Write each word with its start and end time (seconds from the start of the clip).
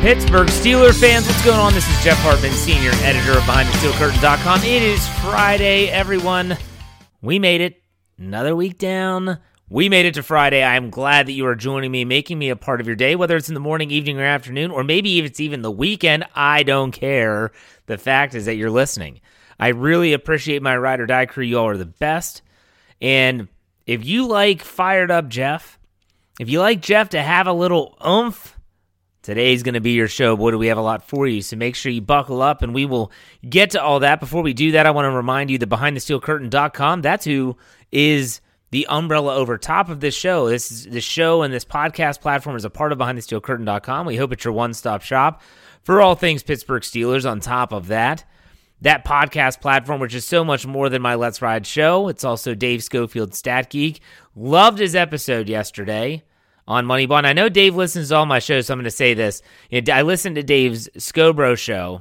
Pittsburgh 0.00 0.48
Steeler 0.48 0.98
fans, 0.98 1.26
what's 1.26 1.44
going 1.44 1.58
on? 1.58 1.74
This 1.74 1.86
is 1.86 2.02
Jeff 2.02 2.16
Hartman, 2.20 2.52
senior 2.52 2.90
editor 3.02 3.32
of 3.32 3.44
BehindTheSteelCurtain.com. 3.44 4.60
It 4.62 4.82
is 4.82 5.06
Friday, 5.20 5.90
everyone. 5.90 6.56
We 7.20 7.38
made 7.38 7.60
it. 7.60 7.82
Another 8.16 8.56
week 8.56 8.78
down. 8.78 9.40
We 9.68 9.90
made 9.90 10.06
it 10.06 10.14
to 10.14 10.22
Friday. 10.22 10.62
I 10.62 10.76
am 10.76 10.88
glad 10.88 11.26
that 11.26 11.32
you 11.32 11.44
are 11.46 11.54
joining 11.54 11.90
me, 11.90 12.06
making 12.06 12.38
me 12.38 12.48
a 12.48 12.56
part 12.56 12.80
of 12.80 12.86
your 12.86 12.96
day, 12.96 13.14
whether 13.14 13.36
it's 13.36 13.48
in 13.48 13.54
the 13.54 13.60
morning, 13.60 13.90
evening, 13.90 14.18
or 14.18 14.24
afternoon, 14.24 14.70
or 14.70 14.84
maybe 14.84 15.18
if 15.18 15.26
it's 15.26 15.38
even 15.38 15.60
the 15.60 15.70
weekend. 15.70 16.24
I 16.34 16.62
don't 16.62 16.92
care. 16.92 17.52
The 17.84 17.98
fact 17.98 18.34
is 18.34 18.46
that 18.46 18.56
you're 18.56 18.70
listening. 18.70 19.20
I 19.58 19.68
really 19.68 20.14
appreciate 20.14 20.62
my 20.62 20.78
ride 20.78 21.00
or 21.00 21.06
die 21.06 21.26
crew. 21.26 21.44
You 21.44 21.58
all 21.58 21.68
are 21.68 21.76
the 21.76 21.84
best. 21.84 22.40
And 23.02 23.48
if 23.84 24.02
you 24.06 24.26
like 24.26 24.62
fired 24.62 25.10
up 25.10 25.28
Jeff, 25.28 25.78
if 26.38 26.48
you 26.48 26.60
like 26.60 26.80
Jeff 26.80 27.10
to 27.10 27.20
have 27.20 27.46
a 27.46 27.52
little 27.52 27.98
oomph, 28.02 28.56
Today's 29.22 29.62
going 29.62 29.74
to 29.74 29.80
be 29.80 29.90
your 29.90 30.08
show. 30.08 30.34
Boy, 30.34 30.52
do 30.52 30.58
we 30.58 30.68
have 30.68 30.78
a 30.78 30.82
lot 30.82 31.06
for 31.06 31.26
you. 31.26 31.42
So 31.42 31.56
make 31.56 31.76
sure 31.76 31.92
you 31.92 32.00
buckle 32.00 32.40
up 32.40 32.62
and 32.62 32.74
we 32.74 32.86
will 32.86 33.12
get 33.46 33.70
to 33.70 33.82
all 33.82 34.00
that. 34.00 34.18
Before 34.18 34.42
we 34.42 34.54
do 34.54 34.72
that, 34.72 34.86
I 34.86 34.92
want 34.92 35.04
to 35.04 35.10
remind 35.10 35.50
you 35.50 35.58
that 35.58 35.68
BehindTheSteelCurtain.com, 35.68 37.02
that's 37.02 37.26
who 37.26 37.56
is 37.92 38.40
the 38.70 38.86
umbrella 38.88 39.34
over 39.34 39.58
top 39.58 39.90
of 39.90 40.00
this 40.00 40.14
show. 40.14 40.48
This 40.48 40.72
is 40.72 40.84
the 40.86 41.02
show 41.02 41.42
and 41.42 41.52
this 41.52 41.66
podcast 41.66 42.22
platform 42.22 42.56
is 42.56 42.64
a 42.64 42.70
part 42.70 42.92
of 42.92 42.98
BehindTheSteelCurtain.com. 42.98 44.06
We 44.06 44.16
hope 44.16 44.32
it's 44.32 44.44
your 44.44 44.54
one 44.54 44.72
stop 44.72 45.02
shop 45.02 45.42
for 45.82 46.00
all 46.00 46.14
things 46.14 46.42
Pittsburgh 46.42 46.82
Steelers. 46.82 47.30
On 47.30 47.40
top 47.40 47.72
of 47.72 47.88
that, 47.88 48.24
that 48.80 49.04
podcast 49.04 49.60
platform, 49.60 50.00
which 50.00 50.14
is 50.14 50.24
so 50.24 50.44
much 50.44 50.66
more 50.66 50.88
than 50.88 51.02
my 51.02 51.14
Let's 51.14 51.42
Ride 51.42 51.66
show. 51.66 52.08
It's 52.08 52.24
also 52.24 52.54
Dave 52.54 52.82
Schofield 52.82 53.34
Stat 53.34 53.68
Geek. 53.68 54.00
Loved 54.34 54.78
his 54.78 54.94
episode 54.94 55.50
yesterday 55.50 56.22
on 56.70 56.86
Moneyball. 56.86 57.18
And 57.18 57.26
I 57.26 57.32
know 57.32 57.48
Dave 57.48 57.74
listens 57.74 58.10
to 58.10 58.16
all 58.16 58.26
my 58.26 58.38
shows, 58.38 58.66
so 58.66 58.72
I'm 58.72 58.78
going 58.78 58.84
to 58.84 58.92
say 58.92 59.12
this. 59.12 59.42
I 59.72 60.02
listened 60.02 60.36
to 60.36 60.44
Dave's 60.44 60.88
Scobro 60.96 61.58
show. 61.58 62.00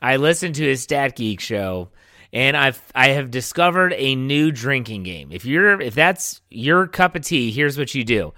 I 0.00 0.16
listened 0.16 0.54
to 0.54 0.64
his 0.64 0.82
Stat 0.82 1.16
Geek 1.16 1.38
show, 1.38 1.90
and 2.32 2.56
I've 2.56 2.82
I 2.94 3.08
have 3.08 3.30
discovered 3.30 3.92
a 3.92 4.14
new 4.14 4.50
drinking 4.50 5.02
game. 5.02 5.30
If 5.30 5.44
you're 5.44 5.78
if 5.78 5.94
that's 5.94 6.40
your 6.48 6.86
cup 6.86 7.14
of 7.14 7.22
tea, 7.22 7.50
here's 7.50 7.76
what 7.76 7.94
you 7.94 8.02
do. 8.02 8.32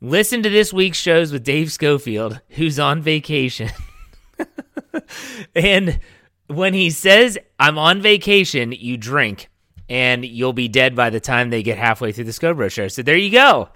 Listen 0.00 0.44
to 0.44 0.50
this 0.50 0.72
week's 0.72 0.98
shows 0.98 1.32
with 1.32 1.42
Dave 1.42 1.72
Schofield, 1.72 2.40
who's 2.50 2.78
on 2.78 3.02
vacation. 3.02 3.70
and 5.56 5.98
when 6.46 6.74
he 6.74 6.90
says, 6.90 7.36
I'm 7.58 7.76
on 7.76 8.02
vacation, 8.02 8.70
you 8.70 8.96
drink 8.96 9.48
and 9.88 10.24
you'll 10.24 10.52
be 10.52 10.68
dead 10.68 10.96
by 10.96 11.10
the 11.10 11.20
time 11.20 11.50
they 11.50 11.62
get 11.62 11.78
halfway 11.78 12.12
through 12.12 12.24
the 12.24 12.32
Scobro 12.32 12.70
show. 12.70 12.88
So 12.88 13.02
there 13.02 13.16
you 13.16 13.30
go. 13.30 13.68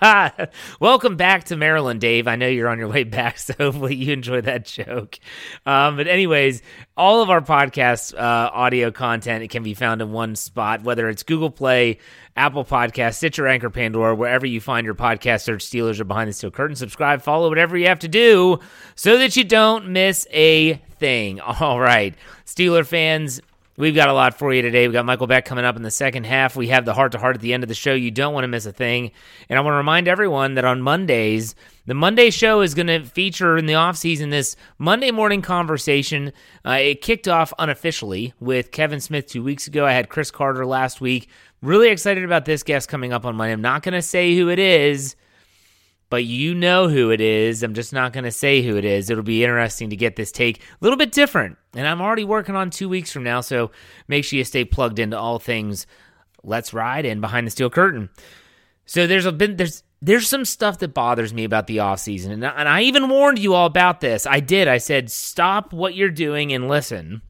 Welcome 0.80 1.16
back 1.16 1.44
to 1.44 1.56
Maryland, 1.56 2.00
Dave. 2.00 2.26
I 2.26 2.36
know 2.36 2.48
you're 2.48 2.68
on 2.68 2.78
your 2.78 2.88
way 2.88 3.04
back, 3.04 3.38
so 3.38 3.52
hopefully 3.58 3.94
you 3.94 4.12
enjoy 4.12 4.40
that 4.42 4.64
joke. 4.64 5.18
Um, 5.66 5.96
but 5.96 6.08
anyways, 6.08 6.62
all 6.96 7.22
of 7.22 7.30
our 7.30 7.42
podcast 7.42 8.14
uh, 8.14 8.50
audio 8.52 8.90
content 8.90 9.44
it 9.44 9.48
can 9.48 9.62
be 9.62 9.74
found 9.74 10.00
in 10.00 10.12
one 10.12 10.36
spot, 10.36 10.82
whether 10.82 11.08
it's 11.08 11.22
Google 11.22 11.50
Play, 11.50 11.98
Apple 12.34 12.64
Podcast, 12.64 13.14
Stitcher, 13.16 13.46
Anchor, 13.46 13.68
Pandora, 13.68 14.14
wherever 14.14 14.46
you 14.46 14.60
find 14.60 14.86
your 14.86 14.94
podcast. 14.94 15.42
Search 15.42 15.66
Steelers 15.66 16.00
or 16.00 16.04
Behind 16.04 16.28
the 16.28 16.32
Steel 16.32 16.50
Curtain. 16.50 16.76
Subscribe, 16.76 17.20
follow, 17.20 17.50
whatever 17.50 17.76
you 17.76 17.88
have 17.88 17.98
to 18.00 18.08
do 18.08 18.58
so 18.94 19.18
that 19.18 19.36
you 19.36 19.44
don't 19.44 19.88
miss 19.88 20.26
a 20.30 20.74
thing. 20.98 21.40
All 21.60 21.78
right, 21.78 22.14
Steeler 22.46 22.86
fans 22.86 23.40
We've 23.78 23.94
got 23.94 24.10
a 24.10 24.12
lot 24.12 24.38
for 24.38 24.52
you 24.52 24.60
today. 24.60 24.86
We've 24.86 24.92
got 24.92 25.06
Michael 25.06 25.26
Beck 25.26 25.46
coming 25.46 25.64
up 25.64 25.76
in 25.76 25.82
the 25.82 25.90
second 25.90 26.24
half. 26.24 26.56
We 26.56 26.68
have 26.68 26.84
the 26.84 26.92
heart 26.92 27.12
to 27.12 27.18
heart 27.18 27.36
at 27.36 27.40
the 27.40 27.54
end 27.54 27.62
of 27.62 27.68
the 27.68 27.74
show. 27.74 27.94
You 27.94 28.10
don't 28.10 28.34
want 28.34 28.44
to 28.44 28.48
miss 28.48 28.66
a 28.66 28.72
thing. 28.72 29.12
And 29.48 29.58
I 29.58 29.62
want 29.62 29.72
to 29.72 29.78
remind 29.78 30.08
everyone 30.08 30.56
that 30.56 30.66
on 30.66 30.82
Mondays, 30.82 31.54
the 31.86 31.94
Monday 31.94 32.28
show 32.28 32.60
is 32.60 32.74
going 32.74 32.88
to 32.88 33.02
feature 33.02 33.56
in 33.56 33.64
the 33.64 33.72
offseason 33.72 34.30
this 34.30 34.56
Monday 34.76 35.10
morning 35.10 35.40
conversation. 35.40 36.34
Uh, 36.66 36.72
it 36.80 37.00
kicked 37.00 37.28
off 37.28 37.54
unofficially 37.58 38.34
with 38.40 38.72
Kevin 38.72 39.00
Smith 39.00 39.26
two 39.26 39.42
weeks 39.42 39.66
ago. 39.66 39.86
I 39.86 39.92
had 39.92 40.10
Chris 40.10 40.30
Carter 40.30 40.66
last 40.66 41.00
week. 41.00 41.30
Really 41.62 41.88
excited 41.88 42.24
about 42.24 42.44
this 42.44 42.62
guest 42.62 42.90
coming 42.90 43.14
up 43.14 43.24
on 43.24 43.36
Monday. 43.36 43.54
I'm 43.54 43.62
not 43.62 43.82
going 43.82 43.94
to 43.94 44.02
say 44.02 44.36
who 44.36 44.50
it 44.50 44.58
is 44.58 45.16
but 46.12 46.26
you 46.26 46.54
know 46.54 46.90
who 46.90 47.10
it 47.10 47.22
is. 47.22 47.62
I'm 47.62 47.72
just 47.72 47.90
not 47.90 48.12
going 48.12 48.24
to 48.24 48.30
say 48.30 48.60
who 48.60 48.76
it 48.76 48.84
is. 48.84 49.08
It'll 49.08 49.24
be 49.24 49.44
interesting 49.44 49.88
to 49.88 49.96
get 49.96 50.14
this 50.14 50.30
take 50.30 50.58
a 50.58 50.62
little 50.82 50.98
bit 50.98 51.10
different. 51.10 51.56
And 51.74 51.86
I'm 51.86 52.02
already 52.02 52.24
working 52.24 52.54
on 52.54 52.68
two 52.68 52.86
weeks 52.86 53.10
from 53.10 53.22
now, 53.22 53.40
so 53.40 53.70
make 54.08 54.22
sure 54.22 54.36
you 54.36 54.44
stay 54.44 54.66
plugged 54.66 54.98
into 54.98 55.18
all 55.18 55.38
things 55.38 55.86
Let's 56.44 56.74
Ride 56.74 57.06
and 57.06 57.22
Behind 57.22 57.46
the 57.46 57.50
Steel 57.50 57.70
Curtain. 57.70 58.10
So 58.84 59.06
there's 59.06 59.24
a 59.24 59.32
been 59.32 59.56
there's 59.56 59.84
there's 60.02 60.28
some 60.28 60.44
stuff 60.44 60.80
that 60.80 60.92
bothers 60.92 61.32
me 61.32 61.44
about 61.44 61.66
the 61.66 61.78
offseason. 61.78 62.32
And, 62.32 62.44
and 62.44 62.68
I 62.68 62.82
even 62.82 63.08
warned 63.08 63.38
you 63.38 63.54
all 63.54 63.64
about 63.64 64.02
this. 64.02 64.26
I 64.26 64.40
did. 64.40 64.68
I 64.68 64.76
said, 64.76 65.10
stop 65.10 65.72
what 65.72 65.94
you're 65.94 66.10
doing 66.10 66.52
and 66.52 66.68
listen. 66.68 67.22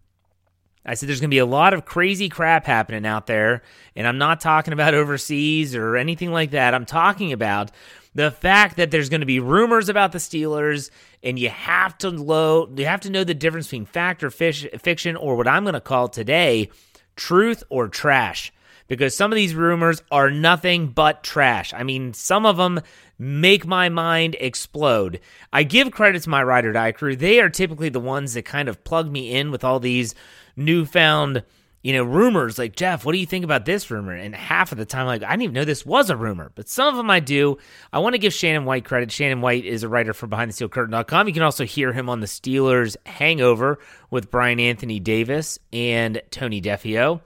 I 0.85 0.94
said 0.94 1.08
there's 1.08 1.20
going 1.20 1.31
to 1.31 1.35
be 1.35 1.38
a 1.38 1.46
lot 1.46 1.73
of 1.73 1.85
crazy 1.85 2.28
crap 2.28 2.67
happening 2.67 3.06
out 3.06 3.28
there. 3.28 3.62
And 3.94 4.08
I'm 4.08 4.19
not 4.19 4.40
talking 4.40 4.73
about 4.73 4.94
overseas 4.94 5.76
or 5.76 5.96
anything 5.96 6.32
like 6.32 6.50
that. 6.50 6.75
I'm 6.75 6.85
talking 6.85 7.32
about 7.32 7.70
the 8.14 8.31
fact 8.31 8.76
that 8.76 8.91
there's 8.91 9.09
going 9.09 9.20
to 9.20 9.26
be 9.26 9.41
rumors 9.41 9.88
about 9.88 10.12
the 10.12 10.19
Steelers 10.19 10.91
and 11.23 11.38
you 11.38 11.49
have 11.49 11.97
to 11.99 12.11
low 12.11 12.69
you 12.76 12.87
have 12.87 13.00
to 13.00 13.11
know 13.11 13.25
the 13.25 13.35
difference 13.35 13.67
between 13.67 13.87
fact 13.87 14.23
or 14.23 14.31
fish, 14.31 14.67
fiction 14.79 15.17
or 15.17 15.37
what 15.37 15.49
I'm 15.49 15.64
going 15.64 15.75
to 15.75 15.81
call 15.81 16.09
today 16.09 16.70
truth 17.17 17.62
or 17.69 17.88
trash 17.88 18.53
because 18.88 19.17
some 19.17 19.32
of 19.32 19.37
these 19.37 19.55
rumors 19.55 20.03
are 20.11 20.31
nothing 20.31 20.88
but 20.88 21.23
trash. 21.23 21.73
I 21.73 21.82
mean, 21.82 22.12
some 22.12 22.44
of 22.44 22.59
them 22.59 22.81
make 23.19 23.67
my 23.67 23.88
mind 23.88 24.37
explode. 24.38 25.20
I 25.53 25.62
give 25.62 25.93
credit 25.93 26.23
to 26.25 26.31
my 26.31 26.43
ride 26.43 26.67
or 26.67 26.73
die 26.73 26.93
crew. 26.93 27.17
They 27.17 27.41
are 27.41 27.49
typically 27.49 27.88
the 27.88 28.00
ones 28.00 28.35
that 28.35 28.44
kind 28.44 28.69
of 28.69 28.85
plug 28.85 29.11
me 29.11 29.32
in 29.32 29.50
with 29.50 29.64
all 29.64 29.81
these 29.81 30.14
newfound 30.56 31.43
you 31.82 31.93
know, 31.93 32.05
rumors 32.05 32.58
like, 32.58 32.76
Jeff, 32.76 33.05
what 33.05 33.12
do 33.12 33.19
you 33.19 33.26
think 33.26 33.44
about 33.44 33.64
this 33.64 33.90
rumor? 33.90 34.14
And 34.14 34.34
half 34.34 34.70
of 34.70 34.79
the 34.79 34.84
time, 34.84 35.06
like, 35.06 35.23
I 35.25 35.31
didn't 35.31 35.43
even 35.43 35.55
know 35.55 35.64
this 35.64 35.84
was 35.84 36.11
a 36.11 36.17
rumor, 36.17 36.52
but 36.55 36.69
some 36.69 36.88
of 36.88 36.96
them 36.96 37.11
I 37.11 37.20
do. 37.20 37.58
I 37.93 37.99
want 37.99 38.14
to 38.14 38.19
give 38.19 38.32
Shannon 38.32 38.64
White 38.64 38.84
credit. 38.84 39.11
Shannon 39.11 39.40
White 39.40 39.64
is 39.64 39.82
a 39.82 39.88
writer 39.88 40.12
for 40.12 40.29
BehindTheSteelCurtain.com. 40.29 41.26
You 41.26 41.34
can 41.34 41.43
also 41.43 41.64
hear 41.64 41.93
him 41.93 42.08
on 42.08 42.20
the 42.20 42.26
Steelers 42.26 42.96
Hangover 43.05 43.81
with 44.11 44.31
Brian 44.31 44.61
Anthony 44.61 45.00
Davis 45.00 45.58
and 45.73 46.23
Tony 46.31 46.62
Defeo. 46.62 47.20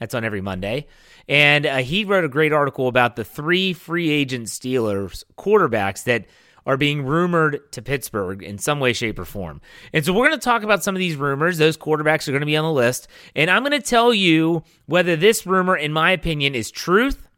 That's 0.00 0.14
on 0.14 0.24
every 0.24 0.40
Monday. 0.40 0.88
And 1.28 1.66
uh, 1.66 1.76
he 1.78 2.04
wrote 2.04 2.24
a 2.24 2.28
great 2.28 2.52
article 2.52 2.88
about 2.88 3.14
the 3.14 3.24
three 3.24 3.74
free 3.74 4.10
agent 4.10 4.46
Steelers 4.46 5.24
quarterbacks 5.38 6.04
that– 6.04 6.26
are 6.66 6.76
being 6.76 7.04
rumored 7.04 7.60
to 7.72 7.82
Pittsburgh 7.82 8.42
in 8.42 8.58
some 8.58 8.80
way, 8.80 8.92
shape, 8.92 9.18
or 9.18 9.24
form. 9.24 9.60
And 9.92 10.04
so 10.04 10.12
we're 10.12 10.28
going 10.28 10.38
to 10.38 10.44
talk 10.44 10.62
about 10.62 10.84
some 10.84 10.94
of 10.94 10.98
these 10.98 11.16
rumors. 11.16 11.58
Those 11.58 11.76
quarterbacks 11.76 12.28
are 12.28 12.32
going 12.32 12.40
to 12.40 12.46
be 12.46 12.56
on 12.56 12.64
the 12.64 12.72
list. 12.72 13.08
And 13.34 13.50
I'm 13.50 13.62
going 13.62 13.72
to 13.72 13.80
tell 13.80 14.12
you 14.12 14.62
whether 14.86 15.16
this 15.16 15.46
rumor, 15.46 15.76
in 15.76 15.92
my 15.92 16.10
opinion, 16.12 16.54
is 16.54 16.70
truth 16.70 17.28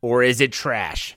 or 0.00 0.22
is 0.22 0.40
it 0.40 0.52
trash. 0.52 1.16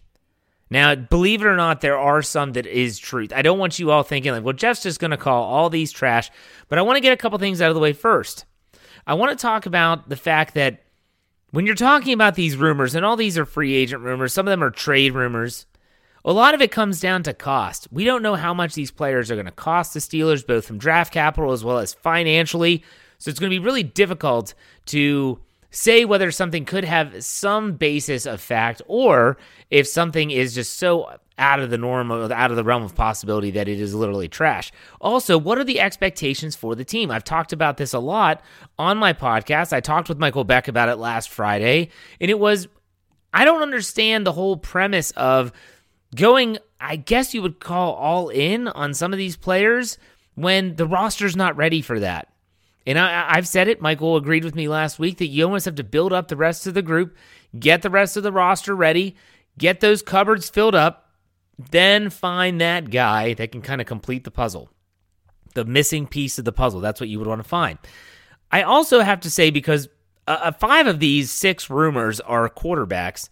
Now, 0.70 0.96
believe 0.96 1.42
it 1.42 1.48
or 1.48 1.56
not, 1.56 1.82
there 1.82 1.98
are 1.98 2.22
some 2.22 2.54
that 2.54 2.66
is 2.66 2.98
truth. 2.98 3.32
I 3.36 3.44
don't 3.44 3.60
want 3.60 3.78
you 3.78 3.92
all 3.92 4.04
thinking 4.04 4.31
like, 4.31 4.44
well, 4.44 4.54
Jeff's 4.54 4.84
just 4.84 5.00
going 5.00 5.12
to 5.12 5.18
call 5.18 5.44
all 5.44 5.70
these 5.70 5.92
trash, 5.92 6.31
but 6.70 6.80
I 6.80 6.81
want 6.81 6.98
to 6.98 7.02
get 7.02 7.14
a 7.14 7.18
couple 7.18 7.38
things 7.38 7.62
out 7.62 7.70
of 7.70 7.76
the 7.76 7.81
way 7.81 7.94
first. 7.94 8.46
I 9.06 9.14
want 9.14 9.38
to 9.38 9.42
talk 9.42 9.68
about 9.68 10.10
the 10.10 10.16
fact 10.16 10.56
that 10.56 10.84
when 11.52 11.66
you're 11.66 11.76
talking 11.76 12.14
about 12.14 12.36
these 12.36 12.58
rumors, 12.58 12.96
and 12.96 13.06
all 13.06 13.16
these 13.16 13.38
are 13.38 13.46
free 13.46 13.74
agent 13.76 14.02
rumors, 14.02 14.34
some 14.34 14.48
of 14.48 14.52
them 14.52 14.64
are 14.64 14.72
trade 14.72 15.14
rumors, 15.14 15.68
a 16.25 16.33
lot 16.33 16.56
of 16.56 16.62
it 16.62 16.72
comes 16.72 17.00
down 17.00 17.24
to 17.24 17.33
cost. 17.33 17.88
We 17.92 18.04
don't 18.04 18.24
know 18.24 18.36
how 18.36 18.54
much 18.54 18.74
these 18.74 18.92
players 18.92 19.30
are 19.30 19.36
going 19.36 19.45
to 19.45 19.51
cost 19.51 19.94
the 19.94 20.00
Steelers, 20.00 20.45
both 20.45 20.66
from 20.66 20.80
draft 20.80 21.13
capital 21.13 21.51
as 21.51 21.63
well 21.63 21.77
as 21.77 21.94
financially. 21.94 22.83
So 23.19 23.30
it's 23.30 23.39
going 23.39 23.51
to 23.51 23.60
be 23.60 23.63
really 23.63 23.83
difficult 23.83 24.56
to 24.88 25.39
say 25.69 26.04
whether 26.04 26.31
something 26.31 26.66
could 26.66 26.83
have 26.83 27.24
some 27.24 27.74
basis 27.74 28.25
of 28.25 28.42
fact 28.42 28.81
or 28.88 29.38
if 29.69 29.88
something 29.88 30.31
is 30.31 30.56
just 30.56 30.77
so 30.77 31.18
out 31.38 31.60
of 31.60 31.69
the 31.69 31.77
norm, 31.77 32.12
out 32.12 32.50
of 32.50 32.56
the 32.56 32.63
realm 32.63 32.81
of 32.81 32.95
possibility 32.95 33.51
that 33.51 33.68
it 33.68 33.80
is 33.80 33.94
literally 33.94 34.30
trash. 34.30 34.71
Also, 35.01 35.38
what 35.38 35.57
are 35.57 35.66
the 35.66 35.81
expectations 35.81 36.56
for 36.56 36.75
the 36.75 36.86
team? 36.86 37.12
I've 37.12 37.25
talked 37.25 37.51
about 37.51 37.78
this 37.78 37.94
a 37.94 38.00
lot 38.00 38.42
on 38.80 38.98
my 38.98 39.13
podcast. 39.13 39.74
I 39.74 39.81
talked 39.81 40.07
with 40.07 40.18
Michael 40.18 40.45
Beck 40.45 40.69
about 40.69 40.89
it 40.89 40.95
last 40.95 41.30
Friday, 41.30 41.89
and 42.21 42.31
it 42.31 42.39
was 42.39 42.69
I 43.33 43.44
don't 43.44 43.62
understand 43.62 44.25
the 44.25 44.31
whole 44.31 44.56
premise 44.56 45.12
of 45.12 45.51
going, 46.16 46.58
I 46.80 46.96
guess 46.96 47.34
you 47.34 47.42
would 47.42 47.60
call 47.60 47.94
all 47.94 48.30
in 48.30 48.68
on 48.68 48.94
some 48.94 49.14
of 49.14 49.20
these 49.20 49.38
players 49.38 49.98
when 50.36 50.76
the 50.76 50.88
roster's 50.88 51.36
not 51.36 51.58
ready 51.58 51.82
for 51.82 52.00
that. 52.00 52.30
And 52.88 53.00
I, 53.00 53.36
have 53.36 53.48
said 53.48 53.68
it. 53.68 53.82
Michael 53.82 54.16
agreed 54.16 54.44
with 54.44 54.56
me 54.56 54.68
last 54.68 55.00
week 55.00 55.18
that 55.18 55.28
you 55.28 55.44
almost 55.44 55.66
have 55.66 55.76
to 55.76 55.84
build 55.84 56.14
up 56.14 56.28
the 56.28 56.36
rest 56.36 56.68
of 56.68 56.76
the 56.76 56.84
group, 56.84 57.16
get 57.58 57.82
the 57.82 57.90
rest 57.90 58.16
of 58.16 58.24
the 58.24 58.32
roster 58.32 58.76
ready, 58.76 59.16
get 59.58 59.80
those 59.80 60.04
cupboards 60.04 60.50
filled 60.50 60.76
up, 60.76 61.10
then 61.72 62.10
find 62.10 62.62
that 62.62 62.92
guy 62.92 63.34
that 63.34 63.52
can 63.52 63.62
kind 63.62 63.82
of 63.82 63.88
complete 63.88 64.24
the 64.24 64.32
puzzle, 64.32 64.70
the 65.56 65.66
missing 65.66 66.06
piece 66.06 66.38
of 66.38 66.46
the 66.46 66.52
puzzle. 66.52 66.80
That's 66.80 67.00
what 67.00 67.10
you 67.10 67.18
would 67.18 67.28
want 67.28 67.42
to 67.42 67.48
find. 67.48 67.80
I 68.52 68.62
also 68.62 69.00
have 69.00 69.22
to 69.22 69.32
say, 69.32 69.50
because 69.50 69.90
uh, 70.28 70.52
five 70.52 70.86
of 70.86 71.00
these 71.00 71.32
six 71.32 71.70
rumors 71.70 72.20
are 72.20 72.48
quarterbacks, 72.50 73.30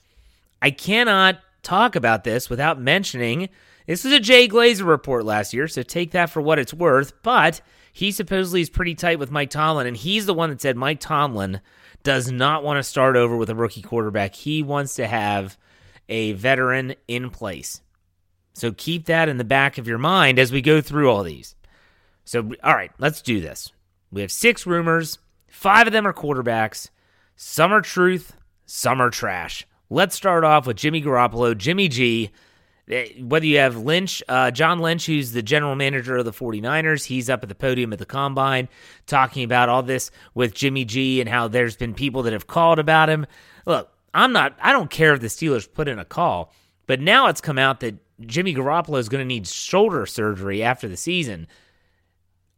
I 0.62 0.72
cannot 0.72 1.40
talk 1.64 1.96
about 1.96 2.24
this 2.24 2.50
without 2.50 2.80
mentioning 2.80 3.50
this 3.88 4.04
was 4.04 4.14
a 4.14 4.20
Jay 4.20 4.48
Glazer 4.48 4.86
report 4.86 5.26
last 5.26 5.54
year, 5.54 5.68
so 5.68 5.84
take 5.84 6.12
that 6.12 6.30
for 6.30 6.42
what 6.42 6.60
it's 6.60 6.74
worth. 6.74 7.22
But 7.22 7.62
he 7.92 8.12
supposedly 8.12 8.62
is 8.62 8.70
pretty 8.70 8.96
tight 8.96 9.20
with 9.20 9.32
Mike 9.32 9.50
Tomlin, 9.50 9.88
and 9.88 9.98
he's 9.98 10.26
the 10.26 10.34
one 10.34 10.50
that 10.50 10.62
said 10.62 10.78
Mike 10.78 11.00
Tomlin 11.00 11.60
does 12.04 12.32
not 12.32 12.64
want 12.64 12.78
to 12.78 12.84
start 12.84 13.16
over 13.16 13.36
with 13.36 13.50
a 13.50 13.56
rookie 13.56 13.82
quarterback. 13.82 14.36
He 14.36 14.64
wants 14.64 14.96
to 14.96 15.08
have 15.08 15.58
a 16.10 16.34
veteran 16.34 16.96
in 17.08 17.30
place. 17.30 17.82
So 18.54 18.72
keep 18.72 19.06
that 19.06 19.30
in 19.30 19.38
the 19.38 19.44
back 19.44 19.78
of 19.78 19.88
your 19.88 19.98
mind 19.98 20.38
as 20.38 20.52
we 20.52 20.62
go 20.62 20.80
through 20.80 21.10
all 21.10 21.24
these. 21.24 21.56
So, 22.26 22.52
all 22.64 22.76
right, 22.76 22.92
let's 23.00 23.22
do 23.22 23.42
this. 23.42 23.72
We 24.12 24.22
have 24.22 24.32
six 24.32 24.66
rumors, 24.66 25.18
five 25.48 25.88
of 25.88 25.94
them 25.94 26.08
are 26.08 26.14
quarterbacks. 26.14 26.90
Some 27.36 27.74
are 27.74 27.82
truth, 27.82 28.34
some 28.66 29.02
are 29.02 29.10
trash. 29.10 29.66
Let's 29.94 30.16
start 30.16 30.44
off 30.44 30.66
with 30.66 30.78
Jimmy 30.78 31.04
Garoppolo, 31.04 31.56
Jimmy 31.56 31.88
G. 31.88 32.32
Eh, 32.90 33.10
whether 33.22 33.46
you 33.46 33.60
have 33.60 33.78
Lynch, 33.78 34.24
uh, 34.28 34.50
John 34.50 34.80
Lynch, 34.80 35.06
who's 35.06 35.34
the 35.34 35.44
general 35.44 35.76
manager 35.76 36.18
of 36.18 36.26
the 36.26 36.32
49ers, 36.32 37.06
he's 37.06 37.30
up 37.30 37.44
at 37.44 37.50
the 37.50 37.54
podium 37.54 37.94
at 37.94 38.00
the 38.00 38.06
combine 38.08 38.70
talking 39.06 39.44
about 39.44 39.70
all 39.70 39.84
this 39.84 40.10
with 40.34 40.56
Jimmy 40.56 40.84
G 40.84 41.22
and 41.22 41.30
how 41.30 41.48
there's 41.48 41.76
been 41.76 41.94
people 41.94 42.24
that 42.24 42.34
have 42.34 42.48
called 42.48 42.80
about 42.80 43.08
him. 43.08 43.28
Look, 43.68 43.92
I'm 44.16 44.34
not, 44.34 44.58
I 44.60 44.72
don't 44.72 44.90
care 44.90 45.14
if 45.14 45.22
the 45.22 45.28
Steelers 45.28 45.72
put 45.72 45.88
in 45.88 46.00
a 46.00 46.06
call, 46.06 46.52
but 46.88 47.00
now 47.00 47.28
it's 47.28 47.40
come 47.40 47.60
out 47.60 47.82
that 47.82 48.00
Jimmy 48.20 48.56
Garoppolo 48.56 48.98
is 48.98 49.10
going 49.10 49.22
to 49.22 49.26
need 49.26 49.46
shoulder 49.46 50.08
surgery 50.08 50.64
after 50.64 50.88
the 50.88 50.98
season. 50.98 51.46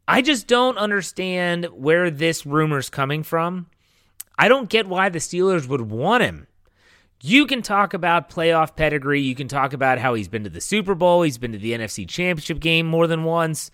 I 0.08 0.22
just 0.22 0.48
don't 0.48 0.78
understand 0.78 1.66
where 1.66 2.10
this 2.10 2.46
rumor's 2.46 2.90
coming 2.90 3.24
from. 3.24 3.68
I 4.40 4.48
don't 4.48 4.70
get 4.70 4.88
why 4.88 5.10
the 5.10 5.20
Steelers 5.20 5.68
would 5.68 5.82
want 5.82 6.24
him. 6.24 6.48
You 7.28 7.48
can 7.48 7.64
talk 7.64 7.96
about 7.96 8.30
playoff 8.30 8.76
pedigree. 8.76 9.20
You 9.20 9.34
can 9.34 9.48
talk 9.48 9.74
about 9.74 9.98
how 9.98 10.14
he's 10.14 10.28
been 10.28 10.44
to 10.44 10.50
the 10.52 10.62
Super 10.62 10.94
Bowl, 10.94 11.24
he's 11.24 11.40
been 11.40 11.54
to 11.54 11.58
the 11.58 11.72
NFC 11.72 12.08
Championship 12.08 12.60
game 12.60 12.86
more 12.86 13.08
than 13.08 13.24
once. 13.24 13.72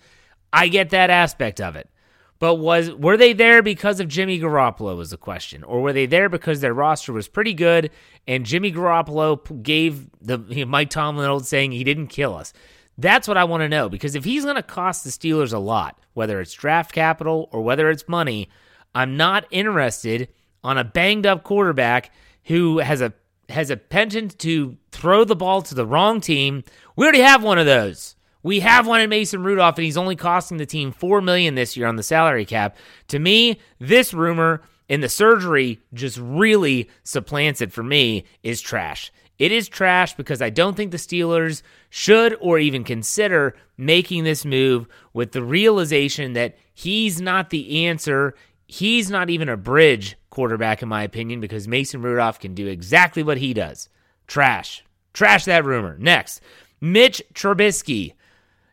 I 0.54 0.68
get 0.68 0.88
that 0.88 1.10
aspect 1.10 1.60
of 1.60 1.76
it. 1.76 1.90
But 2.38 2.54
was 2.54 2.90
were 2.92 3.18
they 3.18 3.34
there 3.34 3.62
because 3.62 4.00
of 4.00 4.08
Jimmy 4.08 4.40
Garoppolo 4.40 4.96
was 4.96 5.10
the 5.10 5.18
question, 5.18 5.64
or 5.64 5.82
were 5.82 5.92
they 5.92 6.06
there 6.06 6.30
because 6.30 6.62
their 6.62 6.72
roster 6.72 7.12
was 7.12 7.28
pretty 7.28 7.52
good 7.52 7.90
and 8.26 8.46
Jimmy 8.46 8.72
Garoppolo 8.72 9.62
gave 9.62 10.08
the 10.22 10.38
you 10.48 10.64
know, 10.64 10.70
Mike 10.70 10.88
Tomlin 10.88 11.28
old 11.28 11.44
saying 11.46 11.72
he 11.72 11.84
didn't 11.84 12.06
kill 12.06 12.34
us? 12.34 12.54
That's 12.96 13.28
what 13.28 13.36
I 13.36 13.44
want 13.44 13.60
to 13.60 13.68
know 13.68 13.90
because 13.90 14.14
if 14.14 14.24
he's 14.24 14.44
going 14.44 14.56
to 14.56 14.62
cost 14.62 15.04
the 15.04 15.10
Steelers 15.10 15.52
a 15.52 15.58
lot, 15.58 15.98
whether 16.14 16.40
it's 16.40 16.54
draft 16.54 16.92
capital 16.92 17.50
or 17.52 17.60
whether 17.60 17.90
it's 17.90 18.08
money, 18.08 18.48
I'm 18.94 19.18
not 19.18 19.44
interested 19.50 20.30
on 20.64 20.78
a 20.78 20.84
banged 20.84 21.26
up 21.26 21.42
quarterback 21.42 22.12
who 22.44 22.78
has 22.78 23.02
a 23.02 23.12
has 23.48 23.70
a 23.70 23.76
penchant 23.76 24.38
to 24.40 24.76
throw 24.90 25.24
the 25.24 25.36
ball 25.36 25.62
to 25.62 25.74
the 25.74 25.86
wrong 25.86 26.20
team. 26.20 26.64
We 26.96 27.04
already 27.04 27.20
have 27.20 27.42
one 27.42 27.58
of 27.58 27.66
those. 27.66 28.16
We 28.42 28.60
have 28.60 28.86
one 28.86 29.00
in 29.00 29.10
Mason 29.10 29.42
Rudolph, 29.42 29.78
and 29.78 29.84
he's 29.84 29.96
only 29.96 30.16
costing 30.16 30.56
the 30.56 30.66
team 30.66 30.90
four 30.90 31.20
million 31.20 31.54
this 31.54 31.76
year 31.76 31.86
on 31.86 31.96
the 31.96 32.02
salary 32.02 32.44
cap. 32.44 32.76
To 33.08 33.18
me, 33.18 33.60
this 33.78 34.12
rumor 34.12 34.62
and 34.88 35.02
the 35.02 35.08
surgery 35.08 35.80
just 35.94 36.18
really 36.18 36.90
supplants 37.04 37.60
it 37.60 37.72
for 37.72 37.82
me 37.82 38.24
is 38.42 38.60
trash. 38.60 39.12
It 39.38 39.52
is 39.52 39.68
trash 39.68 40.14
because 40.14 40.42
I 40.42 40.50
don't 40.50 40.76
think 40.76 40.90
the 40.90 40.98
Steelers 40.98 41.62
should 41.88 42.36
or 42.40 42.58
even 42.58 42.84
consider 42.84 43.56
making 43.76 44.24
this 44.24 44.44
move 44.44 44.86
with 45.12 45.32
the 45.32 45.42
realization 45.42 46.34
that 46.34 46.56
he's 46.74 47.20
not 47.20 47.50
the 47.50 47.86
answer. 47.86 48.34
He's 48.66 49.10
not 49.10 49.30
even 49.30 49.48
a 49.48 49.56
bridge 49.56 50.16
quarterback, 50.32 50.82
in 50.82 50.88
my 50.88 51.04
opinion, 51.04 51.40
because 51.40 51.68
Mason 51.68 52.02
Rudolph 52.02 52.40
can 52.40 52.54
do 52.54 52.66
exactly 52.66 53.22
what 53.22 53.38
he 53.38 53.54
does. 53.54 53.88
Trash. 54.26 54.84
Trash 55.12 55.44
that 55.44 55.64
rumor. 55.64 55.96
Next, 56.00 56.40
Mitch 56.80 57.22
Trubisky. 57.34 58.14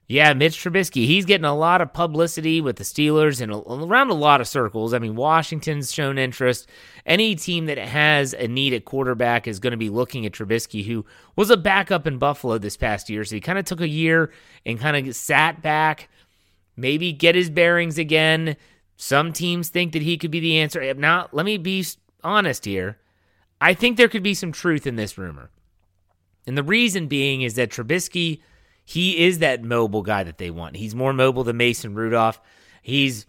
Yeah, 0.07 0.33
Mitch 0.33 0.57
Trubisky. 0.57 1.05
He's 1.05 1.25
getting 1.25 1.45
a 1.45 1.55
lot 1.55 1.81
of 1.81 1.93
publicity 1.93 2.61
with 2.61 2.77
the 2.77 2.83
Steelers 2.83 3.41
and 3.41 3.51
around 3.51 4.09
a 4.09 4.15
lot 4.15 4.41
of 4.41 4.47
circles. 4.47 4.91
I 4.91 4.97
mean, 4.97 5.15
Washington's 5.15 5.93
shown 5.93 6.17
interest. 6.17 6.67
Any 7.05 7.35
team 7.35 7.67
that 7.67 7.77
has 7.77 8.33
a 8.33 8.47
need 8.47 8.73
at 8.73 8.85
quarterback 8.85 9.47
is 9.47 9.59
going 9.59 9.71
to 9.71 9.77
be 9.77 9.89
looking 9.89 10.25
at 10.25 10.31
Trubisky, 10.31 10.83
who 10.83 11.05
was 11.35 11.51
a 11.51 11.57
backup 11.57 12.07
in 12.07 12.17
Buffalo 12.17 12.57
this 12.57 12.75
past 12.75 13.07
year. 13.07 13.23
So 13.23 13.35
he 13.35 13.41
kind 13.41 13.59
of 13.59 13.65
took 13.65 13.81
a 13.81 13.87
year 13.87 14.31
and 14.65 14.79
kind 14.79 15.07
of 15.07 15.15
sat 15.15 15.61
back, 15.61 16.09
maybe 16.75 17.13
get 17.13 17.35
his 17.35 17.51
bearings 17.51 17.99
again, 17.99 18.57
some 19.01 19.31
teams 19.31 19.69
think 19.69 19.93
that 19.93 20.01
he 20.01 20.17
could 20.17 20.29
be 20.29 20.41
the 20.41 20.59
answer. 20.59 20.93
Now, 20.93 21.29
let 21.31 21.45
me 21.45 21.57
be 21.57 21.85
honest 22.21 22.65
here. 22.65 22.97
I 23.61 23.73
think 23.73 23.95
there 23.95 24.09
could 24.09 24.23
be 24.23 24.33
some 24.33 24.51
truth 24.51 24.85
in 24.85 24.97
this 24.97 25.17
rumor. 25.17 25.51
And 26.45 26.57
the 26.57 26.63
reason 26.63 27.07
being 27.07 27.41
is 27.41 27.53
that 27.55 27.69
Trubisky, 27.69 28.41
he 28.83 29.25
is 29.25 29.39
that 29.39 29.63
mobile 29.63 30.01
guy 30.01 30.23
that 30.23 30.37
they 30.37 30.51
want. 30.51 30.75
He's 30.75 30.93
more 30.93 31.13
mobile 31.13 31.45
than 31.45 31.55
Mason 31.55 31.95
Rudolph. 31.95 32.41
He's 32.81 33.25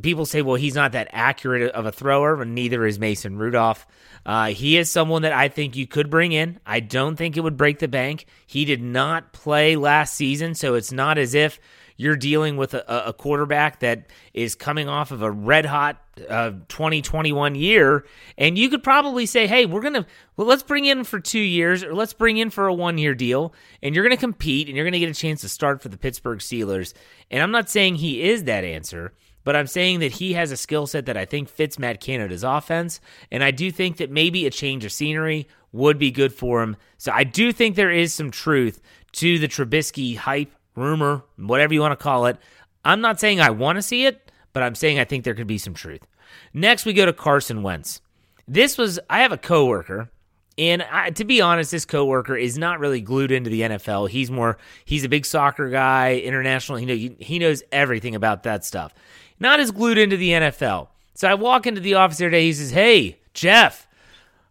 people 0.00 0.24
say, 0.24 0.40
well, 0.40 0.54
he's 0.54 0.74
not 0.74 0.92
that 0.92 1.08
accurate 1.12 1.70
of 1.72 1.84
a 1.84 1.92
thrower, 1.92 2.40
and 2.40 2.54
neither 2.54 2.86
is 2.86 2.98
Mason 2.98 3.36
Rudolph. 3.36 3.86
Uh, 4.24 4.46
he 4.46 4.78
is 4.78 4.90
someone 4.90 5.20
that 5.22 5.34
I 5.34 5.48
think 5.48 5.76
you 5.76 5.86
could 5.86 6.08
bring 6.08 6.32
in. 6.32 6.58
I 6.64 6.80
don't 6.80 7.16
think 7.16 7.36
it 7.36 7.42
would 7.42 7.58
break 7.58 7.78
the 7.78 7.88
bank. 7.88 8.24
He 8.46 8.64
did 8.64 8.80
not 8.82 9.34
play 9.34 9.76
last 9.76 10.14
season, 10.14 10.54
so 10.54 10.76
it's 10.76 10.92
not 10.92 11.18
as 11.18 11.34
if 11.34 11.60
you're 12.00 12.16
dealing 12.16 12.56
with 12.56 12.72
a, 12.72 13.08
a 13.08 13.12
quarterback 13.12 13.80
that 13.80 14.06
is 14.32 14.54
coming 14.54 14.88
off 14.88 15.10
of 15.10 15.20
a 15.20 15.30
red 15.30 15.66
hot 15.66 16.02
uh, 16.30 16.52
2021 16.68 17.54
year, 17.54 18.06
and 18.38 18.56
you 18.56 18.70
could 18.70 18.82
probably 18.82 19.26
say, 19.26 19.46
"Hey, 19.46 19.66
we're 19.66 19.82
gonna 19.82 20.06
well, 20.34 20.46
let's 20.46 20.62
bring 20.62 20.86
in 20.86 21.04
for 21.04 21.20
two 21.20 21.38
years, 21.38 21.84
or 21.84 21.94
let's 21.94 22.14
bring 22.14 22.38
in 22.38 22.48
for 22.48 22.66
a 22.66 22.72
one 22.72 22.96
year 22.96 23.14
deal, 23.14 23.52
and 23.82 23.94
you're 23.94 24.02
gonna 24.02 24.16
compete, 24.16 24.66
and 24.66 24.76
you're 24.76 24.86
gonna 24.86 24.98
get 24.98 25.10
a 25.10 25.14
chance 25.14 25.42
to 25.42 25.48
start 25.50 25.82
for 25.82 25.90
the 25.90 25.98
Pittsburgh 25.98 26.38
Steelers." 26.38 26.94
And 27.30 27.42
I'm 27.42 27.50
not 27.50 27.68
saying 27.68 27.96
he 27.96 28.22
is 28.22 28.44
that 28.44 28.64
answer. 28.64 29.12
But 29.42 29.56
I'm 29.56 29.66
saying 29.66 30.00
that 30.00 30.12
he 30.12 30.34
has 30.34 30.52
a 30.52 30.56
skill 30.56 30.86
set 30.86 31.06
that 31.06 31.16
I 31.16 31.24
think 31.24 31.48
fits 31.48 31.78
Matt 31.78 31.98
Canada's 31.98 32.44
offense. 32.44 33.00
And 33.30 33.42
I 33.42 33.50
do 33.50 33.72
think 33.72 33.96
that 33.96 34.10
maybe 34.10 34.46
a 34.46 34.50
change 34.50 34.84
of 34.84 34.92
scenery 34.92 35.48
would 35.72 35.98
be 35.98 36.10
good 36.10 36.34
for 36.34 36.62
him. 36.62 36.76
So 36.98 37.10
I 37.10 37.24
do 37.24 37.50
think 37.50 37.74
there 37.74 37.90
is 37.90 38.12
some 38.12 38.30
truth 38.30 38.82
to 39.12 39.38
the 39.38 39.48
Trubisky 39.48 40.14
hype 40.14 40.52
rumor, 40.74 41.24
whatever 41.36 41.74
you 41.74 41.80
want 41.80 41.98
to 41.98 42.02
call 42.02 42.26
it. 42.26 42.36
I'm 42.84 43.00
not 43.00 43.20
saying 43.20 43.40
I 43.40 43.50
want 43.50 43.76
to 43.76 43.82
see 43.82 44.06
it, 44.06 44.30
but 44.52 44.62
I'm 44.62 44.74
saying 44.74 44.98
I 44.98 45.04
think 45.04 45.24
there 45.24 45.34
could 45.34 45.46
be 45.46 45.58
some 45.58 45.74
truth. 45.74 46.06
Next, 46.52 46.84
we 46.84 46.92
go 46.92 47.06
to 47.06 47.12
Carson 47.12 47.62
Wentz. 47.62 48.00
This 48.48 48.78
was, 48.78 48.98
I 49.08 49.20
have 49.20 49.32
a 49.32 49.38
coworker, 49.38 50.10
and 50.58 50.82
I, 50.82 51.10
to 51.10 51.24
be 51.24 51.40
honest, 51.40 51.70
this 51.70 51.84
coworker 51.84 52.36
is 52.36 52.58
not 52.58 52.80
really 52.80 53.00
glued 53.00 53.30
into 53.30 53.50
the 53.50 53.62
NFL. 53.62 54.08
He's 54.08 54.30
more, 54.30 54.58
he's 54.84 55.04
a 55.04 55.08
big 55.08 55.24
soccer 55.24 55.70
guy, 55.70 56.16
international. 56.16 56.78
He, 56.78 56.86
know, 56.86 57.14
he 57.18 57.38
knows 57.38 57.62
everything 57.70 58.14
about 58.14 58.42
that 58.42 58.64
stuff. 58.64 58.92
Not 59.38 59.60
as 59.60 59.70
glued 59.70 59.98
into 59.98 60.16
the 60.16 60.30
NFL. 60.30 60.88
So 61.14 61.28
I 61.28 61.34
walk 61.34 61.66
into 61.66 61.80
the 61.80 61.94
office 61.94 62.18
today. 62.18 62.44
He 62.44 62.52
says, 62.52 62.70
Hey, 62.70 63.18
Jeff, 63.34 63.86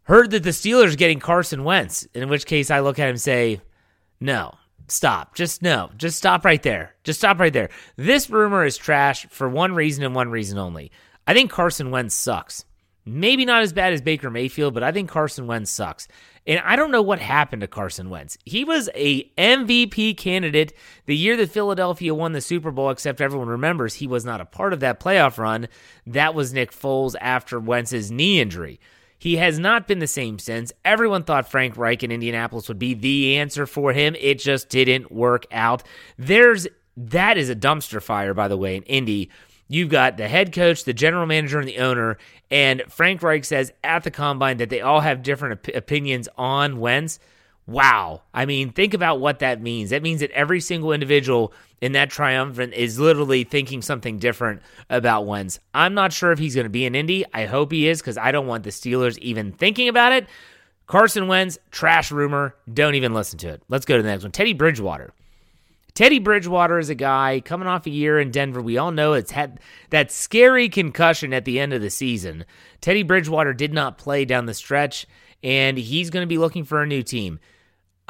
heard 0.03 0.31
that 0.31 0.43
the 0.43 0.49
Steelers 0.49 0.97
getting 0.97 1.19
Carson 1.19 1.63
Wentz. 1.63 2.07
In 2.13 2.29
which 2.29 2.45
case 2.45 2.71
I 2.71 2.79
look 2.79 2.99
at 2.99 3.05
him 3.05 3.11
and 3.11 3.21
say, 3.21 3.61
No, 4.19 4.55
stop. 4.91 5.35
Just 5.35 5.61
no. 5.61 5.89
Just 5.97 6.17
stop 6.17 6.45
right 6.45 6.61
there. 6.61 6.95
Just 7.03 7.19
stop 7.19 7.39
right 7.39 7.53
there. 7.53 7.69
This 7.95 8.29
rumor 8.29 8.65
is 8.65 8.77
trash 8.77 9.27
for 9.29 9.49
one 9.49 9.73
reason 9.73 10.03
and 10.03 10.15
one 10.15 10.29
reason 10.29 10.57
only. 10.57 10.91
I 11.27 11.33
think 11.33 11.51
Carson 11.51 11.91
Wentz 11.91 12.15
sucks. 12.15 12.65
Maybe 13.05 13.45
not 13.45 13.63
as 13.63 13.73
bad 13.73 13.93
as 13.93 14.01
Baker 14.01 14.29
Mayfield, 14.29 14.73
but 14.73 14.83
I 14.83 14.91
think 14.91 15.09
Carson 15.09 15.47
Wentz 15.47 15.71
sucks. 15.71 16.07
And 16.45 16.59
I 16.63 16.75
don't 16.75 16.91
know 16.91 17.01
what 17.01 17.19
happened 17.19 17.61
to 17.61 17.67
Carson 17.67 18.09
Wentz. 18.09 18.37
He 18.45 18.63
was 18.63 18.89
a 18.93 19.23
MVP 19.37 20.17
candidate 20.17 20.73
the 21.05 21.15
year 21.15 21.35
that 21.37 21.51
Philadelphia 21.51 22.13
won 22.13 22.33
the 22.33 22.41
Super 22.41 22.71
Bowl, 22.71 22.89
except 22.89 23.21
everyone 23.21 23.47
remembers 23.47 23.95
he 23.95 24.07
was 24.07 24.25
not 24.25 24.41
a 24.41 24.45
part 24.45 24.73
of 24.73 24.79
that 24.81 24.99
playoff 24.99 25.37
run. 25.37 25.67
That 26.05 26.35
was 26.35 26.53
Nick 26.53 26.71
Foles 26.71 27.15
after 27.19 27.59
Wentz's 27.59 28.11
knee 28.11 28.39
injury. 28.39 28.79
He 29.19 29.35
has 29.35 29.59
not 29.59 29.85
been 29.85 29.99
the 29.99 30.07
same 30.07 30.39
since. 30.39 30.71
Everyone 30.85 31.23
thought 31.23 31.51
Frank 31.51 31.75
Reich 31.77 32.03
in 32.03 32.11
Indianapolis 32.11 32.69
would 32.69 32.79
be 32.79 32.93
the 32.93 33.35
answer 33.37 33.67
for 33.67 33.91
him. 33.91 34.15
It 34.17 34.39
just 34.39 34.69
didn't 34.69 35.11
work 35.11 35.45
out. 35.51 35.83
There's 36.17 36.67
that 36.95 37.37
is 37.37 37.49
a 37.49 37.55
dumpster 37.55 38.01
fire, 38.01 38.33
by 38.33 38.47
the 38.47 38.57
way, 38.57 38.75
in 38.75 38.83
Indy. 38.83 39.29
You've 39.67 39.89
got 39.89 40.17
the 40.17 40.27
head 40.27 40.51
coach, 40.51 40.83
the 40.83 40.93
general 40.93 41.25
manager, 41.25 41.59
and 41.59 41.67
the 41.67 41.77
owner. 41.77 42.17
And 42.49 42.81
Frank 42.89 43.21
Reich 43.21 43.45
says 43.45 43.71
at 43.83 44.03
the 44.03 44.11
combine 44.11 44.57
that 44.57 44.69
they 44.69 44.81
all 44.81 45.01
have 45.01 45.21
different 45.21 45.59
op- 45.59 45.75
opinions 45.75 46.27
on 46.37 46.79
Wentz. 46.79 47.19
Wow. 47.69 48.23
I 48.33 48.47
mean, 48.47 48.71
think 48.71 48.95
about 48.95 49.19
what 49.19 49.39
that 49.39 49.61
means. 49.61 49.91
That 49.91 50.01
means 50.01 50.21
that 50.21 50.31
every 50.31 50.59
single 50.59 50.91
individual 50.91 51.53
in 51.81 51.91
that 51.91 52.09
triumvirate 52.09 52.73
is 52.73 52.99
literally 52.99 53.43
thinking 53.43 53.83
something 53.83 54.17
different 54.17 54.63
about 54.89 55.27
Wentz. 55.27 55.59
I'm 55.71 55.93
not 55.93 56.11
sure 56.11 56.31
if 56.31 56.39
he's 56.39 56.55
going 56.55 56.65
to 56.65 56.71
be 56.71 56.85
in 56.85 56.95
Indy. 56.95 57.25
I 57.31 57.45
hope 57.45 57.71
he 57.71 57.87
is 57.87 58.01
because 58.01 58.17
I 58.17 58.31
don't 58.31 58.47
want 58.47 58.63
the 58.63 58.71
Steelers 58.71 59.19
even 59.19 59.51
thinking 59.51 59.87
about 59.87 60.13
it. 60.13 60.27
Carson 60.87 61.27
Wentz, 61.27 61.59
trash 61.69 62.11
rumor. 62.11 62.55
Don't 62.73 62.95
even 62.95 63.13
listen 63.13 63.37
to 63.39 63.49
it. 63.49 63.61
Let's 63.69 63.85
go 63.85 63.97
to 63.97 64.01
the 64.01 64.09
next 64.09 64.23
one. 64.23 64.31
Teddy 64.31 64.53
Bridgewater. 64.53 65.13
Teddy 65.93 66.17
Bridgewater 66.17 66.79
is 66.79 66.89
a 66.89 66.95
guy 66.95 67.39
coming 67.45 67.67
off 67.67 67.85
a 67.85 67.91
year 67.91 68.19
in 68.19 68.31
Denver. 68.31 68.63
We 68.63 68.79
all 68.79 68.91
know 68.91 69.13
it's 69.13 69.29
had 69.31 69.59
that 69.91 70.11
scary 70.11 70.69
concussion 70.69 71.33
at 71.33 71.45
the 71.45 71.59
end 71.59 71.73
of 71.73 71.83
the 71.83 71.91
season. 71.91 72.45
Teddy 72.81 73.03
Bridgewater 73.03 73.53
did 73.53 73.73
not 73.73 73.99
play 73.99 74.25
down 74.25 74.47
the 74.47 74.55
stretch, 74.55 75.05
and 75.43 75.77
he's 75.77 76.09
going 76.09 76.23
to 76.23 76.27
be 76.27 76.39
looking 76.39 76.63
for 76.63 76.81
a 76.81 76.87
new 76.87 77.03
team. 77.03 77.39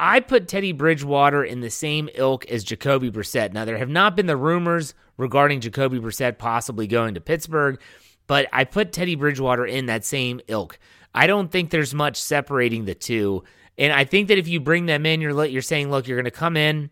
I 0.00 0.20
put 0.20 0.48
Teddy 0.48 0.72
Bridgewater 0.72 1.44
in 1.44 1.60
the 1.60 1.68
same 1.68 2.08
ilk 2.14 2.46
as 2.46 2.64
Jacoby 2.64 3.10
Brissett. 3.10 3.52
Now, 3.52 3.66
there 3.66 3.76
have 3.76 3.90
not 3.90 4.16
been 4.16 4.26
the 4.26 4.36
rumors 4.36 4.94
regarding 5.18 5.60
Jacoby 5.60 6.00
Brissett 6.00 6.38
possibly 6.38 6.86
going 6.86 7.14
to 7.14 7.20
Pittsburgh, 7.20 7.78
but 8.26 8.48
I 8.50 8.64
put 8.64 8.92
Teddy 8.92 9.14
Bridgewater 9.14 9.66
in 9.66 9.86
that 9.86 10.06
same 10.06 10.40
ilk. 10.48 10.78
I 11.14 11.26
don't 11.26 11.52
think 11.52 11.68
there's 11.68 11.92
much 11.92 12.16
separating 12.16 12.86
the 12.86 12.94
two. 12.94 13.44
And 13.76 13.92
I 13.92 14.04
think 14.04 14.28
that 14.28 14.38
if 14.38 14.48
you 14.48 14.58
bring 14.58 14.86
them 14.86 15.04
in, 15.04 15.20
you're 15.20 15.44
you're 15.44 15.60
saying, 15.60 15.90
look, 15.90 16.08
you're 16.08 16.16
going 16.16 16.24
to 16.24 16.30
come 16.30 16.56
in, 16.56 16.88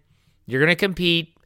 you're 0.46 0.60
going 0.60 0.68
to 0.68 0.76
compete, 0.76 1.37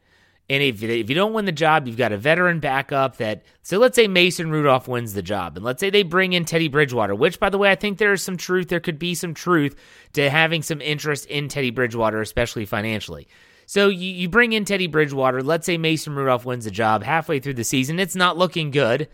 and 0.50 0.62
if, 0.62 0.82
if 0.82 1.08
you 1.08 1.14
don't 1.14 1.32
win 1.32 1.44
the 1.44 1.52
job, 1.52 1.86
you've 1.86 1.96
got 1.96 2.12
a 2.12 2.16
veteran 2.16 2.60
backup 2.60 3.16
that. 3.18 3.42
So 3.62 3.78
let's 3.78 3.96
say 3.96 4.08
Mason 4.08 4.50
Rudolph 4.50 4.88
wins 4.88 5.14
the 5.14 5.22
job, 5.22 5.56
and 5.56 5.64
let's 5.64 5.80
say 5.80 5.90
they 5.90 6.02
bring 6.02 6.32
in 6.32 6.44
Teddy 6.44 6.68
Bridgewater, 6.68 7.14
which, 7.14 7.40
by 7.40 7.48
the 7.48 7.58
way, 7.58 7.70
I 7.70 7.74
think 7.74 7.98
there 7.98 8.12
is 8.12 8.22
some 8.22 8.36
truth. 8.36 8.68
There 8.68 8.80
could 8.80 8.98
be 8.98 9.14
some 9.14 9.34
truth 9.34 9.76
to 10.14 10.28
having 10.28 10.62
some 10.62 10.80
interest 10.80 11.26
in 11.26 11.48
Teddy 11.48 11.70
Bridgewater, 11.70 12.20
especially 12.20 12.66
financially. 12.66 13.28
So 13.66 13.88
you, 13.88 14.10
you 14.10 14.28
bring 14.28 14.52
in 14.52 14.64
Teddy 14.64 14.88
Bridgewater. 14.88 15.42
Let's 15.42 15.64
say 15.64 15.78
Mason 15.78 16.14
Rudolph 16.14 16.44
wins 16.44 16.64
the 16.64 16.70
job 16.70 17.02
halfway 17.02 17.38
through 17.38 17.54
the 17.54 17.64
season. 17.64 17.98
It's 17.98 18.16
not 18.16 18.36
looking 18.36 18.70
good. 18.70 19.08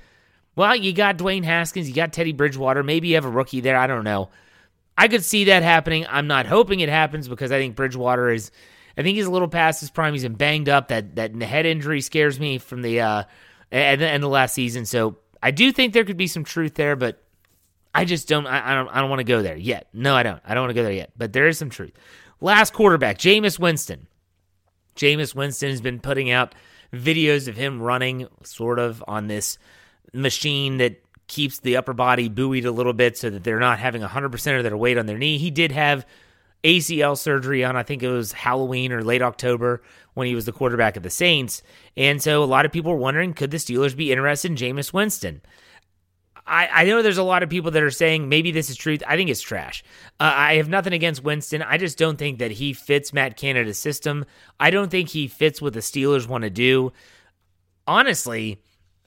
Well, 0.56 0.74
you 0.74 0.92
got 0.92 1.18
Dwayne 1.18 1.44
Haskins, 1.44 1.88
you 1.88 1.94
got 1.94 2.12
Teddy 2.12 2.32
Bridgewater. 2.32 2.82
Maybe 2.82 3.08
you 3.08 3.14
have 3.14 3.24
a 3.24 3.30
rookie 3.30 3.60
there. 3.60 3.76
I 3.76 3.86
don't 3.86 4.02
know. 4.02 4.30
I 4.96 5.06
could 5.06 5.24
see 5.24 5.44
that 5.44 5.62
happening. 5.62 6.04
I'm 6.08 6.26
not 6.26 6.46
hoping 6.46 6.80
it 6.80 6.88
happens 6.88 7.28
because 7.28 7.52
I 7.52 7.58
think 7.60 7.76
Bridgewater 7.76 8.30
is 8.30 8.50
I 8.98 9.02
think 9.02 9.16
he's 9.16 9.26
a 9.26 9.30
little 9.30 9.48
past 9.48 9.80
his 9.80 9.90
prime. 9.90 10.12
He's 10.12 10.24
been 10.24 10.34
banged 10.34 10.68
up. 10.68 10.88
That 10.88 11.14
that 11.16 11.40
head 11.40 11.64
injury 11.64 12.00
scares 12.00 12.38
me 12.40 12.58
from 12.58 12.82
the 12.82 13.00
uh 13.00 13.22
at 13.70 14.00
the 14.00 14.08
end 14.08 14.24
of 14.24 14.30
last 14.30 14.54
season. 14.54 14.84
So 14.84 15.16
I 15.42 15.52
do 15.52 15.70
think 15.70 15.92
there 15.92 16.04
could 16.04 16.16
be 16.16 16.26
some 16.26 16.42
truth 16.44 16.74
there, 16.74 16.96
but 16.96 17.22
I 17.94 18.04
just 18.04 18.28
don't. 18.28 18.46
I, 18.46 18.72
I 18.72 18.74
don't. 18.74 18.88
I 18.88 19.00
don't 19.00 19.08
want 19.08 19.20
to 19.20 19.24
go 19.24 19.40
there 19.40 19.56
yet. 19.56 19.88
No, 19.92 20.14
I 20.14 20.22
don't. 20.22 20.42
I 20.44 20.54
don't 20.54 20.62
want 20.62 20.70
to 20.70 20.74
go 20.74 20.82
there 20.82 20.92
yet. 20.92 21.12
But 21.16 21.32
there 21.32 21.46
is 21.46 21.58
some 21.58 21.70
truth. 21.70 21.92
Last 22.40 22.72
quarterback, 22.72 23.18
Jameis 23.18 23.58
Winston. 23.58 24.08
Jameis 24.96 25.34
Winston 25.34 25.70
has 25.70 25.80
been 25.80 26.00
putting 26.00 26.30
out 26.30 26.54
videos 26.92 27.48
of 27.48 27.56
him 27.56 27.80
running 27.80 28.26
sort 28.42 28.78
of 28.78 29.02
on 29.06 29.28
this 29.28 29.58
machine 30.12 30.78
that 30.78 31.02
keeps 31.28 31.60
the 31.60 31.76
upper 31.76 31.92
body 31.92 32.28
buoyed 32.28 32.64
a 32.64 32.72
little 32.72 32.92
bit 32.92 33.16
so 33.16 33.30
that 33.30 33.44
they're 33.44 33.60
not 33.60 33.78
having 33.78 34.02
100% 34.02 34.56
of 34.56 34.64
their 34.64 34.76
weight 34.76 34.98
on 34.98 35.06
their 35.06 35.18
knee. 35.18 35.38
He 35.38 35.50
did 35.50 35.72
have 35.72 36.06
ACL 36.64 37.16
surgery 37.16 37.64
on, 37.64 37.76
I 37.76 37.82
think 37.82 38.02
it 38.02 38.10
was 38.10 38.32
Halloween 38.32 38.92
or 38.92 39.02
late 39.02 39.22
October 39.22 39.82
when 40.14 40.26
he 40.26 40.34
was 40.34 40.46
the 40.46 40.52
quarterback 40.52 40.96
of 40.96 41.02
the 41.02 41.10
Saints. 41.10 41.62
And 41.96 42.22
so 42.22 42.42
a 42.42 42.46
lot 42.46 42.66
of 42.66 42.72
people 42.72 42.92
were 42.92 42.98
wondering 42.98 43.34
could 43.34 43.50
the 43.50 43.58
Steelers 43.58 43.96
be 43.96 44.10
interested 44.10 44.50
in 44.50 44.56
Jameis 44.56 44.92
Winston? 44.92 45.40
I, 46.48 46.68
I 46.72 46.84
know 46.84 47.02
there's 47.02 47.18
a 47.18 47.22
lot 47.22 47.42
of 47.42 47.50
people 47.50 47.70
that 47.72 47.82
are 47.82 47.90
saying 47.90 48.28
maybe 48.28 48.50
this 48.50 48.70
is 48.70 48.76
truth. 48.76 49.02
I 49.06 49.16
think 49.16 49.30
it's 49.30 49.42
trash. 49.42 49.84
Uh, 50.18 50.32
I 50.34 50.54
have 50.54 50.68
nothing 50.68 50.94
against 50.94 51.22
Winston. 51.22 51.62
I 51.62 51.76
just 51.76 51.98
don't 51.98 52.16
think 52.16 52.38
that 52.38 52.50
he 52.50 52.72
fits 52.72 53.12
Matt 53.12 53.36
Canada's 53.36 53.78
system. 53.78 54.24
I 54.58 54.70
don't 54.70 54.90
think 54.90 55.10
he 55.10 55.28
fits 55.28 55.60
what 55.60 55.74
the 55.74 55.80
Steelers 55.80 56.26
want 56.26 56.42
to 56.42 56.50
do. 56.50 56.92
Honestly, 57.86 58.62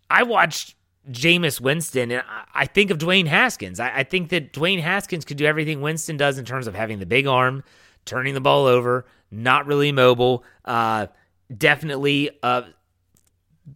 I 0.09 0.23
watched 0.23 0.75
Jameis 1.09 1.59
Winston, 1.59 2.11
and 2.11 2.23
I 2.53 2.67
think 2.67 2.91
of 2.91 2.99
Dwayne 2.99 3.25
Haskins. 3.25 3.79
I, 3.79 4.03
think 4.03 4.29
that 4.29 4.53
Dwayne 4.53 4.79
Haskins 4.79 5.25
could 5.25 5.37
do 5.37 5.45
everything 5.45 5.81
Winston 5.81 6.15
does 6.15 6.37
in 6.37 6.45
terms 6.45 6.67
of 6.67 6.75
having 6.75 6.99
the 6.99 7.07
big 7.07 7.25
arm, 7.25 7.63
turning 8.05 8.35
the 8.35 8.41
ball 8.41 8.67
over, 8.67 9.05
not 9.31 9.65
really 9.65 9.91
mobile. 9.91 10.43
Uh, 10.63 11.07
definitely, 11.55 12.29
uh, 12.43 12.63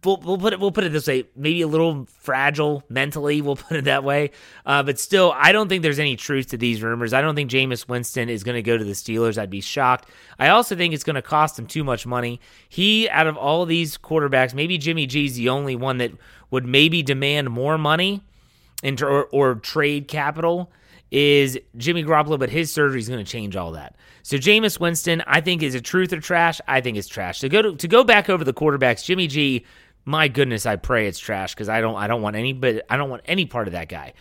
we'll, 0.04 0.18
we'll 0.18 0.38
put 0.38 0.52
it 0.52 0.60
we'll 0.60 0.70
put 0.70 0.84
it 0.84 0.92
this 0.92 1.06
way, 1.06 1.24
maybe 1.34 1.62
a 1.62 1.66
little 1.66 2.06
fragile 2.20 2.84
mentally. 2.88 3.40
We'll 3.40 3.56
put 3.56 3.76
it 3.76 3.84
that 3.84 4.04
way. 4.04 4.30
Uh, 4.64 4.82
but 4.82 4.98
still, 4.98 5.32
I 5.34 5.50
don't 5.50 5.68
think 5.68 5.82
there's 5.82 5.98
any 5.98 6.14
truth 6.14 6.48
to 6.48 6.56
these 6.56 6.82
rumors. 6.82 7.12
I 7.12 7.22
don't 7.22 7.34
think 7.34 7.50
Jameis 7.50 7.88
Winston 7.88 8.28
is 8.28 8.44
going 8.44 8.56
to 8.56 8.62
go 8.62 8.76
to 8.76 8.84
the 8.84 8.92
Steelers. 8.92 9.36
I'd 9.38 9.50
be 9.50 9.60
shocked. 9.60 10.10
I 10.38 10.48
also 10.48 10.76
think 10.76 10.94
it's 10.94 11.04
going 11.04 11.14
to 11.14 11.22
cost 11.22 11.58
him 11.58 11.66
too 11.66 11.82
much 11.82 12.06
money. 12.06 12.40
He, 12.68 13.08
out 13.08 13.26
of 13.26 13.36
all 13.36 13.66
these 13.66 13.98
quarterbacks, 13.98 14.54
maybe 14.54 14.78
Jimmy 14.78 15.06
G's 15.06 15.34
the 15.34 15.48
only 15.48 15.74
one 15.76 15.98
that 15.98 16.12
would 16.50 16.66
maybe 16.66 17.02
demand 17.02 17.50
more 17.50 17.78
money 17.78 18.22
or, 19.00 19.24
or 19.26 19.54
trade 19.56 20.08
capital 20.08 20.70
is 21.10 21.58
Jimmy 21.76 22.04
Garoppolo, 22.04 22.38
but 22.38 22.50
his 22.50 22.72
surgery 22.72 23.00
is 23.00 23.08
going 23.08 23.24
to 23.24 23.30
change 23.30 23.56
all 23.56 23.72
that. 23.72 23.96
So 24.22 24.36
Jameis 24.36 24.80
Winston, 24.80 25.22
I 25.26 25.40
think, 25.40 25.62
is 25.62 25.74
a 25.74 25.80
truth 25.80 26.12
or 26.12 26.20
trash. 26.20 26.60
I 26.66 26.80
think 26.80 26.96
it's 26.96 27.08
trash. 27.08 27.40
To 27.40 27.48
go 27.48 27.62
to, 27.62 27.76
to 27.76 27.88
go 27.88 28.02
back 28.02 28.28
over 28.28 28.42
the 28.42 28.52
quarterbacks, 28.52 29.04
Jimmy 29.04 29.28
G, 29.28 29.64
my 30.04 30.28
goodness, 30.28 30.66
I 30.66 30.76
pray 30.76 31.06
it's 31.06 31.18
trash 31.18 31.54
because 31.54 31.68
I 31.68 31.80
don't 31.80 31.96
I 31.96 32.06
don't 32.06 32.22
want 32.22 32.36
any 32.36 32.52
but 32.52 32.84
I 32.90 32.96
don't 32.96 33.10
want 33.10 33.22
any 33.26 33.46
part 33.46 33.68
of 33.68 33.72
that 33.72 33.88
guy. 33.88 34.14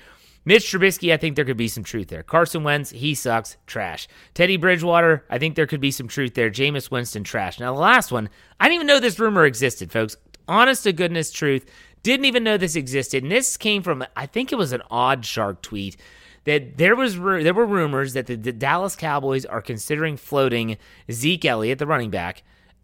Mitch 0.47 0.71
Trubisky, 0.71 1.11
I 1.11 1.17
think 1.17 1.35
there 1.35 1.45
could 1.45 1.57
be 1.57 1.67
some 1.67 1.83
truth 1.83 2.07
there. 2.07 2.21
Carson 2.21 2.63
Wentz, 2.63 2.91
he 2.91 3.15
sucks, 3.15 3.57
trash. 3.65 4.07
Teddy 4.35 4.57
Bridgewater, 4.57 5.25
I 5.27 5.39
think 5.39 5.55
there 5.55 5.65
could 5.65 5.81
be 5.81 5.89
some 5.89 6.07
truth 6.07 6.35
there. 6.35 6.51
Jameis 6.51 6.91
Winston, 6.91 7.23
trash. 7.23 7.59
Now 7.59 7.73
the 7.73 7.79
last 7.79 8.11
one, 8.11 8.29
I 8.59 8.65
didn't 8.65 8.75
even 8.75 8.87
know 8.87 8.99
this 8.99 9.19
rumor 9.19 9.45
existed, 9.45 9.91
folks. 9.91 10.17
Honest 10.47 10.83
to 10.83 10.93
goodness 10.93 11.31
truth, 11.31 11.65
Didn't 12.05 12.25
even 12.25 12.43
know 12.43 12.55
this 12.55 12.75
existed. 12.75 13.23
And 13.23 13.31
this 13.31 13.57
came 13.57 13.81
from, 13.81 14.05
I 14.15 14.27
think 14.27 14.51
it 14.51 14.57
was 14.57 14.73
an 14.73 14.83
Odd 14.91 15.25
Shark 15.25 15.63
tweet 15.63 15.97
that 16.43 16.77
there 16.77 16.95
was 16.95 17.15
there 17.15 17.51
were 17.51 17.65
rumors 17.65 18.13
that 18.13 18.27
the, 18.27 18.35
the 18.35 18.51
Dallas 18.51 18.95
Cowboys 18.95 19.43
are 19.43 19.59
considering 19.59 20.15
floating 20.15 20.77
Zeke 21.11 21.45
Elliott, 21.45 21.79
the 21.79 21.87
running 21.87 22.11
back, 22.11 22.43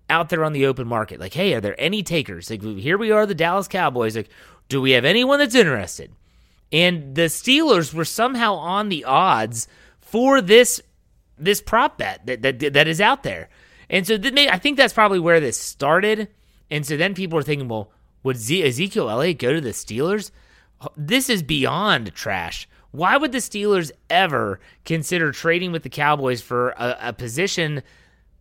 out 0.10 0.30
there 0.30 0.44
on 0.44 0.54
the 0.54 0.66
open 0.66 0.88
market. 0.88 1.20
Like, 1.20 1.36
hey, 1.36 1.54
are 1.54 1.62
there 1.62 1.80
any 1.80 2.02
takers? 2.02 2.50
Like, 2.50 2.64
here 2.64 2.98
we 2.98 3.12
are, 3.12 3.28
the 3.28 3.36
Dallas 3.36 3.68
Cowboys. 3.68 4.16
Like, 4.16 4.30
do 4.70 4.82
we 4.82 4.90
have 4.94 5.06
anyone 5.06 5.38
that's 5.38 5.54
interested? 5.54 6.12
And 6.72 7.14
the 7.14 7.28
Steelers 7.28 7.94
were 7.94 8.06
somehow 8.06 8.56
on 8.56 8.90
the 8.90 9.06
odds 9.06 9.68
for 10.00 10.42
this 10.42 10.82
this 11.38 11.62
prop 11.62 12.00
bet 12.00 12.26
that 12.26 12.42
that, 12.42 12.74
that 12.74 12.88
is 12.88 13.00
out 13.00 13.22
there. 13.22 13.50
And 13.88 14.08
so 14.08 14.18
I 14.20 14.58
think 14.58 14.78
that's 14.78 14.94
probably 14.94 15.20
where 15.20 15.40
this 15.40 15.60
started. 15.60 16.28
And 16.72 16.88
so 16.88 16.98
then 16.98 17.14
people 17.14 17.38
are 17.38 17.44
thinking, 17.44 17.68
well, 17.68 17.92
would 18.24 18.38
Ezekiel 18.38 19.10
Elliott 19.10 19.40
go 19.40 19.54
to 19.54 19.62
the 19.62 19.70
Steelers? 19.70 20.32
This 20.96 21.30
is 21.30 21.44
beyond 21.44 22.14
trash. 22.14 22.68
Why 22.92 23.18
would 23.18 23.32
the 23.32 23.38
Steelers 23.38 23.92
ever 24.10 24.60
consider 24.86 25.32
trading 25.32 25.72
with 25.72 25.84
the 25.84 25.90
Cowboys 25.90 26.42
for 26.42 26.70
a, 26.72 26.98
a 27.02 27.14
position 27.14 27.84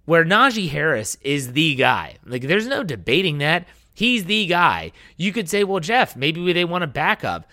where 0.07 0.25
Najee 0.25 0.71
Harris 0.71 1.17
is 1.23 1.53
the 1.53 1.75
guy? 1.77 2.17
Like, 2.25 2.43
there's 2.43 2.67
no 2.67 2.83
debating 2.83 3.39
that. 3.39 3.69
He's 3.95 4.25
the 4.25 4.47
guy. 4.47 4.93
You 5.17 5.33
could 5.33 5.49
say, 5.49 5.63
well, 5.63 5.81
Jeff, 5.81 6.17
maybe 6.17 6.53
they 6.53 6.65
want 6.65 6.85
a 6.85 6.89
backup. 6.89 7.49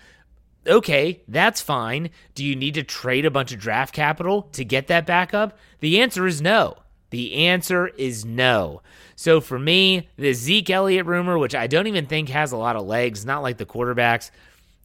Okay, 0.66 1.22
that's 1.28 1.60
fine. 1.60 2.10
Do 2.34 2.44
you 2.44 2.56
need 2.56 2.74
to 2.74 2.82
trade 2.82 3.24
a 3.24 3.30
bunch 3.30 3.52
of 3.52 3.60
draft 3.60 3.94
capital 3.94 4.42
to 4.52 4.64
get 4.64 4.88
that 4.88 5.06
backup? 5.06 5.58
The 5.80 6.00
answer 6.00 6.26
is 6.26 6.42
no. 6.42 6.78
The 7.10 7.46
answer 7.46 7.88
is 7.88 8.24
no. 8.24 8.82
So 9.16 9.40
for 9.40 9.58
me, 9.58 10.08
the 10.16 10.32
Zeke 10.32 10.70
Elliott 10.70 11.06
rumor, 11.06 11.38
which 11.38 11.54
I 11.54 11.66
don't 11.66 11.86
even 11.86 12.06
think 12.06 12.28
has 12.28 12.52
a 12.52 12.56
lot 12.56 12.76
of 12.76 12.86
legs, 12.86 13.24
not 13.24 13.42
like 13.42 13.56
the 13.56 13.66
quarterbacks, 13.66 14.30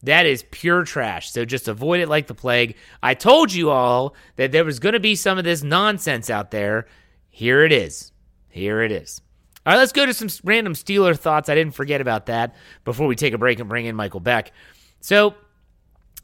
that 0.02 0.26
is 0.26 0.44
pure 0.50 0.84
trash. 0.84 1.30
So 1.30 1.44
just 1.44 1.68
avoid 1.68 2.00
it 2.00 2.08
like 2.08 2.26
the 2.26 2.34
plague. 2.34 2.76
I 3.02 3.14
told 3.14 3.52
you 3.52 3.70
all 3.70 4.14
that 4.36 4.52
there 4.52 4.64
was 4.64 4.78
going 4.78 4.92
to 4.92 5.00
be 5.00 5.14
some 5.14 5.38
of 5.38 5.44
this 5.44 5.62
nonsense 5.62 6.30
out 6.30 6.50
there. 6.50 6.86
Here 7.30 7.64
it 7.64 7.72
is. 7.72 8.12
Here 8.50 8.82
it 8.82 8.92
is. 8.92 9.20
All 9.66 9.72
right, 9.72 9.78
let's 9.78 9.92
go 9.92 10.04
to 10.04 10.12
some 10.12 10.28
random 10.44 10.74
Steeler 10.74 11.18
thoughts. 11.18 11.48
I 11.48 11.54
didn't 11.54 11.74
forget 11.74 12.02
about 12.02 12.26
that 12.26 12.54
before 12.84 13.06
we 13.06 13.16
take 13.16 13.32
a 13.32 13.38
break 13.38 13.60
and 13.60 13.68
bring 13.68 13.86
in 13.86 13.96
Michael 13.96 14.20
Beck. 14.20 14.52
So, 15.00 15.34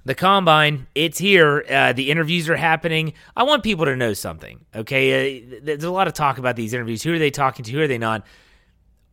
the 0.05 0.15
combine, 0.15 0.87
it's 0.95 1.19
here. 1.19 1.65
Uh, 1.69 1.93
the 1.93 2.11
interviews 2.11 2.49
are 2.49 2.57
happening. 2.57 3.13
I 3.37 3.43
want 3.43 3.63
people 3.63 3.85
to 3.85 3.97
know 3.97 4.15
something, 4.15 4.65
okay? 4.75 5.43
Uh, 5.43 5.61
there's 5.63 5.85
a 5.85 5.91
lot 5.91 6.09
of 6.09 6.15
talk 6.15 6.39
about 6.39 6.57
these 6.57 6.73
interviews. 6.73 7.03
Who 7.03 7.15
are 7.15 7.19
they 7.19 7.31
talking 7.31 7.65
to? 7.65 7.73
Who 7.73 7.81
are 7.81 7.89
they 7.89 7.99
not? 7.99 8.25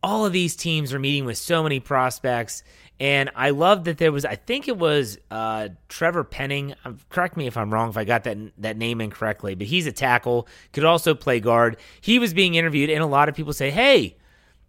All 0.02 0.24
of 0.24 0.32
these 0.32 0.56
teams 0.56 0.94
are 0.94 0.98
meeting 0.98 1.24
with 1.24 1.36
so 1.36 1.62
many 1.62 1.80
prospects, 1.80 2.62
and 3.00 3.30
I 3.36 3.50
love 3.50 3.84
that 3.84 3.98
there 3.98 4.12
was, 4.12 4.24
I 4.24 4.36
think 4.36 4.66
it 4.66 4.78
was 4.78 5.18
uh, 5.30 5.68
Trevor 5.88 6.24
Penning. 6.24 6.74
Um, 6.84 6.98
correct 7.10 7.36
me 7.36 7.46
if 7.46 7.56
I'm 7.56 7.72
wrong 7.72 7.90
if 7.90 7.96
I 7.96 8.04
got 8.04 8.24
that 8.24 8.38
that 8.58 8.76
name 8.76 9.00
incorrectly, 9.00 9.54
but 9.54 9.66
he's 9.66 9.86
a 9.86 9.92
tackle, 9.92 10.48
could 10.72 10.84
also 10.84 11.14
play 11.14 11.40
guard. 11.40 11.76
He 12.00 12.18
was 12.18 12.32
being 12.32 12.54
interviewed, 12.54 12.90
and 12.90 13.02
a 13.02 13.06
lot 13.06 13.28
of 13.28 13.34
people 13.34 13.52
say, 13.52 13.70
"Hey, 13.70 14.16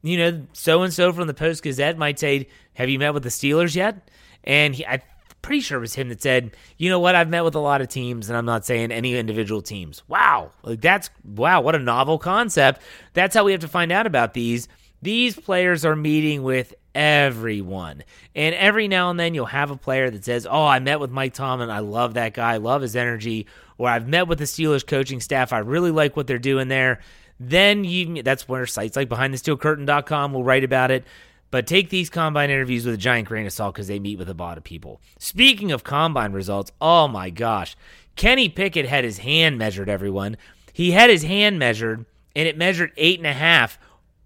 you 0.01 0.17
know, 0.17 0.47
so 0.53 0.81
and 0.81 0.93
so 0.93 1.13
from 1.13 1.27
the 1.27 1.33
Post 1.33 1.63
Gazette 1.63 1.97
might 1.97 2.19
say, 2.19 2.47
"Have 2.73 2.89
you 2.89 2.99
met 2.99 3.13
with 3.13 3.23
the 3.23 3.29
Steelers 3.29 3.75
yet?" 3.75 4.09
And 4.43 4.75
he, 4.75 4.85
I'm 4.85 5.01
pretty 5.41 5.61
sure 5.61 5.77
it 5.77 5.81
was 5.81 5.95
him 5.95 6.09
that 6.09 6.21
said, 6.21 6.55
"You 6.77 6.89
know 6.89 6.99
what? 6.99 7.15
I've 7.15 7.29
met 7.29 7.43
with 7.43 7.55
a 7.55 7.59
lot 7.59 7.81
of 7.81 7.87
teams, 7.87 8.29
and 8.29 8.37
I'm 8.37 8.45
not 8.45 8.65
saying 8.65 8.91
any 8.91 9.15
individual 9.15 9.61
teams." 9.61 10.03
Wow, 10.07 10.51
like 10.63 10.81
that's 10.81 11.09
wow, 11.23 11.61
what 11.61 11.75
a 11.75 11.79
novel 11.79 12.17
concept. 12.17 12.81
That's 13.13 13.35
how 13.35 13.43
we 13.43 13.51
have 13.51 13.61
to 13.61 13.67
find 13.67 13.91
out 13.91 14.07
about 14.07 14.33
these. 14.33 14.67
These 15.01 15.39
players 15.39 15.85
are 15.85 15.95
meeting 15.95 16.43
with 16.43 16.73
everyone. 16.93 18.03
And 18.35 18.53
every 18.55 18.87
now 18.87 19.09
and 19.09 19.19
then 19.19 19.33
you'll 19.33 19.45
have 19.45 19.71
a 19.71 19.77
player 19.77 20.09
that 20.09 20.25
says, 20.25 20.45
Oh, 20.49 20.65
I 20.65 20.79
met 20.79 20.99
with 20.99 21.11
Mike 21.11 21.33
Tomlin. 21.33 21.69
I 21.69 21.79
love 21.79 22.15
that 22.15 22.33
guy. 22.33 22.53
I 22.53 22.57
love 22.57 22.81
his 22.81 22.95
energy. 22.95 23.47
Or 23.77 23.87
I've 23.87 24.07
met 24.07 24.27
with 24.27 24.39
the 24.39 24.45
Steelers 24.45 24.85
coaching 24.85 25.21
staff. 25.21 25.53
I 25.53 25.59
really 25.59 25.91
like 25.91 26.17
what 26.17 26.27
they're 26.27 26.37
doing 26.37 26.67
there. 26.67 26.99
Then 27.39 27.85
you 27.85 28.21
that's 28.21 28.49
where 28.49 28.65
sites 28.65 28.97
like 28.97 29.07
behindthesteelcurtain.com 29.07 30.33
will 30.33 30.43
write 30.43 30.65
about 30.65 30.91
it. 30.91 31.05
But 31.51 31.65
take 31.65 31.89
these 31.89 32.09
combine 32.09 32.49
interviews 32.49 32.85
with 32.85 32.95
a 32.95 32.97
giant 32.97 33.27
grain 33.27 33.45
of 33.45 33.53
salt 33.53 33.73
because 33.73 33.87
they 33.87 33.99
meet 33.99 34.19
with 34.19 34.29
a 34.29 34.33
lot 34.33 34.57
of 34.57 34.63
people. 34.63 35.01
Speaking 35.17 35.71
of 35.71 35.83
combine 35.83 36.31
results, 36.31 36.71
oh 36.79 37.07
my 37.07 37.29
gosh. 37.29 37.75
Kenny 38.15 38.49
Pickett 38.49 38.85
had 38.85 39.03
his 39.03 39.19
hand 39.19 39.57
measured, 39.57 39.89
everyone. 39.89 40.37
He 40.73 40.91
had 40.91 41.09
his 41.09 41.23
hand 41.23 41.57
measured, 41.57 42.05
and 42.35 42.47
it 42.47 42.57
measured 42.57 42.91
eight 42.97 43.17
and 43.17 43.27
a 43.27 43.33
half. 43.33 43.79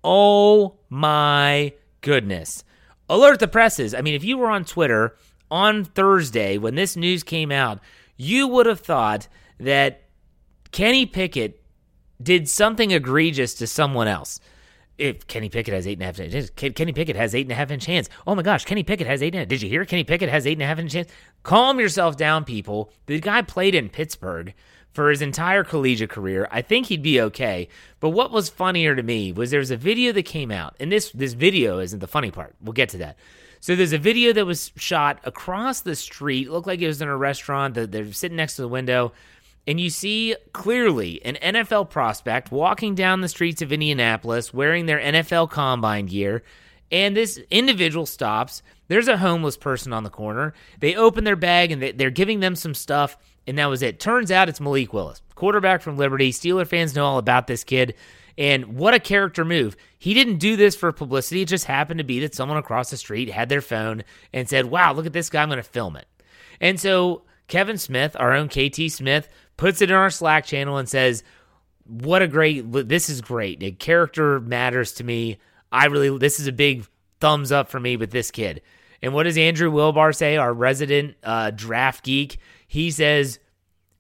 Oh 0.04 0.76
my 0.90 1.74
goodness. 2.02 2.64
Alert 3.10 3.40
the 3.40 3.48
presses. 3.48 3.94
I 3.94 4.02
mean, 4.02 4.16
if 4.16 4.24
you 4.24 4.38
were 4.38 4.50
on 4.50 4.66
Twitter 4.66 5.16
on 5.50 5.86
Thursday 5.86 6.58
when 6.58 6.76
this 6.76 6.96
news 6.96 7.24
came 7.24 7.52
out, 7.52 7.80
you 8.18 8.48
would 8.48 8.66
have 8.66 8.80
thought 8.80 9.28
that 9.60 10.02
Kenny 10.72 11.06
Pickett 11.06 11.62
did 12.22 12.50
something 12.50 12.92
egregious 12.92 13.54
to 13.56 13.68
someone 13.68 14.08
else. 14.08 14.40
If 14.98 15.26
Kenny 15.28 15.50
Pickett 15.50 15.74
has 15.74 15.88
eight 15.88 15.94
and 15.94 16.04
a 16.04 16.06
half 16.06 16.20
inches, 16.20 16.50
Kenny 16.52 16.94
Pickett 16.94 17.16
has 17.16 17.34
eight 17.34 17.46
and 17.46 17.52
a 17.52 17.56
half 17.56 17.72
inch 17.72 17.86
hands. 17.86 18.10
Oh 18.28 18.36
my 18.36 18.44
gosh, 18.44 18.64
Kenny 18.66 18.84
Pickett 18.84 19.08
has 19.08 19.24
eight 19.24 19.34
and 19.34 19.36
a 19.36 19.40
half. 19.40 19.48
Did 19.48 19.62
you 19.62 19.70
hear? 19.70 19.86
Kenny 19.86 20.04
Pickett 20.04 20.30
has 20.30 20.46
eight 20.46 20.54
and 20.54 20.62
a 20.62 20.68
half 20.68 20.80
inch 20.80 20.94
hands. 20.94 21.08
Calm 21.42 21.80
yourself 21.80 22.16
down, 22.16 22.46
people. 22.46 22.92
The 23.08 23.20
guy 23.20 23.42
played 23.42 23.74
in 23.74 23.90
Pittsburgh 23.90 24.54
for 24.92 25.10
his 25.10 25.22
entire 25.24 25.64
collegiate 25.64 26.12
career. 26.12 26.48
I 26.52 26.62
think 26.62 26.86
he'd 26.88 27.02
be 27.02 27.20
okay. 27.22 27.68
But 28.00 28.10
what 28.10 28.32
was 28.32 28.50
funnier 28.50 28.96
to 28.96 29.02
me 29.02 29.32
was 29.32 29.50
there 29.50 29.60
was 29.60 29.72
a 29.72 29.78
video 29.78 30.12
that 30.12 30.24
came 30.24 30.52
out, 30.52 30.76
and 30.80 30.92
this 30.92 31.12
this 31.12 31.34
video 31.34 31.80
isn't 31.80 32.00
the 32.00 32.08
funny 32.08 32.30
part. 32.32 32.56
We'll 32.62 32.74
get 32.74 32.90
to 32.90 32.98
that. 33.00 33.18
So 33.60 33.76
there's 33.76 33.94
a 33.94 33.98
video 33.98 34.34
that 34.34 34.46
was 34.46 34.72
shot 34.76 35.20
across 35.24 35.82
the 35.82 35.96
street. 35.96 36.52
Looked 36.52 36.68
like 36.68 36.82
it 36.82 36.88
was 36.88 37.02
in 37.02 37.08
a 37.08 37.18
restaurant. 37.18 37.74
They're 37.76 38.12
sitting 38.12 38.36
next 38.36 38.58
to 38.58 38.62
the 38.62 38.68
window, 38.68 39.14
and 39.66 39.80
you 39.80 39.90
see 39.90 40.36
clearly 40.52 41.24
an 41.26 41.36
NFL 41.36 41.90
prospect 41.90 42.52
walking 42.52 42.96
down 42.96 43.22
the 43.22 43.30
streets 43.30 43.62
of 43.62 43.72
Indianapolis 43.72 44.54
wearing 44.54 44.86
their 44.86 45.00
NFL 45.00 45.50
combine 45.50 46.06
gear. 46.08 46.44
And 46.92 47.18
this 47.18 47.40
individual 47.50 48.06
stops. 48.06 48.62
There's 48.88 49.08
a 49.08 49.18
homeless 49.18 49.58
person 49.58 49.94
on 49.94 50.04
the 50.04 50.10
corner. 50.10 50.54
They 50.80 50.96
open 50.96 51.24
their 51.24 51.36
bag 51.36 51.72
and 51.72 51.82
they're 51.82 52.12
giving 52.12 52.40
them 52.40 52.56
some 52.56 52.74
stuff 52.74 53.18
and 53.48 53.58
that 53.58 53.70
was 53.70 53.82
it. 53.82 54.00
Turns 54.00 54.32
out 54.32 54.50
it's 54.50 54.62
Malik 54.62 54.94
Willis, 54.94 55.22
quarterback 55.36 55.82
from 55.82 55.98
Liberty. 55.98 56.32
Steeler 56.32 56.68
fans 56.68 56.96
know 56.96 57.06
all 57.06 57.18
about 57.18 57.48
this 57.48 57.64
kid. 57.64 57.96
And 58.38 58.78
what 58.78 58.94
a 58.94 59.00
character 59.00 59.46
move. 59.46 59.76
He 60.00 60.14
didn't 60.14 60.38
do 60.38 60.56
this 60.56 60.76
for 60.76 60.92
publicity. 60.92 61.42
It 61.42 61.50
just 61.50 61.66
happened 61.66 62.00
to 62.00 62.04
be 62.04 62.20
that 62.22 62.34
someone 62.34 62.58
across 62.58 62.90
the 62.90 62.98
street 62.98 63.30
had 63.30 63.50
their 63.50 63.62
phone 63.62 64.04
and 64.32 64.50
said, 64.50 64.66
Wow, 64.66 64.94
look 64.94 65.06
at 65.06 65.14
this 65.14 65.30
guy. 65.30 65.44
I'm 65.44 65.50
going 65.50 65.58
to 65.58 65.64
film 65.64 65.96
it. 65.96 66.08
And 66.60 66.80
so 66.80 67.24
Kevin 67.48 67.78
Smith, 67.78 68.16
our 68.18 68.34
own 68.34 68.48
KT 68.48 68.90
Smith, 68.92 69.30
puts 69.64 69.82
it 69.82 69.90
in 69.90 69.96
our 69.96 70.10
Slack 70.10 70.46
channel 70.46 70.76
and 70.76 70.90
says, 70.90 71.24
What 71.86 72.22
a 72.22 72.28
great, 72.28 72.70
this 72.70 73.08
is 73.10 73.22
great. 73.22 73.62
The 73.62 73.72
character 73.72 74.42
matters 74.42 74.92
to 74.96 75.06
me. 75.06 75.38
I 75.72 75.86
really, 75.86 76.18
this 76.18 76.38
is 76.38 76.48
a 76.48 76.52
big 76.52 76.86
thumbs 77.22 77.50
up 77.50 77.70
for 77.70 77.80
me 77.80 77.96
with 77.96 78.12
this 78.12 78.30
kid. 78.30 78.62
And 79.02 79.14
what 79.14 79.24
does 79.24 79.38
Andrew 79.38 79.72
Wilbar 79.72 80.14
say, 80.14 80.36
our 80.36 80.54
resident 80.54 81.16
uh, 81.24 81.52
draft 81.52 82.04
geek? 82.04 82.40
he 82.68 82.92
says 82.92 83.40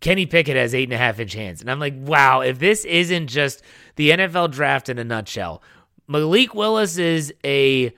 Kenny 0.01 0.25
Pickett 0.25 0.57
has 0.57 0.73
eight 0.73 0.85
and 0.85 0.93
a 0.93 0.97
half 0.97 1.19
inch 1.19 1.33
hands. 1.33 1.61
And 1.61 1.71
I'm 1.71 1.79
like, 1.79 1.93
wow, 1.95 2.41
if 2.41 2.59
this 2.59 2.83
isn't 2.83 3.27
just 3.27 3.61
the 3.95 4.09
NFL 4.09 4.51
draft 4.51 4.89
in 4.89 4.99
a 4.99 5.03
nutshell, 5.05 5.61
Malik 6.07 6.53
Willis 6.53 6.97
is 6.97 7.31
a 7.45 7.93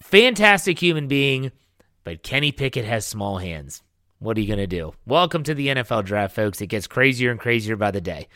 fantastic 0.00 0.78
human 0.78 1.08
being, 1.08 1.52
but 2.04 2.22
Kenny 2.22 2.52
Pickett 2.52 2.84
has 2.84 3.06
small 3.06 3.38
hands. 3.38 3.82
What 4.20 4.36
are 4.36 4.40
you 4.40 4.48
going 4.48 4.58
to 4.58 4.66
do? 4.66 4.94
Welcome 5.06 5.44
to 5.44 5.54
the 5.54 5.68
NFL 5.68 6.04
draft, 6.04 6.34
folks. 6.34 6.60
It 6.60 6.66
gets 6.66 6.88
crazier 6.88 7.30
and 7.30 7.38
crazier 7.38 7.76
by 7.76 7.92
the 7.92 8.00
day. 8.00 8.26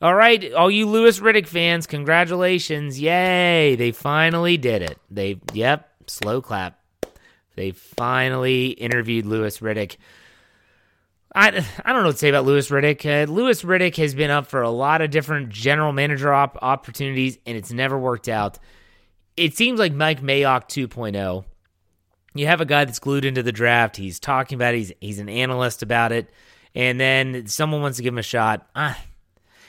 All 0.00 0.14
right, 0.14 0.52
all 0.54 0.70
you 0.70 0.86
Louis 0.86 1.18
Riddick 1.20 1.46
fans, 1.46 1.86
congratulations. 1.86 2.98
Yay, 3.00 3.74
they 3.74 3.90
finally 3.90 4.56
did 4.56 4.80
it. 4.80 4.98
They, 5.10 5.40
yep, 5.52 5.90
slow 6.06 6.40
clap. 6.40 6.80
They 7.56 7.72
finally 7.72 8.68
interviewed 8.68 9.26
Louis 9.26 9.58
Riddick. 9.58 9.96
I, 11.34 11.48
I 11.84 11.92
don't 11.92 12.02
know 12.02 12.08
what 12.08 12.12
to 12.12 12.18
say 12.18 12.30
about 12.30 12.46
Louis 12.46 12.68
Riddick. 12.70 13.04
Uh, 13.04 13.30
Louis 13.30 13.62
Riddick 13.62 13.96
has 13.96 14.14
been 14.14 14.30
up 14.30 14.46
for 14.46 14.62
a 14.62 14.70
lot 14.70 15.02
of 15.02 15.10
different 15.10 15.50
general 15.50 15.92
manager 15.92 16.32
op- 16.32 16.58
opportunities, 16.62 17.38
and 17.44 17.56
it's 17.56 17.72
never 17.72 17.98
worked 17.98 18.28
out. 18.28 18.58
It 19.36 19.56
seems 19.56 19.78
like 19.78 19.92
Mike 19.92 20.22
Mayock 20.22 20.68
2.0. 20.68 21.44
You 22.38 22.46
have 22.46 22.60
a 22.60 22.64
guy 22.64 22.84
that's 22.84 23.00
glued 23.00 23.24
into 23.24 23.42
the 23.42 23.50
draft. 23.50 23.96
He's 23.96 24.20
talking 24.20 24.56
about 24.56 24.74
it. 24.74 24.78
He's, 24.78 24.92
he's 25.00 25.18
an 25.18 25.28
analyst 25.28 25.82
about 25.82 26.12
it. 26.12 26.30
And 26.72 27.00
then 27.00 27.48
someone 27.48 27.82
wants 27.82 27.96
to 27.96 28.04
give 28.04 28.14
him 28.14 28.18
a 28.18 28.22
shot. 28.22 28.68
Ah, 28.76 28.96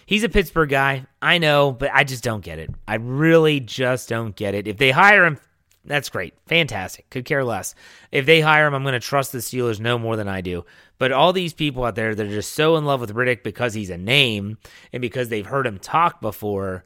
he's 0.05 0.23
a 0.23 0.29
Pittsburgh 0.29 0.69
guy. 0.69 1.07
I 1.19 1.39
know, 1.39 1.71
but 1.71 1.89
I 1.91 2.03
just 2.03 2.23
don't 2.23 2.43
get 2.43 2.59
it. 2.59 2.69
I 2.87 2.95
really 2.95 3.59
just 3.59 4.07
don't 4.07 4.35
get 4.35 4.53
it. 4.53 4.67
If 4.67 4.77
they 4.77 4.91
hire 4.91 5.25
him, 5.25 5.39
that's 5.83 6.09
great. 6.09 6.35
Fantastic. 6.45 7.09
Could 7.09 7.25
care 7.25 7.43
less. 7.43 7.73
If 8.11 8.27
they 8.27 8.39
hire 8.39 8.67
him, 8.67 8.75
I'm 8.75 8.83
going 8.83 8.93
to 8.93 8.99
trust 8.99 9.31
the 9.31 9.39
Steelers 9.39 9.79
no 9.79 9.97
more 9.97 10.15
than 10.15 10.27
I 10.27 10.41
do. 10.41 10.63
But 10.99 11.11
all 11.11 11.33
these 11.33 11.53
people 11.53 11.85
out 11.85 11.95
there 11.95 12.13
that 12.13 12.27
are 12.27 12.29
just 12.29 12.53
so 12.53 12.75
in 12.75 12.85
love 12.85 13.01
with 13.01 13.15
Riddick 13.15 13.41
because 13.41 13.73
he's 13.73 13.89
a 13.89 13.97
name 13.97 14.59
and 14.93 15.01
because 15.01 15.29
they've 15.29 15.43
heard 15.43 15.65
him 15.65 15.79
talk 15.79 16.21
before, 16.21 16.83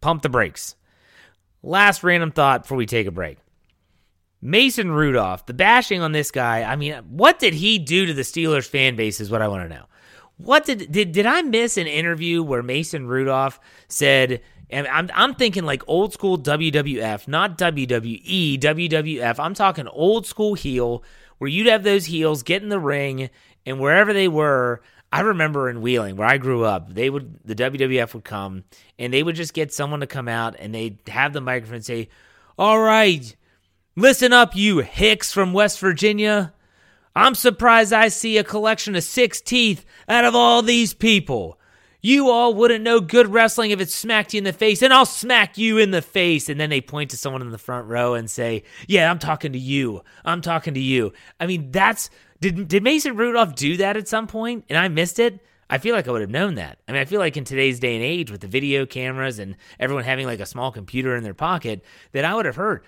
pump 0.00 0.22
the 0.22 0.28
brakes. 0.28 0.74
Last 1.62 2.02
random 2.02 2.32
thought 2.32 2.62
before 2.62 2.78
we 2.78 2.86
take 2.86 3.06
a 3.06 3.12
break. 3.12 3.38
Mason 4.44 4.90
Rudolph, 4.90 5.46
the 5.46 5.54
bashing 5.54 6.02
on 6.02 6.12
this 6.12 6.30
guy. 6.30 6.64
I 6.64 6.76
mean, 6.76 6.96
what 7.08 7.38
did 7.38 7.54
he 7.54 7.78
do 7.78 8.04
to 8.04 8.12
the 8.12 8.22
Steelers 8.22 8.68
fan 8.68 8.94
base 8.94 9.18
is 9.18 9.30
what 9.30 9.40
I 9.40 9.48
want 9.48 9.68
to 9.70 9.74
know. 9.74 9.86
What 10.36 10.66
did 10.66 10.92
did 10.92 11.12
did 11.12 11.24
I 11.24 11.40
miss 11.40 11.78
an 11.78 11.86
interview 11.86 12.42
where 12.42 12.62
Mason 12.62 13.06
Rudolph 13.06 13.58
said 13.88 14.42
and 14.68 14.86
I'm 14.88 15.08
I'm 15.14 15.34
thinking 15.34 15.64
like 15.64 15.82
old 15.86 16.12
school 16.12 16.38
WWF, 16.38 17.26
not 17.26 17.56
WWE, 17.56 18.58
WWF. 18.58 19.38
I'm 19.38 19.54
talking 19.54 19.88
old 19.88 20.26
school 20.26 20.52
heel 20.52 21.02
where 21.38 21.48
you'd 21.48 21.68
have 21.68 21.82
those 21.82 22.04
heels 22.04 22.42
get 22.42 22.62
in 22.62 22.68
the 22.68 22.78
ring 22.78 23.30
and 23.64 23.80
wherever 23.80 24.12
they 24.12 24.28
were, 24.28 24.82
I 25.10 25.20
remember 25.20 25.70
in 25.70 25.80
Wheeling 25.80 26.16
where 26.16 26.28
I 26.28 26.36
grew 26.36 26.64
up, 26.64 26.92
they 26.92 27.08
would 27.08 27.38
the 27.46 27.54
WWF 27.54 28.12
would 28.12 28.24
come 28.24 28.64
and 28.98 29.10
they 29.10 29.22
would 29.22 29.36
just 29.36 29.54
get 29.54 29.72
someone 29.72 30.00
to 30.00 30.06
come 30.06 30.28
out 30.28 30.54
and 30.58 30.74
they'd 30.74 30.98
have 31.06 31.32
the 31.32 31.40
microphone 31.40 31.76
and 31.76 31.84
say, 31.84 32.10
"All 32.58 32.80
right, 32.80 33.34
listen 33.96 34.32
up, 34.32 34.56
you 34.56 34.78
hicks 34.78 35.32
from 35.32 35.52
West 35.52 35.78
Virginia. 35.78 36.52
I'm 37.16 37.34
surprised 37.34 37.92
I 37.92 38.08
see 38.08 38.38
a 38.38 38.44
collection 38.44 38.96
of 38.96 39.04
six 39.04 39.40
teeth 39.40 39.84
out 40.08 40.24
of 40.24 40.34
all 40.34 40.62
these 40.62 40.94
people." 40.94 41.58
You 42.04 42.28
all 42.28 42.52
wouldn't 42.52 42.84
know 42.84 43.00
good 43.00 43.28
wrestling 43.28 43.70
if 43.70 43.80
it 43.80 43.88
smacked 43.88 44.34
you 44.34 44.38
in 44.38 44.44
the 44.44 44.52
face, 44.52 44.82
and 44.82 44.92
I'll 44.92 45.06
smack 45.06 45.56
you 45.56 45.78
in 45.78 45.90
the 45.90 46.02
face. 46.02 46.50
And 46.50 46.60
then 46.60 46.68
they 46.68 46.82
point 46.82 47.12
to 47.12 47.16
someone 47.16 47.40
in 47.40 47.48
the 47.48 47.56
front 47.56 47.88
row 47.88 48.12
and 48.12 48.30
say, 48.30 48.64
Yeah, 48.86 49.10
I'm 49.10 49.18
talking 49.18 49.54
to 49.54 49.58
you. 49.58 50.02
I'm 50.22 50.42
talking 50.42 50.74
to 50.74 50.80
you. 50.80 51.14
I 51.40 51.46
mean, 51.46 51.70
that's 51.70 52.10
did 52.42 52.68
did 52.68 52.82
Mason 52.82 53.16
Rudolph 53.16 53.54
do 53.54 53.78
that 53.78 53.96
at 53.96 54.06
some 54.06 54.26
point 54.26 54.66
and 54.68 54.76
I 54.76 54.88
missed 54.88 55.18
it? 55.18 55.40
I 55.70 55.78
feel 55.78 55.94
like 55.94 56.06
I 56.06 56.10
would 56.10 56.20
have 56.20 56.28
known 56.28 56.56
that. 56.56 56.78
I 56.86 56.92
mean, 56.92 57.00
I 57.00 57.06
feel 57.06 57.20
like 57.20 57.38
in 57.38 57.44
today's 57.44 57.80
day 57.80 57.94
and 57.94 58.04
age 58.04 58.30
with 58.30 58.42
the 58.42 58.48
video 58.48 58.84
cameras 58.84 59.38
and 59.38 59.56
everyone 59.80 60.04
having 60.04 60.26
like 60.26 60.40
a 60.40 60.46
small 60.46 60.70
computer 60.70 61.16
in 61.16 61.24
their 61.24 61.32
pocket, 61.32 61.82
that 62.12 62.26
I 62.26 62.34
would 62.34 62.44
have 62.44 62.56
heard. 62.56 62.84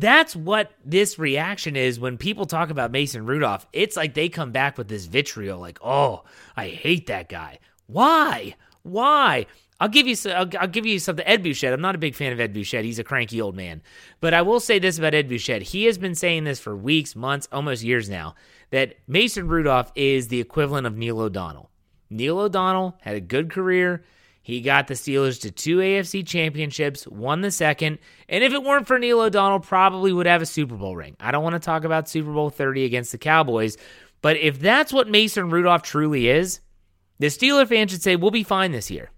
That's 0.00 0.36
what 0.36 0.72
this 0.84 1.18
reaction 1.18 1.74
is 1.74 1.98
when 1.98 2.18
people 2.18 2.46
talk 2.46 2.70
about 2.70 2.92
Mason 2.92 3.26
Rudolph. 3.26 3.66
It's 3.72 3.96
like 3.96 4.14
they 4.14 4.28
come 4.28 4.52
back 4.52 4.78
with 4.78 4.88
this 4.88 5.06
vitriol, 5.06 5.58
like, 5.58 5.78
"Oh, 5.82 6.24
I 6.56 6.68
hate 6.68 7.06
that 7.06 7.28
guy." 7.28 7.58
Why? 7.86 8.54
Why? 8.82 9.46
I'll 9.80 9.88
give 9.88 10.06
you 10.06 10.16
I'll, 10.26 10.48
I'll, 10.58 10.68
give 10.68 10.86
you 10.86 10.98
something. 10.98 11.26
Ed 11.26 11.42
Bouchette. 11.42 11.72
I'm 11.72 11.80
not 11.80 11.94
a 11.94 11.98
big 11.98 12.14
fan 12.14 12.32
of 12.32 12.40
Ed 12.40 12.52
Bouchette. 12.52 12.84
He's 12.84 12.98
a 12.98 13.04
cranky 13.04 13.40
old 13.40 13.56
man. 13.56 13.80
But 14.20 14.34
I 14.34 14.42
will 14.42 14.60
say 14.60 14.78
this 14.78 14.98
about 14.98 15.14
Ed 15.14 15.28
Bouchette. 15.28 15.62
He 15.62 15.84
has 15.84 15.98
been 15.98 16.14
saying 16.14 16.44
this 16.44 16.60
for 16.60 16.76
weeks, 16.76 17.16
months, 17.16 17.48
almost 17.50 17.82
years 17.82 18.08
now. 18.08 18.34
That 18.70 18.96
Mason 19.06 19.48
Rudolph 19.48 19.90
is 19.94 20.28
the 20.28 20.40
equivalent 20.40 20.86
of 20.86 20.96
Neil 20.96 21.20
O'Donnell. 21.20 21.70
Neil 22.10 22.38
O'Donnell 22.38 22.98
had 23.00 23.16
a 23.16 23.20
good 23.20 23.50
career. 23.50 24.04
He 24.48 24.62
got 24.62 24.86
the 24.86 24.94
Steelers 24.94 25.38
to 25.42 25.50
two 25.50 25.76
AFC 25.76 26.26
championships, 26.26 27.06
won 27.06 27.42
the 27.42 27.50
second, 27.50 27.98
and 28.30 28.42
if 28.42 28.54
it 28.54 28.62
weren't 28.62 28.86
for 28.86 28.98
Neil 28.98 29.20
O'Donnell, 29.20 29.60
probably 29.60 30.10
would 30.10 30.24
have 30.24 30.40
a 30.40 30.46
Super 30.46 30.74
Bowl 30.74 30.96
ring. 30.96 31.16
I 31.20 31.32
don't 31.32 31.42
want 31.44 31.52
to 31.52 31.58
talk 31.58 31.84
about 31.84 32.08
Super 32.08 32.32
Bowl 32.32 32.48
30 32.48 32.86
against 32.86 33.12
the 33.12 33.18
Cowboys, 33.18 33.76
but 34.22 34.38
if 34.38 34.58
that's 34.58 34.90
what 34.90 35.06
Mason 35.06 35.50
Rudolph 35.50 35.82
truly 35.82 36.28
is, 36.28 36.60
the 37.18 37.26
Steeler 37.26 37.68
fans 37.68 37.90
should 37.90 38.00
say, 38.00 38.16
we'll 38.16 38.30
be 38.30 38.42
fine 38.42 38.72
this 38.72 38.90
year. 38.90 39.10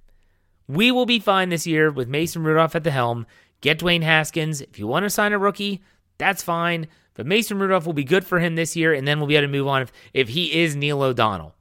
We 0.66 0.90
will 0.90 1.07
be 1.07 1.21
fine 1.21 1.51
this 1.51 1.64
year 1.64 1.93
with 1.93 2.09
Mason 2.09 2.43
Rudolph 2.43 2.75
at 2.75 2.83
the 2.83 2.90
helm. 2.90 3.25
Get 3.61 3.79
Dwayne 3.79 4.03
Haskins. 4.03 4.61
If 4.61 4.81
you 4.81 4.88
want 4.88 5.05
to 5.05 5.11
sign 5.11 5.33
a 5.33 5.38
rookie, 5.38 5.81
that's 6.19 6.43
fine. 6.43 6.88
But 7.14 7.27
Mason 7.27 7.61
Rudolph 7.61 7.87
will 7.87 7.93
be 7.93 8.03
good 8.03 8.27
for 8.27 8.40
him 8.40 8.57
this 8.57 8.75
year, 8.75 8.93
and 8.93 9.07
then 9.07 9.21
we'll 9.21 9.29
be 9.29 9.37
able 9.37 9.47
to 9.47 9.53
move 9.53 9.69
on 9.69 9.83
if, 9.83 9.93
if 10.12 10.29
he 10.31 10.61
is 10.61 10.75
Neil 10.75 11.01
O'Donnell. 11.01 11.55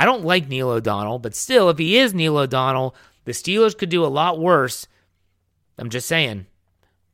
I 0.00 0.06
don't 0.06 0.24
like 0.24 0.48
Neil 0.48 0.70
O'Donnell, 0.70 1.18
but 1.18 1.34
still, 1.34 1.68
if 1.68 1.76
he 1.76 1.98
is 1.98 2.14
Neil 2.14 2.38
O'Donnell, 2.38 2.94
the 3.26 3.32
Steelers 3.32 3.76
could 3.76 3.90
do 3.90 4.02
a 4.02 4.06
lot 4.06 4.40
worse. 4.40 4.86
I'm 5.76 5.90
just 5.90 6.08
saying, 6.08 6.46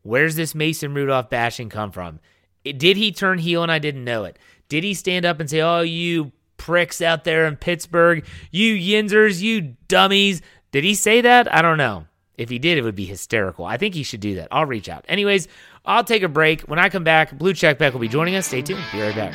where's 0.03 0.37
this 0.37 0.55
Mason 0.55 0.95
Rudolph 0.95 1.29
bashing 1.29 1.69
come 1.69 1.91
from? 1.91 2.21
Did 2.63 2.97
he 2.97 3.11
turn 3.11 3.39
heel 3.39 3.65
and 3.65 3.73
I 3.73 3.81
didn't 3.81 4.05
know 4.05 4.23
it? 4.23 4.39
Did 4.69 4.85
he 4.85 4.95
stand 4.95 5.25
up 5.25 5.41
and 5.41 5.51
say, 5.51 5.63
Oh, 5.63 5.81
you 5.81 6.31
pricks 6.59 7.03
out 7.03 7.25
there 7.25 7.47
in 7.47 7.57
Pittsburgh. 7.57 8.25
You 8.53 8.77
yinzers, 8.77 9.43
you 9.43 9.75
dummies. 9.89 10.41
Did 10.71 10.85
he 10.85 10.95
say 10.95 11.21
that? 11.23 11.53
I 11.53 11.63
don't 11.63 11.79
know. 11.79 12.07
If 12.39 12.51
he 12.51 12.61
did, 12.61 12.79
it 12.79 12.83
would 12.83 12.95
be 12.95 13.05
hysterical. 13.05 13.65
I 13.65 13.79
think 13.79 13.97
he 13.97 14.05
should 14.05 14.21
do 14.21 14.37
that. 14.37 14.47
I'll 14.53 14.65
reach 14.65 14.89
out. 14.89 15.05
Anyways, 15.09 15.49
I'll 15.85 16.05
take 16.05 16.23
a 16.23 16.29
break. 16.29 16.61
When 16.63 16.79
I 16.79 16.89
come 16.89 17.03
back, 17.03 17.37
Blue 17.37 17.53
Check 17.53 17.79
Beck 17.79 17.95
will 17.95 18.01
be 18.01 18.07
joining 18.07 18.37
us. 18.37 18.47
Stay 18.47 18.63
tuned. 18.63 18.85
Be 18.93 19.01
right 19.01 19.17
back. 19.17 19.35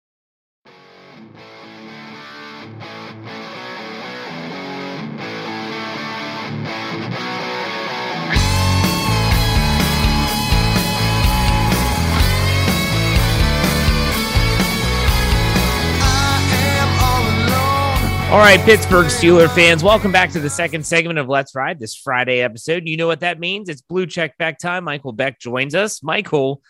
All 18.31 18.37
right, 18.37 18.61
Pittsburgh 18.61 19.07
Steeler 19.07 19.53
fans, 19.53 19.83
welcome 19.83 20.13
back 20.13 20.31
to 20.31 20.39
the 20.39 20.49
second 20.49 20.85
segment 20.85 21.19
of 21.19 21.27
Let's 21.27 21.53
Ride, 21.53 21.81
this 21.81 21.97
Friday 21.97 22.39
episode. 22.39 22.87
You 22.87 22.95
know 22.95 23.05
what 23.05 23.19
that 23.19 23.41
means? 23.41 23.67
It's 23.67 23.81
Blue 23.81 24.05
Check 24.05 24.37
Back 24.37 24.57
time. 24.57 24.85
Michael 24.85 25.11
Beck 25.11 25.37
joins 25.37 25.75
us. 25.75 26.01
Michael, 26.01 26.61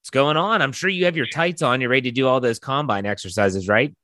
what's 0.00 0.10
going 0.10 0.36
on? 0.36 0.60
I'm 0.60 0.72
sure 0.72 0.90
you 0.90 1.06
have 1.06 1.16
your 1.16 1.24
tights 1.24 1.62
on. 1.62 1.80
You're 1.80 1.88
ready 1.88 2.10
to 2.10 2.14
do 2.14 2.28
all 2.28 2.40
those 2.40 2.58
combine 2.58 3.06
exercises, 3.06 3.68
right? 3.68 3.96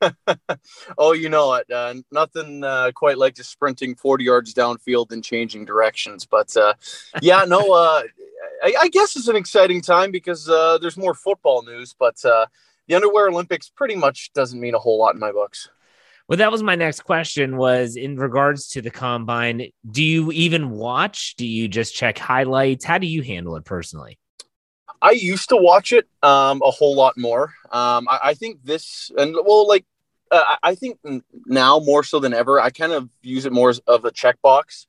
oh, 0.96 1.10
you 1.10 1.28
know 1.28 1.54
it. 1.54 1.68
Uh, 1.68 1.94
nothing 2.12 2.62
uh, 2.62 2.92
quite 2.94 3.18
like 3.18 3.34
just 3.34 3.50
sprinting 3.50 3.96
40 3.96 4.22
yards 4.22 4.54
downfield 4.54 5.10
and 5.10 5.24
changing 5.24 5.64
directions. 5.64 6.24
But 6.24 6.56
uh, 6.56 6.74
yeah, 7.20 7.44
no, 7.48 7.58
uh, 7.72 8.02
I, 8.62 8.74
I, 8.82 8.88
guess 8.90 9.16
it's 9.16 9.26
an 9.26 9.34
exciting 9.34 9.80
time 9.80 10.12
because 10.12 10.48
uh, 10.48 10.78
there's 10.78 10.96
more 10.96 11.14
football 11.14 11.64
news. 11.64 11.96
But 11.98 12.24
uh, 12.24 12.46
the 12.86 12.94
underwear 12.94 13.26
Olympics 13.26 13.68
pretty 13.68 13.96
much 13.96 14.32
doesn't 14.34 14.60
mean 14.60 14.76
a 14.76 14.78
whole 14.78 15.00
lot 15.00 15.14
in 15.14 15.20
my 15.20 15.32
books. 15.32 15.68
Well, 16.26 16.38
that 16.38 16.50
was 16.50 16.62
my 16.62 16.74
next 16.74 17.00
question 17.00 17.58
was 17.58 17.96
in 17.96 18.16
regards 18.16 18.68
to 18.68 18.80
the 18.80 18.90
combine. 18.90 19.68
Do 19.90 20.02
you 20.02 20.32
even 20.32 20.70
watch? 20.70 21.34
Do 21.36 21.46
you 21.46 21.68
just 21.68 21.94
check 21.94 22.18
highlights? 22.18 22.84
How 22.84 22.96
do 22.96 23.06
you 23.06 23.22
handle 23.22 23.56
it 23.56 23.64
personally? 23.66 24.18
I 25.02 25.10
used 25.10 25.50
to 25.50 25.56
watch 25.56 25.92
it 25.92 26.08
um, 26.22 26.62
a 26.64 26.70
whole 26.70 26.96
lot 26.96 27.18
more. 27.18 27.52
Um, 27.70 28.08
I, 28.08 28.20
I, 28.24 28.34
think 28.34 28.64
this, 28.64 29.10
and 29.18 29.36
well, 29.44 29.68
like, 29.68 29.84
uh, 30.30 30.56
I 30.62 30.74
think 30.74 30.98
now 31.44 31.78
more 31.80 32.02
so 32.02 32.20
than 32.20 32.32
ever, 32.32 32.58
I 32.58 32.70
kind 32.70 32.92
of 32.92 33.10
use 33.20 33.44
it 33.44 33.52
more 33.52 33.68
as 33.68 33.80
of 33.80 34.06
a 34.06 34.10
checkbox. 34.10 34.86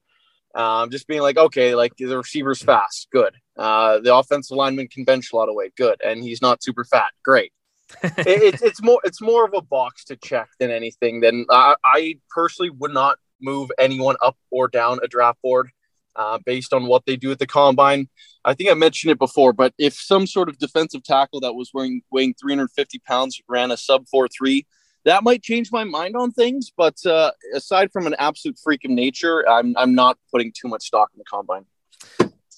Um, 0.54 0.90
just 0.90 1.06
being 1.06 1.22
like, 1.22 1.36
okay, 1.36 1.76
like 1.76 1.98
the 1.98 2.18
receiver's 2.18 2.62
fast, 2.62 3.10
good. 3.12 3.36
Uh, 3.58 4.00
the 4.00 4.16
offensive 4.16 4.56
lineman 4.56 4.88
can 4.88 5.04
bench 5.04 5.34
a 5.34 5.36
lot 5.36 5.50
of 5.50 5.56
weight, 5.56 5.76
good. 5.76 6.02
And 6.02 6.24
he's 6.24 6.42
not 6.42 6.64
super 6.64 6.86
fat, 6.86 7.12
great 7.26 7.52
it, 8.04 8.62
it's 8.62 8.82
more 8.82 9.00
it's 9.04 9.22
more 9.22 9.46
of 9.46 9.54
a 9.54 9.62
box 9.62 10.06
to 10.06 10.16
check 10.16 10.50
than 10.60 10.72
anything. 10.72 11.22
Then 11.22 11.46
I, 11.50 11.76
I, 11.84 12.16
personally 12.30 12.70
would 12.70 12.92
not 12.92 13.18
move 13.42 13.72
anyone 13.78 14.16
up 14.24 14.38
or 14.52 14.68
down 14.68 15.00
a 15.04 15.08
draft 15.08 15.42
board 15.42 15.70
uh, 16.16 16.40
based 16.46 16.74
on 16.74 16.88
what 16.88 17.06
they 17.06 17.16
do 17.16 17.32
at 17.32 17.40
the 17.40 17.48
combine. 17.48 18.10
I 18.44 18.54
think 18.54 18.70
I 18.70 18.74
mentioned 18.74 19.12
it 19.12 19.20
before, 19.20 19.54
but 19.54 19.74
if 19.78 19.94
some 19.94 20.28
sort 20.28 20.50
of 20.50 20.58
defensive 20.58 21.04
tackle 21.04 21.40
that 21.42 21.54
was 21.54 21.72
weighing 21.74 22.02
weighing 22.12 22.34
350 22.40 23.00
pounds 23.00 23.40
ran 23.48 23.72
a 23.72 23.78
sub 23.78 24.08
four 24.10 24.28
three, 24.28 24.66
that 25.04 25.24
might 25.24 25.44
change 25.44 25.72
my 25.72 25.84
mind 25.84 26.16
on 26.16 26.32
things. 26.32 26.72
But 26.76 27.06
uh, 27.06 27.32
aside 27.54 27.92
from 27.92 28.08
an 28.08 28.16
absolute 28.18 28.58
freak 28.64 28.86
of 28.86 28.92
nature, 28.92 29.48
I'm 29.50 29.76
I'm 29.78 29.96
not 29.96 30.18
putting 30.32 30.52
too 30.60 30.68
much 30.68 30.84
stock 30.86 31.12
in 31.14 31.20
the 31.20 31.26
combine. 31.26 31.66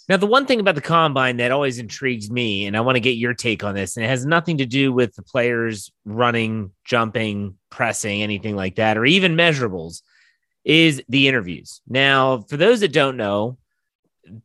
Now, 0.10 0.16
the 0.18 0.26
one 0.26 0.46
thing 0.46 0.62
about 0.62 0.76
the 0.76 0.82
combine 0.82 1.38
that 1.38 1.52
always 1.52 1.80
intrigues 1.80 2.32
me, 2.32 2.66
and 2.66 2.78
I 2.78 2.82
want 2.82 2.96
to 2.96 3.02
get 3.02 3.18
your 3.18 3.34
take 3.34 3.64
on 3.64 3.76
this, 3.76 3.98
and 3.98 4.06
it 4.06 4.10
has 4.10 4.26
nothing 4.26 4.60
to 4.60 4.66
do 4.66 4.94
with 4.94 5.16
the 5.16 5.22
players 5.22 5.92
running, 6.06 6.72
jumping, 6.86 7.56
pressing, 7.70 8.22
anything 8.22 8.56
like 8.56 8.76
that, 8.76 8.98
or 8.98 9.06
even 9.06 9.36
measurables, 9.36 10.02
is 10.64 11.04
the 11.10 11.28
interviews. 11.28 11.82
Now, 11.88 12.40
for 12.42 12.56
those 12.56 12.80
that 12.80 12.94
don't 12.94 13.18
know, 13.18 13.58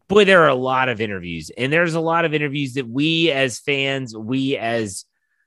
boy, 0.08 0.24
there 0.24 0.42
are 0.42 0.48
a 0.48 0.54
lot 0.54 0.88
of 0.88 1.00
interviews, 1.00 1.50
and 1.56 1.72
there's 1.72 1.94
a 1.94 2.00
lot 2.00 2.24
of 2.24 2.34
interviews 2.34 2.74
that 2.74 2.88
we 2.88 3.30
as 3.30 3.60
fans, 3.60 4.16
we 4.16 4.56
as 4.56 5.04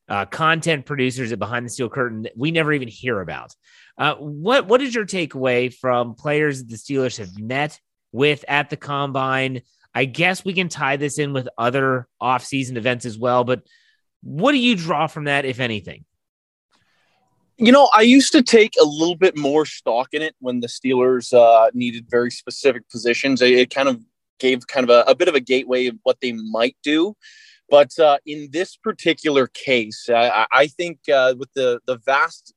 uh, 0.07 0.25
content 0.25 0.85
producers 0.85 1.31
at 1.31 1.39
Behind 1.39 1.65
the 1.65 1.69
Steel 1.69 1.89
Curtain 1.89 2.27
we 2.35 2.51
never 2.51 2.71
even 2.71 2.87
hear 2.87 3.21
about. 3.21 3.55
Uh, 3.97 4.15
what 4.15 4.67
what 4.67 4.81
is 4.81 4.93
your 4.93 5.05
takeaway 5.05 5.73
from 5.73 6.15
players 6.15 6.59
that 6.59 6.69
the 6.69 6.77
Steelers 6.77 7.17
have 7.17 7.37
met 7.39 7.79
with 8.11 8.45
at 8.47 8.69
the 8.69 8.77
combine? 8.77 9.61
I 9.95 10.03
guess 10.03 10.43
we 10.43 10.53
can 10.53 10.67
tie 10.67 10.97
this 10.97 11.17
in 11.17 11.31
with 11.31 11.47
other 11.57 12.07
offseason 12.21 12.75
events 12.75 13.05
as 13.05 13.17
well, 13.17 13.45
but 13.45 13.63
what 14.21 14.51
do 14.51 14.57
you 14.57 14.75
draw 14.75 15.07
from 15.07 15.23
that, 15.23 15.45
if 15.45 15.61
anything? 15.61 16.03
You 17.57 17.71
know, 17.71 17.89
I 17.93 18.01
used 18.01 18.33
to 18.33 18.41
take 18.41 18.73
a 18.81 18.83
little 18.83 19.15
bit 19.15 19.37
more 19.37 19.65
stock 19.65 20.09
in 20.11 20.21
it 20.21 20.35
when 20.39 20.59
the 20.59 20.67
Steelers 20.67 21.31
uh, 21.31 21.71
needed 21.73 22.07
very 22.09 22.29
specific 22.29 22.89
positions. 22.89 23.41
It, 23.41 23.53
it, 23.53 23.69
kind 23.69 23.87
of 23.87 24.01
gave 24.39 24.67
kind 24.67 24.83
of 24.83 24.89
a, 24.89 25.09
a, 25.09 25.15
bit 25.15 25.29
of 25.29 25.35
a 25.35 25.39
gateway 25.39 25.85
of 25.85 25.95
what 26.03 26.17
they 26.21 26.33
might 26.33 26.75
do. 26.83 27.15
But 27.69 27.97
uh, 27.97 28.17
in 28.25 28.49
this 28.51 28.75
particular 28.75 29.47
case, 29.47 30.09
I, 30.09 30.45
I 30.51 30.67
think 30.67 30.99
uh, 31.07 31.35
with 31.37 31.53
the 31.53 31.79
the 31.87 31.97
vast 32.05 32.53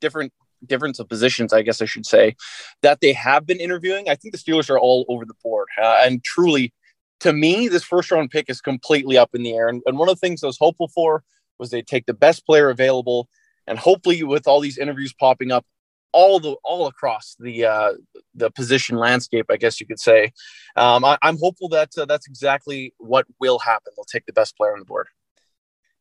different 0.00 0.32
difference 0.66 0.98
of 0.98 1.08
positions, 1.08 1.52
I 1.52 1.62
guess 1.62 1.82
I 1.82 1.86
should 1.86 2.06
say, 2.06 2.36
that 2.82 3.00
they 3.00 3.12
have 3.12 3.46
been 3.46 3.58
interviewing, 3.58 4.08
I 4.08 4.14
think 4.14 4.32
the 4.32 4.38
Steelers 4.38 4.70
are 4.70 4.78
all 4.78 5.04
over 5.08 5.24
the 5.24 5.34
board. 5.42 5.68
Uh, 5.80 6.00
and 6.04 6.22
truly, 6.24 6.72
to 7.20 7.32
me, 7.32 7.68
this 7.68 7.84
first 7.84 8.10
round 8.10 8.30
pick 8.30 8.48
is 8.48 8.60
completely 8.60 9.16
up 9.16 9.30
in 9.34 9.42
the 9.42 9.54
air. 9.54 9.68
And, 9.68 9.82
and 9.86 9.98
one 9.98 10.08
of 10.08 10.16
the 10.16 10.20
things 10.20 10.42
I 10.42 10.46
was 10.46 10.58
hopeful 10.58 10.88
for 10.88 11.22
was 11.58 11.70
they 11.70 11.82
take 11.82 12.06
the 12.06 12.14
best 12.14 12.44
player 12.46 12.70
available 12.70 13.28
and 13.66 13.78
hopefully 13.78 14.22
with 14.22 14.48
all 14.48 14.60
these 14.60 14.78
interviews 14.78 15.12
popping 15.12 15.52
up 15.52 15.64
all 16.12 16.38
the 16.38 16.56
all 16.62 16.86
across 16.86 17.36
the 17.40 17.64
uh, 17.64 17.92
the 18.34 18.50
position 18.50 18.96
landscape, 18.96 19.46
I 19.50 19.56
guess 19.56 19.80
you 19.80 19.86
could 19.86 20.00
say. 20.00 20.32
Um, 20.76 21.04
I, 21.04 21.18
am 21.22 21.38
hopeful 21.38 21.68
that 21.70 21.90
uh, 21.96 22.04
that's 22.04 22.26
exactly 22.26 22.92
what 22.98 23.26
will 23.40 23.58
happen. 23.58 23.92
They'll 23.96 24.04
take 24.04 24.26
the 24.26 24.32
best 24.32 24.56
player 24.56 24.72
on 24.72 24.78
the 24.78 24.84
board. 24.84 25.08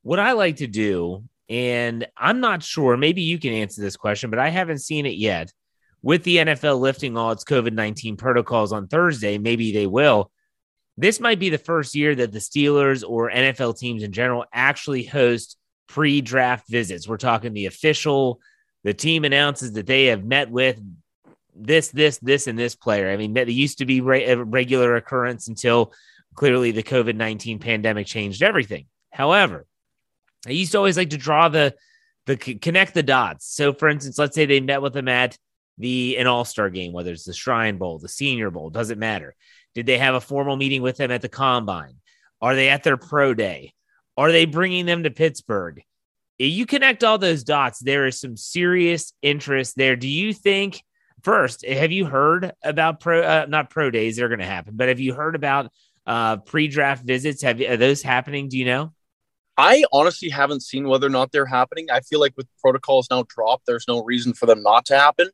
What 0.03 0.19
I 0.19 0.33
like 0.33 0.57
to 0.57 0.67
do, 0.67 1.23
and 1.51 2.07
I'm 2.15 2.39
not 2.39 2.63
sure, 2.63 2.95
maybe 2.95 3.23
you 3.23 3.37
can 3.37 3.51
answer 3.51 3.81
this 3.81 3.97
question, 3.97 4.29
but 4.29 4.39
I 4.39 4.47
haven't 4.47 4.79
seen 4.79 5.05
it 5.05 5.15
yet. 5.15 5.51
With 6.01 6.23
the 6.23 6.37
NFL 6.37 6.79
lifting 6.79 7.17
all 7.17 7.31
its 7.31 7.43
COVID 7.43 7.73
19 7.73 8.15
protocols 8.15 8.71
on 8.71 8.87
Thursday, 8.87 9.37
maybe 9.37 9.73
they 9.73 9.85
will. 9.85 10.31
This 10.95 11.19
might 11.19 11.39
be 11.39 11.49
the 11.49 11.57
first 11.57 11.93
year 11.93 12.15
that 12.15 12.31
the 12.31 12.39
Steelers 12.39 13.03
or 13.07 13.29
NFL 13.29 13.77
teams 13.77 14.01
in 14.01 14.13
general 14.13 14.45
actually 14.53 15.03
host 15.03 15.57
pre 15.89 16.21
draft 16.21 16.69
visits. 16.69 17.05
We're 17.05 17.17
talking 17.17 17.51
the 17.51 17.65
official, 17.65 18.39
the 18.85 18.93
team 18.93 19.25
announces 19.25 19.73
that 19.73 19.85
they 19.85 20.05
have 20.05 20.23
met 20.23 20.49
with 20.49 20.81
this, 21.53 21.89
this, 21.89 22.17
this, 22.19 22.47
and 22.47 22.57
this 22.57 22.75
player. 22.75 23.11
I 23.11 23.17
mean, 23.17 23.35
it 23.35 23.49
used 23.49 23.79
to 23.79 23.85
be 23.85 23.99
a 23.99 24.37
regular 24.41 24.95
occurrence 24.95 25.49
until 25.49 25.91
clearly 26.33 26.71
the 26.71 26.81
COVID 26.81 27.15
19 27.15 27.59
pandemic 27.59 28.07
changed 28.07 28.41
everything. 28.41 28.85
However, 29.11 29.65
I 30.47 30.51
used 30.51 30.71
to 30.71 30.77
always 30.77 30.97
like 30.97 31.11
to 31.11 31.17
draw 31.17 31.49
the, 31.49 31.75
the 32.25 32.37
connect 32.37 32.93
the 32.93 33.03
dots. 33.03 33.53
So, 33.53 33.73
for 33.73 33.89
instance, 33.89 34.17
let's 34.17 34.35
say 34.35 34.45
they 34.45 34.59
met 34.59 34.81
with 34.81 34.93
them 34.93 35.07
at 35.07 35.37
the 35.77 36.17
an 36.17 36.27
All 36.27 36.45
Star 36.45 36.69
game, 36.69 36.93
whether 36.93 37.11
it's 37.11 37.25
the 37.25 37.33
Shrine 37.33 37.77
Bowl, 37.77 37.99
the 37.99 38.07
Senior 38.07 38.51
Bowl, 38.51 38.69
doesn't 38.69 38.99
matter. 38.99 39.35
Did 39.73 39.85
they 39.85 39.97
have 39.97 40.15
a 40.15 40.21
formal 40.21 40.57
meeting 40.57 40.81
with 40.81 40.97
them 40.97 41.11
at 41.11 41.21
the 41.21 41.29
Combine? 41.29 41.95
Are 42.41 42.55
they 42.55 42.69
at 42.69 42.83
their 42.83 42.97
pro 42.97 43.33
day? 43.33 43.73
Are 44.17 44.31
they 44.31 44.45
bringing 44.45 44.85
them 44.85 45.03
to 45.03 45.11
Pittsburgh? 45.11 45.81
You 46.37 46.65
connect 46.65 47.03
all 47.03 47.17
those 47.17 47.43
dots. 47.43 47.79
There 47.79 48.07
is 48.07 48.19
some 48.19 48.35
serious 48.35 49.13
interest 49.21 49.75
there. 49.77 49.95
Do 49.95 50.07
you 50.07 50.33
think? 50.33 50.83
First, 51.23 51.63
have 51.63 51.91
you 51.91 52.05
heard 52.05 52.53
about 52.63 52.99
pro? 52.99 53.21
Uh, 53.21 53.45
not 53.47 53.69
pro 53.69 53.91
days; 53.91 54.17
they're 54.17 54.27
going 54.27 54.39
to 54.39 54.45
happen. 54.45 54.73
But 54.75 54.87
have 54.87 54.99
you 54.99 55.13
heard 55.13 55.35
about 55.35 55.71
uh, 56.07 56.37
pre-draft 56.37 57.05
visits? 57.05 57.43
Have 57.43 57.61
are 57.61 57.77
those 57.77 58.01
happening? 58.01 58.49
Do 58.49 58.57
you 58.57 58.65
know? 58.65 58.93
I 59.57 59.83
honestly 59.91 60.29
haven't 60.29 60.61
seen 60.61 60.87
whether 60.87 61.07
or 61.07 61.11
not 61.11 61.31
they're 61.31 61.45
happening. 61.45 61.87
I 61.91 61.99
feel 62.01 62.19
like 62.19 62.33
with 62.37 62.47
protocols 62.61 63.07
now 63.11 63.23
dropped, 63.27 63.65
there's 63.65 63.85
no 63.87 64.03
reason 64.03 64.33
for 64.33 64.45
them 64.45 64.63
not 64.63 64.85
to 64.85 64.97
happen. 64.97 65.29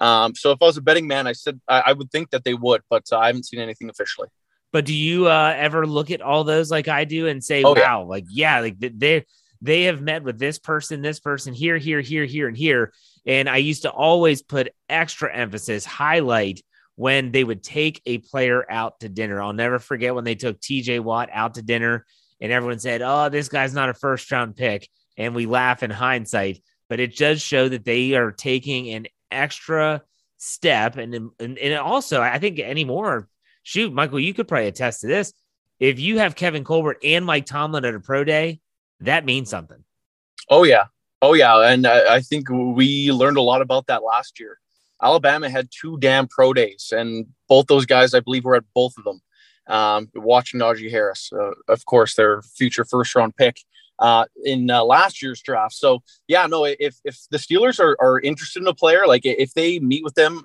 Um, 0.00 0.34
so 0.34 0.52
if 0.52 0.58
I 0.62 0.66
was 0.66 0.76
a 0.76 0.82
betting 0.82 1.06
man, 1.06 1.26
I 1.26 1.32
said 1.32 1.60
I, 1.68 1.82
I 1.86 1.92
would 1.92 2.10
think 2.10 2.30
that 2.30 2.44
they 2.44 2.54
would, 2.54 2.82
but 2.88 3.04
uh, 3.12 3.18
I 3.18 3.26
haven't 3.26 3.46
seen 3.46 3.60
anything 3.60 3.90
officially. 3.90 4.28
But 4.72 4.84
do 4.84 4.94
you 4.94 5.26
uh, 5.26 5.54
ever 5.56 5.86
look 5.86 6.10
at 6.10 6.20
all 6.20 6.44
those 6.44 6.70
like 6.70 6.88
I 6.88 7.04
do 7.04 7.26
and 7.26 7.42
say, 7.42 7.62
oh, 7.64 7.72
"Wow, 7.72 7.76
yeah. 7.76 7.96
like 7.96 8.24
yeah, 8.28 8.60
like 8.60 8.76
they 8.78 9.24
they 9.60 9.84
have 9.84 10.00
met 10.00 10.22
with 10.22 10.38
this 10.38 10.58
person, 10.58 11.02
this 11.02 11.20
person 11.20 11.54
here, 11.54 11.78
here, 11.78 12.00
here, 12.00 12.24
here, 12.24 12.48
and 12.48 12.56
here." 12.56 12.92
And 13.26 13.48
I 13.48 13.56
used 13.56 13.82
to 13.82 13.90
always 13.90 14.42
put 14.42 14.68
extra 14.88 15.34
emphasis, 15.34 15.84
highlight 15.84 16.62
when 16.96 17.32
they 17.32 17.44
would 17.44 17.62
take 17.62 18.02
a 18.06 18.18
player 18.18 18.70
out 18.70 19.00
to 19.00 19.08
dinner. 19.08 19.40
I'll 19.40 19.52
never 19.52 19.78
forget 19.78 20.14
when 20.14 20.24
they 20.24 20.34
took 20.34 20.60
TJ 20.60 21.00
Watt 21.00 21.28
out 21.32 21.54
to 21.54 21.62
dinner, 21.62 22.04
and 22.40 22.52
everyone 22.52 22.78
said, 22.78 23.02
"Oh, 23.02 23.28
this 23.28 23.48
guy's 23.48 23.74
not 23.74 23.88
a 23.88 23.94
first 23.94 24.30
round 24.30 24.56
pick," 24.56 24.88
and 25.16 25.34
we 25.34 25.46
laugh 25.46 25.82
in 25.82 25.90
hindsight. 25.90 26.62
But 26.88 27.00
it 27.00 27.16
does 27.16 27.42
show 27.42 27.68
that 27.68 27.84
they 27.84 28.14
are 28.14 28.32
taking 28.32 28.90
an 28.90 29.06
extra 29.30 30.02
step, 30.36 30.96
and 30.96 31.30
and, 31.38 31.58
and 31.58 31.74
also 31.74 32.20
I 32.20 32.38
think 32.38 32.58
anymore 32.58 33.28
shoot, 33.68 33.92
Michael, 33.92 34.18
you 34.18 34.32
could 34.32 34.48
probably 34.48 34.68
attest 34.68 35.02
to 35.02 35.06
this. 35.06 35.34
If 35.78 36.00
you 36.00 36.18
have 36.18 36.34
Kevin 36.34 36.64
Colbert 36.64 36.98
and 37.04 37.24
Mike 37.24 37.44
Tomlin 37.44 37.84
at 37.84 37.94
a 37.94 38.00
pro 38.00 38.24
day, 38.24 38.60
that 39.00 39.26
means 39.26 39.50
something. 39.50 39.84
Oh 40.48 40.64
yeah, 40.64 40.84
oh 41.20 41.34
yeah, 41.34 41.70
and 41.70 41.86
I, 41.86 42.16
I 42.16 42.20
think 42.20 42.48
we 42.50 43.12
learned 43.12 43.36
a 43.36 43.42
lot 43.42 43.60
about 43.60 43.86
that 43.86 44.02
last 44.02 44.40
year. 44.40 44.58
Alabama 45.02 45.50
had 45.50 45.68
two 45.70 45.98
damn 45.98 46.26
pro 46.26 46.52
days, 46.54 46.92
and 46.96 47.26
both 47.48 47.66
those 47.66 47.86
guys, 47.86 48.14
I 48.14 48.20
believe, 48.20 48.44
were 48.44 48.56
at 48.56 48.64
both 48.74 48.94
of 48.96 49.04
them. 49.04 49.20
Um, 49.68 50.08
watching 50.14 50.60
Najee 50.60 50.90
Harris, 50.90 51.30
uh, 51.32 51.52
of 51.68 51.84
course, 51.84 52.14
their 52.14 52.42
future 52.42 52.84
first 52.84 53.14
round 53.14 53.36
pick 53.36 53.58
uh, 53.98 54.24
in 54.44 54.70
uh, 54.70 54.82
last 54.84 55.22
year's 55.22 55.42
draft. 55.42 55.74
So 55.74 56.02
yeah, 56.26 56.46
no, 56.46 56.64
if 56.64 56.96
if 57.04 57.18
the 57.30 57.38
Steelers 57.38 57.80
are, 57.80 57.96
are 58.00 58.20
interested 58.20 58.62
in 58.62 58.68
a 58.68 58.74
player, 58.74 59.06
like 59.06 59.22
if 59.24 59.54
they 59.54 59.78
meet 59.78 60.04
with 60.04 60.14
them 60.14 60.42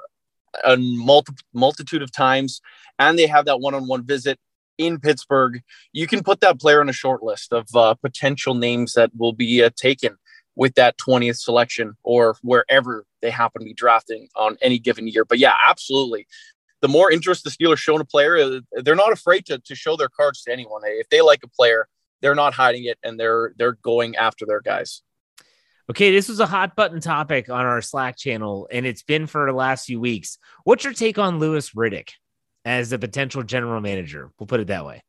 a 0.63 0.77
multi- 0.77 1.33
multitude 1.53 2.01
of 2.01 2.11
times 2.11 2.61
and 2.99 3.17
they 3.17 3.27
have 3.27 3.45
that 3.45 3.59
one-on-one 3.59 4.05
visit 4.05 4.39
in 4.77 4.99
Pittsburgh, 4.99 5.61
you 5.91 6.07
can 6.07 6.23
put 6.23 6.41
that 6.41 6.59
player 6.59 6.81
on 6.81 6.89
a 6.89 6.93
short 6.93 7.23
list 7.23 7.53
of 7.53 7.67
uh, 7.75 7.93
potential 7.95 8.53
names 8.53 8.93
that 8.93 9.11
will 9.15 9.33
be 9.33 9.63
uh, 9.63 9.69
taken 9.75 10.17
with 10.55 10.75
that 10.75 10.97
20th 10.97 11.37
selection 11.37 11.95
or 12.03 12.35
wherever 12.41 13.05
they 13.21 13.31
happen 13.31 13.61
to 13.61 13.65
be 13.65 13.73
drafting 13.73 14.27
on 14.35 14.57
any 14.61 14.77
given 14.77 15.07
year. 15.07 15.25
But 15.25 15.39
yeah, 15.39 15.55
absolutely. 15.67 16.27
The 16.83 16.89
more 16.89 17.09
interest 17.09 17.45
the 17.45 17.49
Steelers 17.49 17.77
show 17.77 17.95
in 17.95 18.01
a 18.01 18.05
player, 18.05 18.35
uh, 18.37 18.59
they're 18.83 18.93
not 18.93 19.13
afraid 19.13 19.45
to, 19.45 19.57
to 19.57 19.73
show 19.73 19.95
their 19.95 20.09
cards 20.09 20.41
to 20.43 20.51
anyone. 20.51 20.81
If 20.83 21.07
they 21.07 21.21
like 21.21 21.39
a 21.41 21.47
player, 21.47 21.87
they're 22.21 22.35
not 22.35 22.53
hiding 22.53 22.83
it 22.83 22.97
and 23.03 23.17
they're 23.17 23.53
they're 23.57 23.77
going 23.81 24.17
after 24.17 24.45
their 24.45 24.59
guys. 24.59 25.01
Okay, 25.89 26.11
this 26.11 26.27
was 26.27 26.41
a 26.41 26.45
hot 26.45 26.75
button 26.75 26.99
topic 26.99 27.49
on 27.49 27.65
our 27.65 27.81
Slack 27.81 28.17
channel, 28.17 28.67
and 28.69 28.85
it's 28.85 29.01
been 29.01 29.27
for 29.27 29.45
the 29.45 29.53
last 29.53 29.85
few 29.85 30.01
weeks. 30.01 30.37
What's 30.65 30.83
your 30.83 30.91
take 30.91 31.17
on 31.17 31.39
Louis 31.39 31.69
Riddick 31.71 32.09
as 32.65 32.91
a 32.91 32.99
potential 32.99 33.43
general 33.43 33.79
manager? 33.79 34.31
We'll 34.37 34.47
put 34.47 34.59
it 34.59 34.67
that 34.67 34.85
way. 34.85 35.03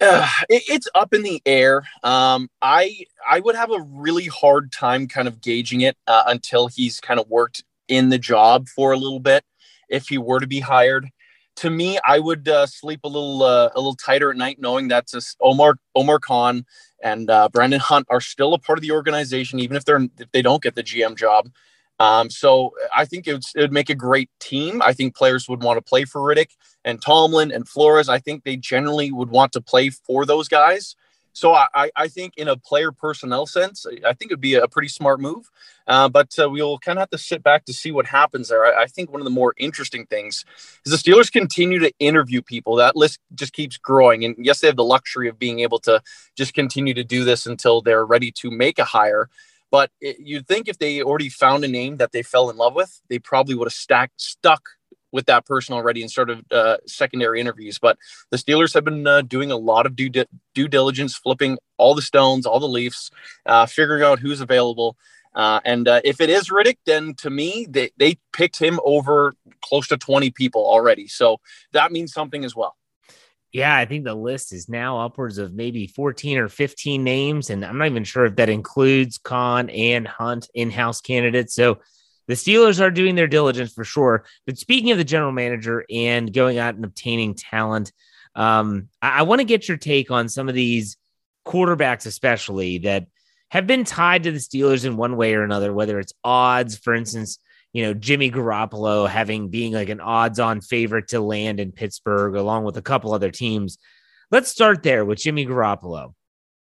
Uh, 0.00 0.28
it, 0.48 0.64
it's 0.68 0.88
up 0.96 1.14
in 1.14 1.22
the 1.22 1.40
air. 1.46 1.84
Um, 2.02 2.48
I 2.60 3.04
I 3.24 3.38
would 3.38 3.54
have 3.54 3.70
a 3.70 3.80
really 3.80 4.26
hard 4.26 4.72
time 4.72 5.06
kind 5.06 5.28
of 5.28 5.40
gauging 5.40 5.82
it 5.82 5.96
uh, 6.08 6.24
until 6.26 6.66
he's 6.66 6.98
kind 6.98 7.20
of 7.20 7.28
worked 7.28 7.62
in 7.86 8.08
the 8.08 8.18
job 8.18 8.66
for 8.66 8.90
a 8.90 8.96
little 8.96 9.20
bit. 9.20 9.44
If 9.88 10.08
he 10.08 10.18
were 10.18 10.40
to 10.40 10.46
be 10.46 10.60
hired, 10.60 11.10
to 11.56 11.70
me, 11.70 11.98
I 12.06 12.18
would 12.18 12.48
uh, 12.48 12.66
sleep 12.66 13.00
a 13.04 13.08
little 13.08 13.42
uh, 13.42 13.70
a 13.74 13.78
little 13.78 13.96
tighter 13.96 14.30
at 14.30 14.36
night, 14.36 14.58
knowing 14.60 14.88
that 14.88 15.08
Omar 15.40 15.76
Omar 15.94 16.18
Khan 16.18 16.64
and 17.02 17.30
uh, 17.30 17.48
Brandon 17.48 17.80
Hunt 17.80 18.06
are 18.10 18.20
still 18.20 18.54
a 18.54 18.58
part 18.58 18.78
of 18.78 18.82
the 18.82 18.90
organization, 18.90 19.60
even 19.60 19.76
if 19.76 19.84
they're 19.84 20.08
if 20.18 20.30
they 20.32 20.42
don't 20.42 20.62
get 20.62 20.74
the 20.74 20.82
GM 20.82 21.16
job. 21.16 21.50
Um, 22.00 22.28
so 22.28 22.72
I 22.94 23.04
think 23.04 23.28
it 23.28 23.34
would, 23.34 23.44
it 23.54 23.60
would 23.60 23.72
make 23.72 23.88
a 23.88 23.94
great 23.94 24.28
team. 24.40 24.82
I 24.82 24.92
think 24.92 25.14
players 25.14 25.48
would 25.48 25.62
want 25.62 25.76
to 25.76 25.82
play 25.82 26.04
for 26.04 26.20
Riddick 26.20 26.50
and 26.84 27.00
Tomlin 27.00 27.52
and 27.52 27.68
Flores. 27.68 28.08
I 28.08 28.18
think 28.18 28.42
they 28.42 28.56
generally 28.56 29.12
would 29.12 29.30
want 29.30 29.52
to 29.52 29.60
play 29.60 29.90
for 29.90 30.26
those 30.26 30.48
guys. 30.48 30.96
So 31.34 31.52
I, 31.52 31.90
I 31.96 32.06
think 32.06 32.34
in 32.36 32.46
a 32.46 32.56
player 32.56 32.92
personnel 32.92 33.44
sense, 33.44 33.84
I 34.06 34.12
think 34.12 34.30
it'd 34.30 34.40
be 34.40 34.54
a 34.54 34.68
pretty 34.68 34.86
smart 34.86 35.20
move. 35.20 35.50
Uh, 35.86 36.08
but 36.08 36.32
uh, 36.38 36.48
we'll 36.48 36.78
kind 36.78 36.96
of 36.96 37.02
have 37.02 37.10
to 37.10 37.18
sit 37.18 37.42
back 37.42 37.64
to 37.64 37.72
see 37.72 37.90
what 37.90 38.06
happens 38.06 38.48
there. 38.48 38.64
I, 38.64 38.84
I, 38.84 38.86
think 38.86 39.10
one 39.10 39.20
of 39.20 39.24
the 39.24 39.30
more 39.30 39.52
interesting 39.58 40.06
things 40.06 40.44
is 40.86 40.92
the 40.92 40.96
Steelers 40.96 41.30
continue 41.30 41.78
to 41.80 41.92
interview 41.98 42.40
people. 42.40 42.76
That 42.76 42.96
list 42.96 43.18
just 43.34 43.52
keeps 43.52 43.76
growing. 43.76 44.24
And 44.24 44.34
yes, 44.38 44.60
they 44.60 44.68
have 44.68 44.76
the 44.76 44.84
luxury 44.84 45.28
of 45.28 45.38
being 45.38 45.60
able 45.60 45.80
to 45.80 46.00
just 46.36 46.54
continue 46.54 46.94
to 46.94 47.04
do 47.04 47.24
this 47.24 47.44
until 47.44 47.82
they're 47.82 48.06
ready 48.06 48.30
to 48.32 48.50
make 48.50 48.78
a 48.78 48.84
hire. 48.84 49.28
But 49.70 49.90
it, 50.00 50.20
you'd 50.20 50.46
think 50.46 50.68
if 50.68 50.78
they 50.78 51.02
already 51.02 51.28
found 51.28 51.64
a 51.64 51.68
name 51.68 51.96
that 51.96 52.12
they 52.12 52.22
fell 52.22 52.48
in 52.48 52.56
love 52.56 52.74
with, 52.74 53.02
they 53.08 53.18
probably 53.18 53.56
would 53.56 53.66
have 53.66 53.74
stacked, 53.74 54.20
stuck 54.20 54.62
with 55.14 55.26
that 55.26 55.46
person 55.46 55.74
already 55.74 56.02
and 56.02 56.10
started 56.10 56.44
uh, 56.52 56.76
secondary 56.86 57.40
interviews. 57.40 57.78
But 57.78 57.96
the 58.30 58.36
Steelers 58.36 58.74
have 58.74 58.84
been 58.84 59.06
uh, 59.06 59.22
doing 59.22 59.52
a 59.52 59.56
lot 59.56 59.86
of 59.86 59.94
due, 59.94 60.08
di- 60.08 60.26
due 60.54 60.66
diligence, 60.66 61.14
flipping 61.14 61.56
all 61.78 61.94
the 61.94 62.02
stones, 62.02 62.44
all 62.44 62.58
the 62.58 62.66
leaves, 62.66 63.12
uh, 63.46 63.64
figuring 63.64 64.02
out 64.02 64.18
who's 64.18 64.40
available. 64.40 64.96
Uh, 65.32 65.60
and 65.64 65.86
uh, 65.86 66.00
if 66.04 66.20
it 66.20 66.30
is 66.30 66.50
Riddick, 66.50 66.78
then 66.84 67.14
to 67.18 67.30
me, 67.30 67.64
they, 67.70 67.90
they 67.96 68.18
picked 68.32 68.58
him 68.58 68.80
over 68.84 69.34
close 69.62 69.86
to 69.88 69.96
20 69.96 70.32
people 70.32 70.66
already. 70.66 71.06
So 71.06 71.38
that 71.72 71.92
means 71.92 72.12
something 72.12 72.44
as 72.44 72.56
well. 72.56 72.76
Yeah, 73.52 73.76
I 73.76 73.84
think 73.84 74.02
the 74.02 74.16
list 74.16 74.52
is 74.52 74.68
now 74.68 74.98
upwards 74.98 75.38
of 75.38 75.54
maybe 75.54 75.86
14 75.86 76.38
or 76.38 76.48
15 76.48 77.04
names. 77.04 77.50
And 77.50 77.64
I'm 77.64 77.78
not 77.78 77.86
even 77.86 78.02
sure 78.02 78.26
if 78.26 78.34
that 78.34 78.48
includes 78.48 79.16
Khan 79.18 79.70
and 79.70 80.08
Hunt 80.08 80.48
in 80.54 80.72
house 80.72 81.00
candidates. 81.00 81.54
So 81.54 81.78
the 82.26 82.34
Steelers 82.34 82.80
are 82.80 82.90
doing 82.90 83.14
their 83.14 83.26
diligence 83.26 83.72
for 83.72 83.84
sure. 83.84 84.24
But 84.46 84.58
speaking 84.58 84.90
of 84.90 84.98
the 84.98 85.04
general 85.04 85.32
manager 85.32 85.84
and 85.90 86.32
going 86.32 86.58
out 86.58 86.74
and 86.74 86.84
obtaining 86.84 87.34
talent, 87.34 87.92
um, 88.34 88.88
I, 89.02 89.20
I 89.20 89.22
want 89.22 89.40
to 89.40 89.44
get 89.44 89.68
your 89.68 89.76
take 89.76 90.10
on 90.10 90.28
some 90.28 90.48
of 90.48 90.54
these 90.54 90.96
quarterbacks, 91.46 92.06
especially 92.06 92.78
that 92.78 93.06
have 93.50 93.66
been 93.66 93.84
tied 93.84 94.24
to 94.24 94.32
the 94.32 94.38
Steelers 94.38 94.84
in 94.84 94.96
one 94.96 95.16
way 95.16 95.34
or 95.34 95.44
another, 95.44 95.72
whether 95.72 95.98
it's 95.98 96.12
odds, 96.24 96.76
for 96.76 96.94
instance, 96.94 97.38
you 97.72 97.82
know, 97.82 97.94
Jimmy 97.94 98.30
Garoppolo 98.30 99.08
having 99.08 99.48
being 99.48 99.72
like 99.72 99.88
an 99.88 100.00
odds 100.00 100.40
on 100.40 100.60
favorite 100.60 101.08
to 101.08 101.20
land 101.20 101.60
in 101.60 101.72
Pittsburgh, 101.72 102.36
along 102.36 102.64
with 102.64 102.76
a 102.76 102.82
couple 102.82 103.12
other 103.12 103.30
teams. 103.30 103.78
Let's 104.30 104.50
start 104.50 104.82
there 104.82 105.04
with 105.04 105.18
Jimmy 105.18 105.44
Garoppolo. 105.44 106.14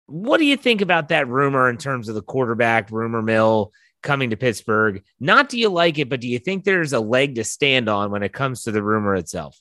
What 0.06 0.38
do 0.38 0.44
you 0.44 0.56
think 0.56 0.80
about 0.80 1.08
that 1.08 1.28
rumor 1.28 1.68
in 1.68 1.78
terms 1.78 2.08
of 2.08 2.14
the 2.14 2.22
quarterback 2.22 2.90
rumor 2.90 3.22
mill 3.22 3.72
coming 4.02 4.30
to 4.30 4.36
Pittsburgh? 4.36 5.02
Not 5.18 5.48
do 5.48 5.58
you 5.58 5.68
like 5.68 5.98
it, 5.98 6.08
but 6.08 6.20
do 6.20 6.28
you 6.28 6.38
think 6.38 6.64
there's 6.64 6.92
a 6.92 7.00
leg 7.00 7.36
to 7.36 7.44
stand 7.44 7.88
on 7.88 8.10
when 8.10 8.22
it 8.22 8.32
comes 8.32 8.64
to 8.64 8.72
the 8.72 8.82
rumor 8.82 9.14
itself? 9.14 9.60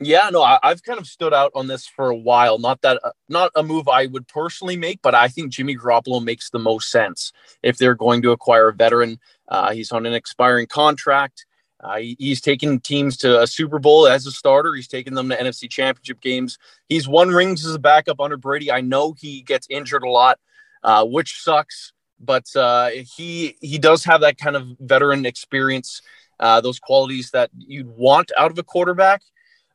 Yeah, 0.00 0.30
no, 0.30 0.42
I, 0.42 0.60
have 0.62 0.84
kind 0.84 1.00
of 1.00 1.08
stood 1.08 1.34
out 1.34 1.50
on 1.56 1.66
this 1.66 1.86
for 1.86 2.08
a 2.08 2.16
while. 2.16 2.60
Not 2.60 2.82
that, 2.82 3.00
uh, 3.02 3.10
not 3.28 3.50
a 3.56 3.64
move 3.64 3.88
I 3.88 4.06
would 4.06 4.28
personally 4.28 4.76
make, 4.76 5.02
but 5.02 5.14
I 5.14 5.26
think 5.26 5.50
Jimmy 5.50 5.76
Garoppolo 5.76 6.22
makes 6.22 6.50
the 6.50 6.60
most 6.60 6.90
sense 6.90 7.32
if 7.64 7.78
they're 7.78 7.96
going 7.96 8.22
to 8.22 8.30
acquire 8.30 8.68
a 8.68 8.72
veteran. 8.72 9.18
Uh, 9.48 9.72
he's 9.72 9.90
on 9.90 10.06
an 10.06 10.14
expiring 10.14 10.68
contract. 10.68 11.46
Uh, 11.80 11.98
he, 11.98 12.16
he's 12.18 12.40
taken 12.40 12.78
teams 12.78 13.16
to 13.18 13.40
a 13.40 13.46
Super 13.46 13.80
Bowl 13.80 14.06
as 14.06 14.24
a 14.26 14.30
starter. 14.30 14.74
He's 14.74 14.86
taken 14.86 15.14
them 15.14 15.28
to 15.30 15.36
NFC 15.36 15.68
Championship 15.68 16.20
games. 16.20 16.58
He's 16.88 17.08
won 17.08 17.30
rings 17.30 17.66
as 17.66 17.74
a 17.74 17.78
backup 17.80 18.20
under 18.20 18.36
Brady. 18.36 18.70
I 18.70 18.80
know 18.80 19.14
he 19.18 19.42
gets 19.42 19.66
injured 19.68 20.04
a 20.04 20.10
lot, 20.10 20.38
uh, 20.84 21.04
which 21.04 21.42
sucks, 21.42 21.92
but 22.20 22.44
uh, 22.56 22.90
he 23.16 23.56
he 23.60 23.78
does 23.78 24.04
have 24.04 24.20
that 24.22 24.38
kind 24.38 24.56
of 24.56 24.68
veteran 24.80 25.26
experience, 25.26 26.02
uh, 26.40 26.60
those 26.60 26.78
qualities 26.78 27.30
that 27.32 27.50
you'd 27.56 27.88
want 27.88 28.32
out 28.36 28.50
of 28.50 28.58
a 28.58 28.62
quarterback. 28.62 29.22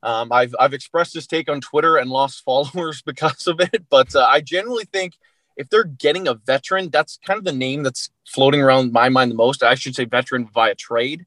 Um, 0.01 0.31
I've 0.31 0.53
I've 0.59 0.73
expressed 0.73 1.13
this 1.13 1.27
take 1.27 1.49
on 1.49 1.61
Twitter 1.61 1.97
and 1.97 2.09
lost 2.09 2.43
followers 2.45 3.01
because 3.01 3.47
of 3.47 3.59
it, 3.59 3.85
but 3.89 4.15
uh, 4.15 4.25
I 4.29 4.41
generally 4.41 4.85
think 4.85 5.13
if 5.55 5.69
they're 5.69 5.83
getting 5.83 6.27
a 6.27 6.33
veteran, 6.33 6.89
that's 6.89 7.19
kind 7.25 7.37
of 7.37 7.45
the 7.45 7.53
name 7.53 7.83
that's 7.83 8.09
floating 8.27 8.61
around 8.61 8.91
my 8.91 9.09
mind 9.09 9.31
the 9.31 9.35
most. 9.35 9.63
I 9.63 9.75
should 9.75 9.95
say 9.95 10.05
veteran 10.05 10.47
via 10.53 10.75
trade. 10.75 11.25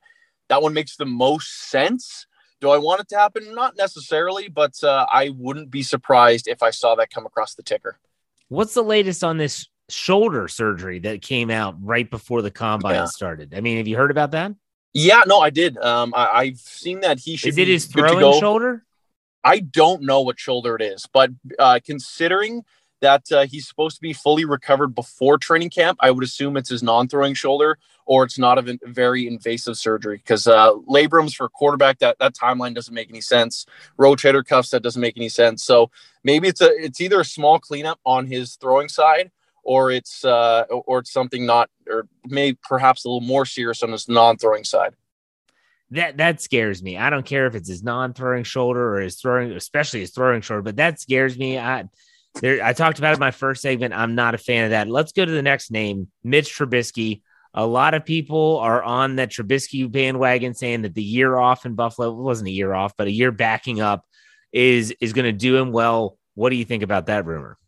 That 0.48 0.62
one 0.62 0.74
makes 0.74 0.96
the 0.96 1.06
most 1.06 1.70
sense. 1.70 2.26
Do 2.60 2.70
I 2.70 2.78
want 2.78 3.00
it 3.00 3.08
to 3.10 3.16
happen? 3.16 3.54
Not 3.54 3.76
necessarily, 3.76 4.48
but 4.48 4.82
uh, 4.82 5.06
I 5.12 5.30
wouldn't 5.36 5.70
be 5.70 5.82
surprised 5.82 6.48
if 6.48 6.62
I 6.62 6.70
saw 6.70 6.94
that 6.96 7.10
come 7.10 7.26
across 7.26 7.54
the 7.54 7.62
ticker. 7.62 7.98
What's 8.48 8.74
the 8.74 8.82
latest 8.82 9.22
on 9.22 9.36
this 9.36 9.68
shoulder 9.88 10.48
surgery 10.48 10.98
that 11.00 11.22
came 11.22 11.50
out 11.50 11.76
right 11.80 12.10
before 12.10 12.42
the 12.42 12.50
combine 12.50 12.94
yeah. 12.94 13.04
started? 13.06 13.54
I 13.54 13.60
mean, 13.60 13.78
have 13.78 13.86
you 13.86 13.96
heard 13.96 14.10
about 14.10 14.32
that? 14.32 14.52
Yeah, 14.92 15.22
no, 15.26 15.40
I 15.40 15.50
did. 15.50 15.76
Um, 15.78 16.14
I, 16.16 16.46
have 16.46 16.58
seen 16.58 17.00
that 17.00 17.18
he 17.18 17.36
should. 17.36 17.50
Is 17.50 17.58
it 17.58 17.68
his 17.68 17.84
throwing 17.84 18.40
shoulder? 18.40 18.84
I 19.44 19.60
don't 19.60 20.02
know 20.02 20.22
what 20.22 20.40
shoulder 20.40 20.74
it 20.74 20.82
is, 20.82 21.06
but 21.12 21.30
uh, 21.58 21.78
considering 21.84 22.64
that 23.00 23.30
uh, 23.30 23.46
he's 23.46 23.68
supposed 23.68 23.96
to 23.96 24.00
be 24.00 24.12
fully 24.12 24.44
recovered 24.44 24.94
before 24.94 25.38
training 25.38 25.70
camp, 25.70 25.98
I 26.00 26.10
would 26.10 26.24
assume 26.24 26.56
it's 26.56 26.70
his 26.70 26.82
non-throwing 26.82 27.34
shoulder 27.34 27.78
or 28.06 28.24
it's 28.24 28.38
not 28.38 28.56
a 28.58 28.78
very 28.84 29.26
invasive 29.26 29.76
surgery 29.76 30.16
because 30.16 30.46
uh, 30.46 30.72
labrums 30.88 31.34
for 31.34 31.48
quarterback 31.48 31.98
that 31.98 32.18
that 32.18 32.34
timeline 32.34 32.74
doesn't 32.74 32.94
make 32.94 33.10
any 33.10 33.20
sense. 33.20 33.66
Rotator 33.98 34.46
cuffs 34.46 34.70
that 34.70 34.82
doesn't 34.82 35.02
make 35.02 35.16
any 35.16 35.28
sense. 35.28 35.62
So 35.62 35.90
maybe 36.24 36.48
it's 36.48 36.60
a 36.60 36.70
it's 36.76 37.00
either 37.00 37.20
a 37.20 37.24
small 37.24 37.58
cleanup 37.58 38.00
on 38.06 38.26
his 38.26 38.54
throwing 38.56 38.88
side 38.88 39.30
or 39.66 39.90
it's 39.90 40.24
uh, 40.24 40.62
or 40.70 41.00
it's 41.00 41.12
something 41.12 41.44
not, 41.44 41.68
or 41.90 42.06
maybe 42.24 42.56
perhaps 42.62 43.04
a 43.04 43.08
little 43.08 43.26
more 43.26 43.44
serious 43.44 43.82
on 43.82 43.90
his 43.90 44.08
non-throwing 44.08 44.62
side. 44.62 44.94
That 45.90 46.16
that 46.18 46.40
scares 46.40 46.82
me. 46.82 46.96
I 46.96 47.10
don't 47.10 47.26
care 47.26 47.46
if 47.46 47.56
it's 47.56 47.68
his 47.68 47.82
non-throwing 47.82 48.44
shoulder 48.44 48.96
or 48.96 49.00
his 49.00 49.20
throwing, 49.20 49.50
especially 49.52 50.00
his 50.00 50.12
throwing 50.12 50.40
shoulder, 50.40 50.62
but 50.62 50.76
that 50.76 51.00
scares 51.00 51.36
me. 51.36 51.58
I 51.58 51.84
there, 52.40 52.64
I 52.64 52.72
talked 52.74 52.98
about 52.98 53.10
it 53.10 53.14
in 53.14 53.20
my 53.20 53.32
first 53.32 53.60
segment. 53.60 53.92
I'm 53.92 54.14
not 54.14 54.34
a 54.34 54.38
fan 54.38 54.64
of 54.64 54.70
that. 54.70 54.88
Let's 54.88 55.12
go 55.12 55.24
to 55.24 55.32
the 55.32 55.42
next 55.42 55.70
name, 55.70 56.08
Mitch 56.22 56.56
Trubisky. 56.56 57.22
A 57.52 57.66
lot 57.66 57.94
of 57.94 58.04
people 58.04 58.58
are 58.58 58.82
on 58.82 59.16
that 59.16 59.30
Trubisky 59.30 59.90
bandwagon, 59.90 60.54
saying 60.54 60.82
that 60.82 60.94
the 60.94 61.02
year 61.02 61.36
off 61.36 61.66
in 61.66 61.74
Buffalo 61.74 62.12
wasn't 62.12 62.48
a 62.48 62.52
year 62.52 62.72
off, 62.72 62.92
but 62.96 63.08
a 63.08 63.12
year 63.12 63.32
backing 63.32 63.80
up 63.80 64.04
is 64.52 64.94
is 65.00 65.12
going 65.12 65.24
to 65.24 65.32
do 65.32 65.56
him 65.56 65.72
well. 65.72 66.18
What 66.34 66.50
do 66.50 66.56
you 66.56 66.64
think 66.64 66.84
about 66.84 67.06
that 67.06 67.26
rumor? 67.26 67.58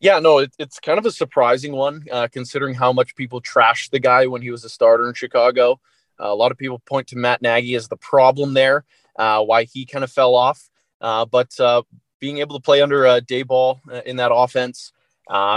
Yeah, 0.00 0.18
no, 0.18 0.38
it, 0.38 0.54
it's 0.58 0.78
kind 0.80 0.98
of 0.98 1.04
a 1.04 1.12
surprising 1.12 1.72
one 1.72 2.06
uh, 2.10 2.28
considering 2.32 2.74
how 2.74 2.90
much 2.90 3.14
people 3.14 3.42
trashed 3.42 3.90
the 3.90 4.00
guy 4.00 4.26
when 4.26 4.40
he 4.40 4.50
was 4.50 4.64
a 4.64 4.70
starter 4.70 5.06
in 5.06 5.14
Chicago. 5.14 5.78
Uh, 6.18 6.28
a 6.28 6.34
lot 6.34 6.50
of 6.50 6.56
people 6.58 6.78
point 6.78 7.08
to 7.08 7.16
Matt 7.16 7.42
Nagy 7.42 7.74
as 7.74 7.88
the 7.88 7.98
problem 7.98 8.54
there, 8.54 8.84
uh, 9.16 9.42
why 9.42 9.64
he 9.64 9.84
kind 9.84 10.02
of 10.02 10.10
fell 10.10 10.34
off. 10.34 10.70
Uh, 11.02 11.26
but 11.26 11.58
uh, 11.60 11.82
being 12.18 12.38
able 12.38 12.58
to 12.58 12.62
play 12.62 12.80
under 12.80 13.06
uh, 13.06 13.20
Daboll 13.20 13.78
uh, 13.90 14.00
in 14.06 14.16
that 14.16 14.32
offense, 14.32 14.92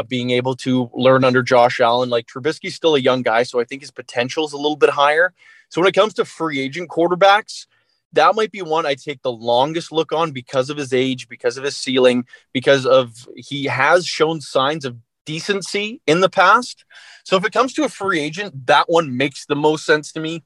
being 0.08 0.32
able 0.32 0.56
to 0.58 0.90
learn 0.94 1.24
under 1.24 1.42
Josh 1.42 1.80
Allen, 1.80 2.10
like 2.10 2.28
Trubisky's 2.28 2.76
still 2.76 2.96
a 2.96 3.00
young 3.00 3.22
guy, 3.22 3.44
so 3.44 3.62
I 3.62 3.64
think 3.64 3.82
his 3.82 3.92
potential 3.92 4.46
is 4.46 4.54
a 4.54 4.58
little 4.58 4.76
bit 4.76 4.90
higher. 4.90 5.34
So 5.70 5.82
when 5.82 5.88
it 5.88 5.96
comes 5.96 6.14
to 6.16 6.26
free 6.26 6.60
agent 6.60 6.90
quarterbacks, 6.90 7.66
that 8.14 8.36
might 8.36 8.52
be 8.52 8.62
one 8.62 8.86
I 8.86 8.96
take 8.96 9.22
the 9.22 9.32
longest 9.32 9.92
look 9.92 10.12
on 10.12 10.32
because 10.32 10.70
of 10.70 10.78
his 10.78 10.94
age, 10.94 11.28
because 11.28 11.58
of 11.58 11.64
his 11.64 11.76
ceiling, 11.76 12.26
because 12.54 12.86
of 12.86 13.28
he 13.36 13.66
has 13.66 14.06
shown 14.06 14.42
signs 14.42 14.86
of 14.86 14.98
decency 15.26 16.02
in 16.08 16.22
the 16.22 16.30
past. 16.30 16.86
So 17.24 17.38
if 17.38 17.46
it 17.46 17.54
comes 17.54 17.74
to 17.74 17.84
a 17.84 17.90
free 17.90 18.20
agent, 18.20 18.68
that 18.68 18.90
one 18.90 19.18
makes 19.18 19.46
the 19.46 19.56
most 19.56 19.86
sense 19.86 20.12
to 20.14 20.20
me. 20.20 20.44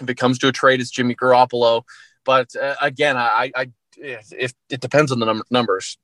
If 0.00 0.08
it 0.08 0.16
comes 0.16 0.38
to 0.40 0.48
a 0.48 0.52
trade, 0.52 0.80
it's 0.80 0.90
Jimmy 0.90 1.14
Garoppolo. 1.14 1.82
But 2.24 2.54
uh, 2.56 2.76
again, 2.80 3.16
I, 3.16 3.50
I 3.54 3.70
if 3.96 4.54
it 4.68 4.80
depends 4.80 5.12
on 5.12 5.18
the 5.18 5.26
num- 5.26 5.42
numbers. 5.50 5.98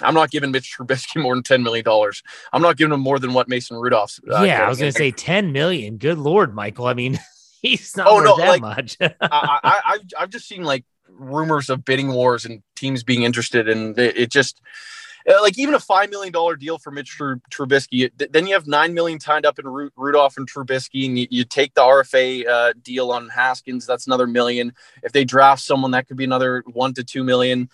I'm 0.00 0.14
not 0.14 0.30
giving 0.30 0.50
Mitch 0.50 0.74
Trubisky 0.76 1.22
more 1.22 1.34
than 1.34 1.42
ten 1.42 1.62
million 1.62 1.84
dollars. 1.84 2.22
I'm 2.52 2.62
not 2.62 2.76
giving 2.76 2.92
him 2.92 3.00
more 3.00 3.18
than 3.18 3.32
what 3.32 3.48
Mason 3.48 3.76
Rudolph's. 3.76 4.20
Uh, 4.30 4.42
yeah, 4.42 4.64
I 4.64 4.68
was 4.68 4.78
going 4.78 4.92
to 4.92 4.98
say 4.98 5.10
ten 5.10 5.52
million. 5.52 5.98
Good 5.98 6.18
lord, 6.18 6.54
Michael. 6.54 6.86
I 6.86 6.94
mean, 6.94 7.18
he's 7.62 7.96
not 7.96 8.06
oh, 8.08 8.20
no, 8.20 8.36
that 8.36 8.48
like, 8.48 8.60
much. 8.60 8.96
I, 9.00 9.08
I, 9.20 9.80
I've 9.84 10.00
I've 10.18 10.30
just 10.30 10.46
seen 10.46 10.64
like 10.64 10.84
rumors 11.08 11.70
of 11.70 11.84
bidding 11.84 12.12
wars 12.12 12.44
and 12.44 12.62
teams 12.76 13.02
being 13.02 13.22
interested, 13.22 13.68
and 13.68 13.98
it, 13.98 14.16
it 14.16 14.30
just 14.30 14.60
uh, 15.28 15.40
like 15.40 15.58
even 15.58 15.74
a 15.74 15.80
five 15.80 16.10
million 16.10 16.32
dollar 16.32 16.56
deal 16.56 16.78
for 16.78 16.90
Mitch 16.90 17.16
Trubisky. 17.18 18.10
Then 18.30 18.46
you 18.46 18.54
have 18.54 18.66
nine 18.66 18.94
million 18.94 19.18
tied 19.18 19.46
up 19.46 19.58
in 19.58 19.66
Rudolph 19.96 20.36
and 20.36 20.50
Trubisky, 20.50 21.06
and 21.06 21.18
you, 21.18 21.26
you 21.30 21.44
take 21.44 21.74
the 21.74 21.82
RFA 21.82 22.46
uh, 22.46 22.72
deal 22.82 23.10
on 23.12 23.28
Haskins. 23.28 23.86
That's 23.86 24.06
another 24.06 24.26
million. 24.26 24.72
If 25.02 25.12
they 25.12 25.24
draft 25.24 25.62
someone, 25.62 25.92
that 25.92 26.08
could 26.08 26.16
be 26.16 26.24
another 26.24 26.64
one 26.72 26.94
to 26.94 27.04
two 27.04 27.24
million. 27.24 27.68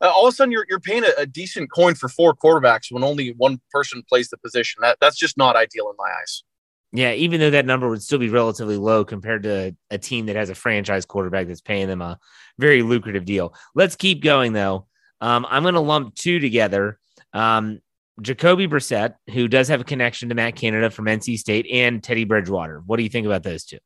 Uh, 0.00 0.10
all 0.10 0.26
of 0.26 0.32
a 0.32 0.34
sudden, 0.34 0.50
you're, 0.50 0.66
you're 0.68 0.80
paying 0.80 1.04
a, 1.04 1.12
a, 1.22 1.26
decent 1.26 1.70
coin 1.70 1.94
for 1.94 2.08
four 2.08 2.34
quarterbacks 2.34 2.90
when 2.90 3.04
only 3.04 3.32
one 3.36 3.60
person 3.70 4.02
plays 4.08 4.28
the 4.30 4.36
position. 4.36 4.80
That 4.82 4.98
that's 5.00 5.16
just 5.16 5.36
not 5.36 5.54
ideal 5.54 5.88
in 5.90 5.96
my 5.96 6.10
eyes. 6.20 6.42
Yeah, 6.92 7.12
even 7.12 7.40
though 7.40 7.50
that 7.50 7.64
number 7.64 7.88
would 7.88 8.02
still 8.02 8.18
be 8.18 8.28
relatively 8.28 8.76
low 8.76 9.04
compared 9.04 9.44
to 9.44 9.74
a 9.90 9.98
team 9.98 10.26
that 10.26 10.36
has 10.36 10.50
a 10.50 10.54
franchise 10.54 11.06
quarterback 11.06 11.46
that's 11.46 11.62
paying 11.62 11.88
them 11.88 12.02
a 12.02 12.18
very 12.58 12.82
lucrative 12.82 13.24
deal. 13.24 13.54
Let's 13.74 13.96
keep 13.96 14.22
going 14.22 14.52
though. 14.52 14.86
Um, 15.20 15.46
I'm 15.48 15.62
going 15.62 15.74
to 15.74 15.80
lump 15.80 16.14
two 16.14 16.38
together. 16.38 16.98
Um, 17.32 17.80
Jacoby 18.20 18.68
Brissett, 18.68 19.14
who 19.32 19.48
does 19.48 19.68
have 19.68 19.80
a 19.80 19.84
connection 19.84 20.28
to 20.28 20.34
Matt 20.34 20.56
Canada 20.56 20.90
from 20.90 21.06
NC 21.06 21.38
State, 21.38 21.66
and 21.70 22.02
Teddy 22.02 22.24
Bridgewater. 22.24 22.82
What 22.84 22.98
do 22.98 23.04
you 23.04 23.08
think 23.08 23.26
about 23.26 23.42
those 23.42 23.64
two? 23.64 23.78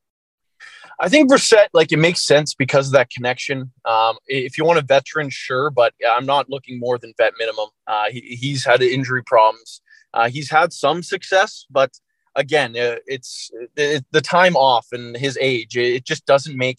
I 0.98 1.08
think 1.08 1.30
Brissett, 1.30 1.68
like 1.74 1.92
it 1.92 1.98
makes 1.98 2.24
sense 2.24 2.54
because 2.54 2.86
of 2.86 2.94
that 2.94 3.10
connection. 3.10 3.70
Um, 3.84 4.16
if 4.26 4.56
you 4.56 4.64
want 4.64 4.78
a 4.78 4.82
veteran, 4.82 5.28
sure, 5.30 5.70
but 5.70 5.92
I'm 6.08 6.26
not 6.26 6.48
looking 6.48 6.80
more 6.80 6.98
than 6.98 7.12
vet 7.18 7.34
minimum. 7.38 7.68
Uh, 7.86 8.06
he, 8.10 8.20
he's 8.20 8.64
had 8.64 8.82
injury 8.82 9.22
problems. 9.22 9.82
Uh, 10.14 10.28
he's 10.30 10.50
had 10.50 10.72
some 10.72 11.02
success, 11.02 11.66
but 11.70 11.92
again, 12.36 12.76
uh, 12.76 12.96
it's 13.06 13.50
it, 13.76 14.04
the 14.12 14.20
time 14.20 14.56
off 14.56 14.86
and 14.92 15.16
his 15.16 15.36
age. 15.40 15.76
It 15.76 16.04
just 16.04 16.26
doesn't 16.26 16.56
make 16.56 16.78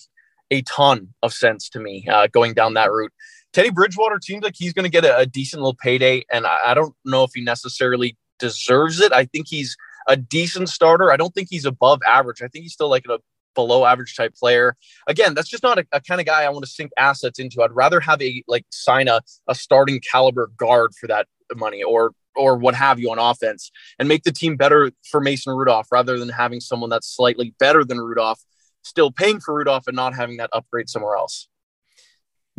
a 0.49 0.61
ton 0.61 1.13
of 1.21 1.33
sense 1.33 1.69
to 1.69 1.79
me 1.79 2.07
uh, 2.09 2.27
going 2.27 2.53
down 2.53 2.75
that 2.75 2.91
route. 2.91 3.11
Teddy 3.51 3.69
Bridgewater 3.69 4.19
seems 4.21 4.43
like 4.43 4.55
he's 4.55 4.73
going 4.73 4.83
to 4.83 4.89
get 4.89 5.03
a, 5.03 5.17
a, 5.17 5.25
decent 5.25 5.61
little 5.61 5.77
payday, 5.81 6.23
and 6.31 6.45
I, 6.45 6.59
I 6.67 6.73
don't 6.73 6.93
know 7.03 7.23
if 7.23 7.31
he 7.33 7.41
necessarily 7.41 8.15
deserves 8.39 9.01
it. 9.01 9.11
I 9.11 9.25
think 9.25 9.47
he's 9.49 9.75
a 10.07 10.15
decent 10.15 10.69
starter. 10.69 11.11
I 11.11 11.17
don't 11.17 11.33
think 11.33 11.47
he's 11.49 11.65
above 11.65 11.99
average. 12.07 12.41
I 12.41 12.47
think 12.47 12.63
he's 12.63 12.73
still 12.73 12.89
like 12.89 13.05
a 13.09 13.19
below 13.55 13.85
average 13.85 14.15
type 14.15 14.35
player. 14.35 14.75
Again, 15.07 15.33
that's 15.33 15.49
just 15.49 15.63
not 15.63 15.79
a, 15.79 15.85
a, 15.91 15.99
kind 15.99 16.21
of 16.21 16.27
guy 16.27 16.43
I 16.43 16.49
want 16.49 16.63
to 16.65 16.71
sink 16.71 16.91
assets 16.97 17.39
into. 17.39 17.63
I'd 17.63 17.71
rather 17.71 17.99
have 17.99 18.21
a 18.21 18.43
like 18.47 18.65
sign 18.69 19.07
a, 19.07 19.21
a 19.47 19.55
starting 19.55 19.99
caliber 19.99 20.51
guard 20.55 20.91
for 20.93 21.07
that 21.07 21.27
money 21.55 21.81
or 21.83 22.11
or 22.37 22.57
what 22.57 22.75
have 22.75 22.99
you 22.99 23.11
on 23.11 23.19
offense 23.19 23.71
and 23.99 24.07
make 24.07 24.23
the 24.23 24.31
team 24.31 24.55
better 24.55 24.91
for 25.09 25.19
Mason 25.19 25.55
Rudolph 25.55 25.87
rather 25.91 26.17
than 26.19 26.29
having 26.29 26.59
someone 26.59 26.89
that's 26.89 27.13
slightly 27.13 27.53
better 27.59 27.83
than 27.83 27.99
Rudolph, 27.99 28.41
still 28.83 29.11
paying 29.11 29.39
for 29.39 29.55
Rudolph 29.55 29.87
and 29.87 29.95
not 29.95 30.15
having 30.15 30.37
that 30.37 30.49
upgrade 30.53 30.89
somewhere 30.89 31.15
else. 31.15 31.47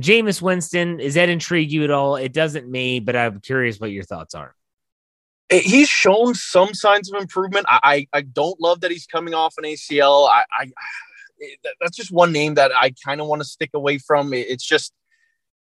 Jameis 0.01 0.41
Winston, 0.41 1.01
is 1.01 1.15
that 1.15 1.29
intrigue 1.29 1.73
you 1.73 1.85
at 1.85 1.91
all? 1.91 2.17
It 2.17 2.33
doesn't 2.33 2.69
me, 2.69 3.01
but 3.01 3.17
I'm 3.17 3.41
curious 3.41 3.81
what 3.81 3.91
your 3.91 4.05
thoughts 4.05 4.35
are. 4.35 4.55
He's 5.51 5.89
shown 5.89 6.35
some 6.35 6.75
signs 6.75 7.11
of 7.11 7.21
improvement. 7.21 7.67
I, 7.69 7.81
I, 7.83 8.19
I 8.19 8.21
don't 8.21 8.61
love 8.61 8.83
that 8.83 8.91
he's 8.91 9.07
coming 9.07 9.35
off 9.35 9.55
an 9.57 9.65
ACL. 9.65 10.29
I, 10.29 10.45
I 10.57 10.71
that's 11.81 11.97
just 11.97 12.11
one 12.11 12.33
name 12.33 12.55
that 12.55 12.73
I 12.75 12.93
kind 13.05 13.21
of 13.21 13.27
want 13.27 13.43
to 13.43 13.49
stick 13.49 13.71
away 13.75 13.99
from. 13.99 14.33
It's 14.35 14.67
just 14.67 14.93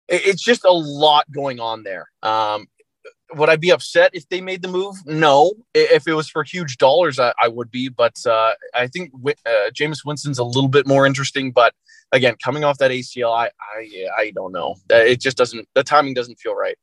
it's 0.07 0.41
just 0.41 0.65
a 0.65 0.71
lot 0.71 1.31
going 1.31 1.59
on 1.59 1.83
there. 1.83 2.09
Um, 2.21 2.67
would 3.35 3.49
I 3.49 3.55
be 3.55 3.71
upset 3.71 4.11
if 4.13 4.27
they 4.29 4.41
made 4.41 4.61
the 4.61 4.67
move? 4.67 4.95
No. 5.05 5.53
If 5.73 6.07
it 6.07 6.13
was 6.13 6.29
for 6.29 6.43
huge 6.43 6.77
dollars, 6.77 7.19
I, 7.19 7.33
I 7.41 7.47
would 7.47 7.71
be. 7.71 7.89
But 7.89 8.17
uh, 8.25 8.53
I 8.73 8.87
think 8.87 9.11
uh, 9.13 9.69
Jameis 9.73 10.05
Winston's 10.05 10.39
a 10.39 10.43
little 10.43 10.67
bit 10.67 10.87
more 10.87 11.05
interesting. 11.05 11.51
But 11.51 11.73
again, 12.11 12.35
coming 12.43 12.63
off 12.63 12.77
that 12.79 12.91
ACL, 12.91 13.31
I 13.31 13.49
I, 13.75 14.07
I 14.17 14.31
don't 14.31 14.51
know. 14.51 14.75
It 14.89 15.21
just 15.21 15.37
doesn't. 15.37 15.67
The 15.75 15.83
timing 15.83 16.13
doesn't 16.13 16.39
feel 16.39 16.55
right. 16.55 16.77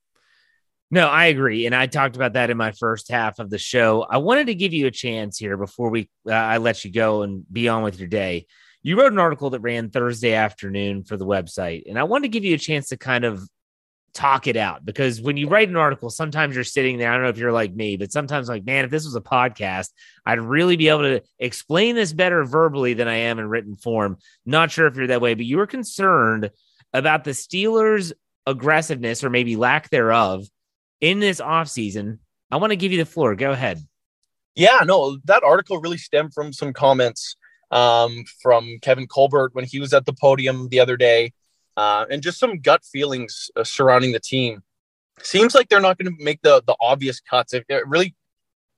No, 0.90 1.06
I 1.06 1.26
agree, 1.26 1.66
and 1.66 1.74
I 1.74 1.86
talked 1.86 2.16
about 2.16 2.32
that 2.32 2.48
in 2.48 2.56
my 2.56 2.72
first 2.72 3.10
half 3.10 3.40
of 3.40 3.50
the 3.50 3.58
show. 3.58 4.06
I 4.08 4.16
wanted 4.16 4.46
to 4.46 4.54
give 4.54 4.72
you 4.72 4.86
a 4.86 4.90
chance 4.90 5.36
here 5.36 5.58
before 5.58 5.90
we 5.90 6.08
uh, 6.26 6.32
I 6.32 6.56
let 6.56 6.82
you 6.82 6.90
go 6.90 7.22
and 7.22 7.44
be 7.52 7.68
on 7.68 7.82
with 7.82 7.98
your 7.98 8.08
day. 8.08 8.46
You 8.82 8.98
wrote 8.98 9.12
an 9.12 9.18
article 9.18 9.50
that 9.50 9.60
ran 9.60 9.90
Thursday 9.90 10.32
afternoon 10.32 11.04
for 11.04 11.18
the 11.18 11.26
website, 11.26 11.82
and 11.86 11.98
I 11.98 12.04
wanted 12.04 12.22
to 12.22 12.28
give 12.28 12.44
you 12.44 12.54
a 12.54 12.58
chance 12.58 12.88
to 12.88 12.96
kind 12.96 13.26
of 13.26 13.46
talk 14.18 14.48
it 14.48 14.56
out 14.56 14.84
because 14.84 15.22
when 15.22 15.36
you 15.36 15.48
write 15.48 15.68
an 15.68 15.76
article, 15.76 16.10
sometimes 16.10 16.54
you're 16.54 16.64
sitting 16.64 16.98
there. 16.98 17.10
I 17.10 17.14
don't 17.14 17.22
know 17.22 17.28
if 17.28 17.38
you're 17.38 17.52
like 17.52 17.72
me, 17.72 17.96
but 17.96 18.10
sometimes 18.10 18.48
like, 18.48 18.66
man, 18.66 18.84
if 18.84 18.90
this 18.90 19.04
was 19.04 19.14
a 19.14 19.20
podcast, 19.20 19.90
I'd 20.26 20.40
really 20.40 20.76
be 20.76 20.88
able 20.88 21.02
to 21.02 21.22
explain 21.38 21.94
this 21.94 22.12
better 22.12 22.44
verbally 22.44 22.94
than 22.94 23.06
I 23.06 23.14
am 23.14 23.38
in 23.38 23.48
written 23.48 23.76
form. 23.76 24.18
Not 24.44 24.72
sure 24.72 24.88
if 24.88 24.96
you're 24.96 25.06
that 25.06 25.20
way, 25.20 25.34
but 25.34 25.46
you 25.46 25.56
were 25.56 25.68
concerned 25.68 26.50
about 26.92 27.22
the 27.22 27.30
Steelers' 27.30 28.12
aggressiveness 28.44 29.22
or 29.22 29.30
maybe 29.30 29.54
lack 29.54 29.88
thereof 29.88 30.46
in 31.00 31.20
this 31.20 31.40
offseason. 31.40 32.18
I 32.50 32.56
want 32.56 32.72
to 32.72 32.76
give 32.76 32.90
you 32.90 32.98
the 32.98 33.06
floor. 33.06 33.36
Go 33.36 33.52
ahead. 33.52 33.80
Yeah, 34.56 34.80
no, 34.84 35.18
that 35.26 35.44
article 35.44 35.80
really 35.80 35.98
stemmed 35.98 36.34
from 36.34 36.52
some 36.52 36.72
comments 36.72 37.36
um, 37.70 38.24
from 38.42 38.78
Kevin 38.82 39.06
Colbert 39.06 39.50
when 39.54 39.64
he 39.64 39.78
was 39.78 39.94
at 39.94 40.06
the 40.06 40.12
podium 40.12 40.68
the 40.70 40.80
other 40.80 40.96
day 40.96 41.32
uh, 41.78 42.04
and 42.10 42.22
just 42.22 42.40
some 42.40 42.58
gut 42.58 42.82
feelings 42.84 43.50
uh, 43.54 43.62
surrounding 43.62 44.12
the 44.12 44.24
team. 44.34 44.62
Seems 45.22 45.54
like 45.54 45.68
they're 45.68 45.86
not 45.88 45.96
going 45.98 46.10
to 46.12 46.24
make 46.24 46.40
the 46.42 46.62
the 46.66 46.76
obvious 46.80 47.20
cuts. 47.20 47.54
If 47.54 47.64
it 47.68 47.86
really, 47.86 48.16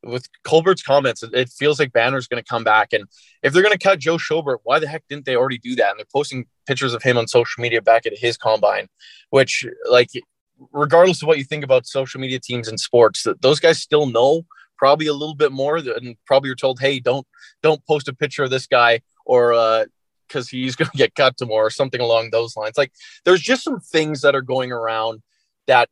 with 0.02 0.26
Colbert's 0.44 0.82
comments, 0.82 1.22
it, 1.22 1.30
it 1.34 1.48
feels 1.48 1.78
like 1.80 1.92
Banner's 1.92 2.26
going 2.26 2.42
to 2.42 2.48
come 2.54 2.64
back. 2.64 2.92
And 2.92 3.04
if 3.42 3.52
they're 3.52 3.62
going 3.62 3.78
to 3.80 3.88
cut 3.88 3.98
Joe 3.98 4.18
Schobert, 4.18 4.58
why 4.64 4.78
the 4.78 4.86
heck 4.86 5.04
didn't 5.08 5.24
they 5.24 5.36
already 5.36 5.58
do 5.58 5.74
that? 5.76 5.90
And 5.90 5.98
they're 5.98 6.06
posting 6.12 6.46
pictures 6.66 6.94
of 6.94 7.02
him 7.02 7.16
on 7.16 7.26
social 7.26 7.62
media 7.62 7.80
back 7.80 8.04
at 8.06 8.18
his 8.24 8.36
combine, 8.36 8.86
which, 9.30 9.66
like, 9.90 10.10
regardless 10.72 11.22
of 11.22 11.28
what 11.28 11.38
you 11.38 11.44
think 11.44 11.64
about 11.64 11.86
social 11.86 12.20
media 12.20 12.38
teams 12.38 12.68
and 12.68 12.78
sports, 12.78 13.26
those 13.40 13.60
guys 13.60 13.78
still 13.78 14.06
know 14.06 14.44
probably 14.76 15.06
a 15.06 15.14
little 15.14 15.34
bit 15.34 15.52
more 15.52 15.76
and 15.76 16.16
probably 16.26 16.48
you're 16.48 16.56
told, 16.56 16.80
hey, 16.80 17.00
don't 17.00 17.26
don't 17.62 17.84
post 17.86 18.08
a 18.08 18.14
picture 18.14 18.44
of 18.44 18.50
this 18.50 18.66
guy 18.66 19.00
or 19.24 19.54
uh, 19.54 19.84
because 20.30 20.48
he's 20.48 20.76
going 20.76 20.90
to 20.90 20.96
get 20.96 21.14
cut 21.14 21.36
tomorrow 21.36 21.66
or 21.66 21.70
something 21.70 22.00
along 22.00 22.30
those 22.30 22.56
lines. 22.56 22.78
Like 22.78 22.92
there's 23.24 23.40
just 23.40 23.64
some 23.64 23.80
things 23.80 24.20
that 24.22 24.34
are 24.34 24.42
going 24.42 24.72
around 24.72 25.22
that 25.66 25.88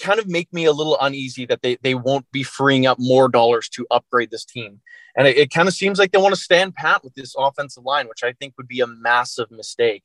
kind 0.00 0.18
of 0.18 0.28
make 0.28 0.52
me 0.52 0.64
a 0.64 0.72
little 0.72 0.98
uneasy 1.00 1.46
that 1.46 1.62
they, 1.62 1.76
they 1.82 1.94
won't 1.94 2.30
be 2.32 2.42
freeing 2.42 2.86
up 2.86 2.98
more 2.98 3.28
dollars 3.28 3.68
to 3.70 3.86
upgrade 3.90 4.30
this 4.30 4.44
team. 4.44 4.80
And 5.16 5.28
it, 5.28 5.36
it 5.36 5.50
kind 5.50 5.68
of 5.68 5.74
seems 5.74 5.98
like 5.98 6.12
they 6.12 6.18
want 6.18 6.34
to 6.34 6.40
stand 6.40 6.74
pat 6.74 7.04
with 7.04 7.14
this 7.14 7.34
offensive 7.38 7.84
line, 7.84 8.08
which 8.08 8.24
I 8.24 8.32
think 8.32 8.54
would 8.56 8.68
be 8.68 8.80
a 8.80 8.86
massive 8.86 9.50
mistake. 9.50 10.02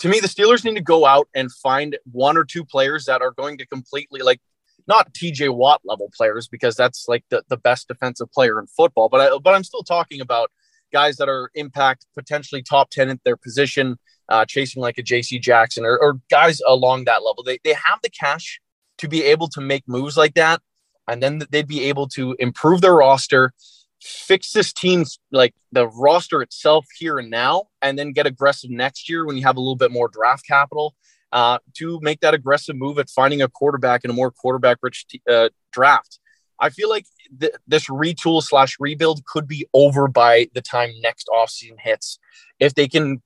To 0.00 0.08
me, 0.08 0.20
the 0.20 0.28
Steelers 0.28 0.64
need 0.64 0.76
to 0.76 0.82
go 0.82 1.06
out 1.06 1.28
and 1.34 1.52
find 1.52 1.98
one 2.10 2.36
or 2.36 2.44
two 2.44 2.64
players 2.64 3.04
that 3.06 3.20
are 3.20 3.32
going 3.32 3.58
to 3.58 3.66
completely 3.66 4.20
like 4.20 4.40
not 4.86 5.12
TJ 5.12 5.54
Watt 5.54 5.82
level 5.84 6.10
players 6.16 6.48
because 6.48 6.74
that's 6.76 7.06
like 7.08 7.24
the, 7.30 7.42
the 7.48 7.56
best 7.56 7.88
defensive 7.88 8.32
player 8.32 8.58
in 8.58 8.66
football. 8.66 9.08
But 9.08 9.20
I, 9.20 9.38
but 9.38 9.54
I'm 9.54 9.64
still 9.64 9.82
talking 9.82 10.20
about 10.20 10.50
guys 10.92 11.16
that 11.16 11.28
are 11.28 11.50
impact 11.54 12.06
potentially 12.14 12.62
top 12.62 12.90
10 12.90 13.10
at 13.10 13.22
their 13.24 13.36
position, 13.36 13.98
uh, 14.28 14.44
chasing 14.44 14.82
like 14.82 14.98
a 14.98 15.02
JC 15.02 15.40
Jackson 15.40 15.84
or, 15.84 15.98
or 15.98 16.20
guys 16.30 16.60
along 16.66 17.04
that 17.04 17.22
level. 17.22 17.42
They, 17.42 17.58
they 17.64 17.74
have 17.74 18.00
the 18.02 18.10
cash 18.10 18.60
to 18.98 19.08
be 19.08 19.22
able 19.24 19.48
to 19.48 19.60
make 19.60 19.84
moves 19.86 20.16
like 20.16 20.34
that. 20.34 20.60
And 21.06 21.22
then 21.22 21.42
they'd 21.50 21.66
be 21.66 21.84
able 21.84 22.08
to 22.08 22.36
improve 22.38 22.82
their 22.82 22.94
roster, 22.94 23.52
fix 24.00 24.52
this 24.52 24.72
team's 24.72 25.18
like 25.32 25.54
the 25.72 25.88
roster 25.88 26.42
itself 26.42 26.86
here 26.98 27.18
and 27.18 27.30
now, 27.30 27.64
and 27.80 27.98
then 27.98 28.12
get 28.12 28.26
aggressive 28.26 28.70
next 28.70 29.08
year 29.08 29.24
when 29.24 29.36
you 29.36 29.44
have 29.44 29.56
a 29.56 29.60
little 29.60 29.76
bit 29.76 29.90
more 29.90 30.08
draft 30.08 30.46
capital 30.46 30.94
uh, 31.32 31.58
to 31.74 31.98
make 32.02 32.20
that 32.20 32.34
aggressive 32.34 32.76
move 32.76 32.98
at 32.98 33.08
finding 33.10 33.42
a 33.42 33.48
quarterback 33.48 34.04
in 34.04 34.10
a 34.10 34.14
more 34.14 34.30
quarterback 34.30 34.78
rich 34.82 35.06
t- 35.08 35.22
uh, 35.28 35.48
draft. 35.72 36.18
I 36.60 36.70
feel 36.70 36.88
like 36.88 37.06
th- 37.40 37.52
this 37.66 37.86
retool 37.86 38.42
slash 38.42 38.76
rebuild 38.78 39.24
could 39.24 39.46
be 39.46 39.66
over 39.74 40.08
by 40.08 40.48
the 40.54 40.62
time 40.62 40.90
next 41.00 41.28
offseason 41.28 41.78
hits. 41.78 42.18
If 42.58 42.74
they 42.74 42.88
can 42.88 43.22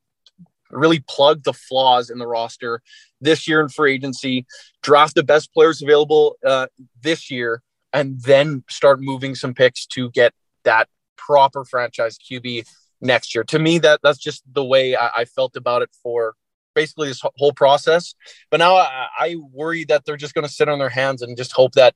really 0.70 1.05
plug 1.09 1.44
the 1.44 1.53
flaws 1.53 2.11
in 2.11 2.18
the 2.18 2.26
roster 2.26 2.82
this 3.20 3.46
year 3.46 3.61
in 3.61 3.68
free 3.68 3.94
agency, 3.94 4.46
draft 4.82 5.14
the 5.14 5.22
best 5.22 5.53
players 5.53 5.82
available 5.82 6.36
uh, 6.44 6.66
this 7.00 7.30
year, 7.30 7.62
and 7.92 8.20
then 8.22 8.64
start 8.70 9.00
moving 9.00 9.34
some 9.34 9.55
picks 9.55 9.86
to 9.86 10.11
get 10.11 10.32
that 10.64 10.88
proper 11.16 11.64
franchise 11.64 12.18
QB 12.18 12.66
next 13.00 13.34
year. 13.34 13.44
To 13.44 13.59
me, 13.59 13.78
that 13.78 14.00
that's 14.03 14.18
just 14.18 14.42
the 14.50 14.64
way 14.64 14.96
I, 14.96 15.11
I 15.18 15.24
felt 15.24 15.57
about 15.57 15.82
it 15.82 15.90
for 16.03 16.34
basically 16.74 17.09
this 17.09 17.22
whole 17.36 17.53
process. 17.53 18.14
But 18.50 18.59
now 18.59 18.76
I, 18.76 19.09
I 19.18 19.36
worry 19.53 19.84
that 19.84 20.05
they're 20.05 20.16
just 20.16 20.34
going 20.34 20.46
to 20.46 20.53
sit 20.53 20.68
on 20.68 20.78
their 20.78 20.88
hands 20.88 21.22
and 21.22 21.36
just 21.36 21.53
hope 21.53 21.72
that 21.72 21.94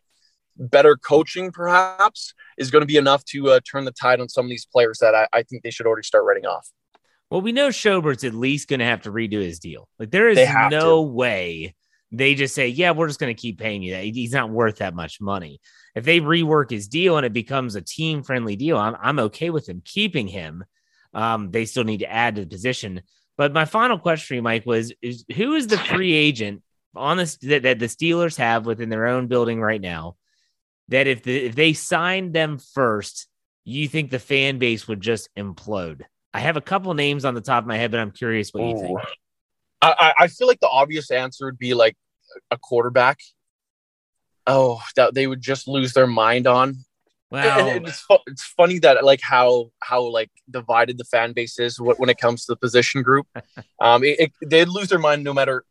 better 0.59 0.97
coaching 0.97 1.53
perhaps 1.53 2.35
is 2.59 2.71
going 2.71 2.83
to 2.83 2.87
be 2.87 2.97
enough 2.97 3.25
to 3.27 3.51
uh, 3.51 3.61
turn 3.71 3.85
the 3.85 3.93
tide 3.93 4.21
on 4.21 4.29
some 4.29 4.47
of 4.47 4.51
these 4.51 4.67
players 4.67 4.99
that 4.99 5.15
I, 5.15 5.27
I, 5.33 5.43
think 5.43 5.63
they 5.63 5.71
should 5.71 5.87
already 5.87 6.03
start 6.03 6.25
writing 6.25 6.47
off. 6.47 6.69
Well, 7.31 7.41
we 7.41 7.53
know 7.53 7.71
Schobert's 7.71 8.25
at 8.25 8.35
least 8.35 8.69
going 8.69 8.81
to 8.81 8.87
have 8.87 9.03
to 9.03 9.11
redo 9.11 9.43
his 9.43 9.59
deal. 9.59 9.89
Like 9.99 10.11
there 10.11 10.29
is 10.29 10.39
no 10.71 11.05
to. 11.05 11.11
way 11.11 11.75
they 12.13 12.35
just 12.35 12.55
say, 12.55 12.69
yeah, 12.69 12.93
we're 12.93 13.09
just 13.09 13.19
going 13.19 13.35
to 13.35 13.41
keep 13.41 13.59
paying 13.59 13.83
you 13.83 13.95
that. 13.95 14.05
He's 14.05 14.33
not 14.33 14.51
worth 14.51 14.77
that 14.77 14.95
much 14.95 15.21
money. 15.21 15.61
If 15.95 16.05
they 16.05 16.21
rework 16.21 16.71
his 16.71 16.89
deal 16.89 17.17
and 17.17 17.27
it 17.27 17.33
becomes 17.33 17.75
a 17.75 17.83
team 17.83 18.23
friendly 18.23 18.57
deal, 18.57 18.79
I'm, 18.79 18.97
I'm 19.01 19.19
okay 19.21 19.51
with 19.51 19.67
them 19.67 19.83
keeping 19.85 20.29
him. 20.29 20.65
Um, 21.15 21.51
they 21.51 21.65
still 21.65 21.85
need 21.85 22.01
to 22.01 22.11
add 22.11 22.37
to 22.37 22.43
the 22.43 22.47
position. 22.47 23.03
But 23.37 23.53
my 23.53 23.65
final 23.65 23.99
question 23.99 24.27
for 24.27 24.35
you, 24.35 24.43
Mike, 24.43 24.67
was 24.67 24.93
is 25.03 25.25
who 25.35 25.55
is 25.55 25.67
the 25.67 25.79
free 25.79 26.13
agent 26.13 26.63
on 26.95 27.17
this 27.17 27.37
that, 27.39 27.65
that 27.65 27.79
the 27.79 27.87
Steelers 27.87 28.37
have 28.37 28.67
within 28.67 28.89
their 28.89 29.07
own 29.07 29.27
building 29.27 29.61
right 29.61 29.81
now 29.81 30.17
that 30.89 31.07
if 31.07 31.23
the, 31.23 31.47
if 31.47 31.55
they 31.55 31.73
signed 31.73 32.33
them 32.33 32.59
first, 32.59 33.29
you 33.65 33.89
think 33.89 34.11
the 34.11 34.19
fan 34.19 34.59
base 34.59 34.87
would 34.87 35.01
just 35.01 35.29
implode? 35.37 36.03
I 36.33 36.41
have 36.41 36.57
a 36.57 36.61
couple 36.61 36.93
names 36.95 37.25
on 37.25 37.35
the 37.35 37.41
top 37.41 37.65
of 37.65 37.67
my 37.67 37.77
head, 37.77 37.91
but 37.91 38.01
I'm 38.01 38.11
curious 38.11 38.53
what 38.53 38.63
Ooh. 38.63 38.69
you 38.69 38.79
think. 38.79 38.99
I, 39.83 40.15
I 40.19 40.27
feel 40.29 40.47
like 40.47 40.61
the 40.61 40.69
obvious 40.69 41.11
answer 41.11 41.47
would 41.47 41.59
be 41.59 41.75
like 41.75 41.97
a 42.51 42.59
quarterback. 42.59 43.19
Oh, 44.47 44.81
that 44.97 45.15
they 45.15 45.27
would 45.27 45.41
just 45.41 45.67
lose 45.69 45.93
their 45.93 46.07
mind 46.07 46.47
on. 46.47 46.77
Wow. 47.31 47.59
And 47.59 47.87
it's, 47.87 48.05
it's 48.27 48.45
funny 48.45 48.79
that 48.81 49.05
like 49.05 49.21
how 49.21 49.71
how 49.81 50.03
like 50.03 50.31
divided 50.49 50.99
the 50.99 51.05
fan 51.05 51.33
base 51.33 51.59
is 51.59 51.81
when 51.81 52.09
it 52.09 52.19
comes 52.19 52.45
to 52.45 52.53
the 52.53 52.57
position 52.57 53.03
group. 53.03 53.27
um, 53.81 54.05
it, 54.05 54.21
it, 54.21 54.33
they'd 54.47 54.69
lose 54.69 54.89
their 54.89 54.99
mind 54.99 55.25
no 55.25 55.35
matter 55.35 55.65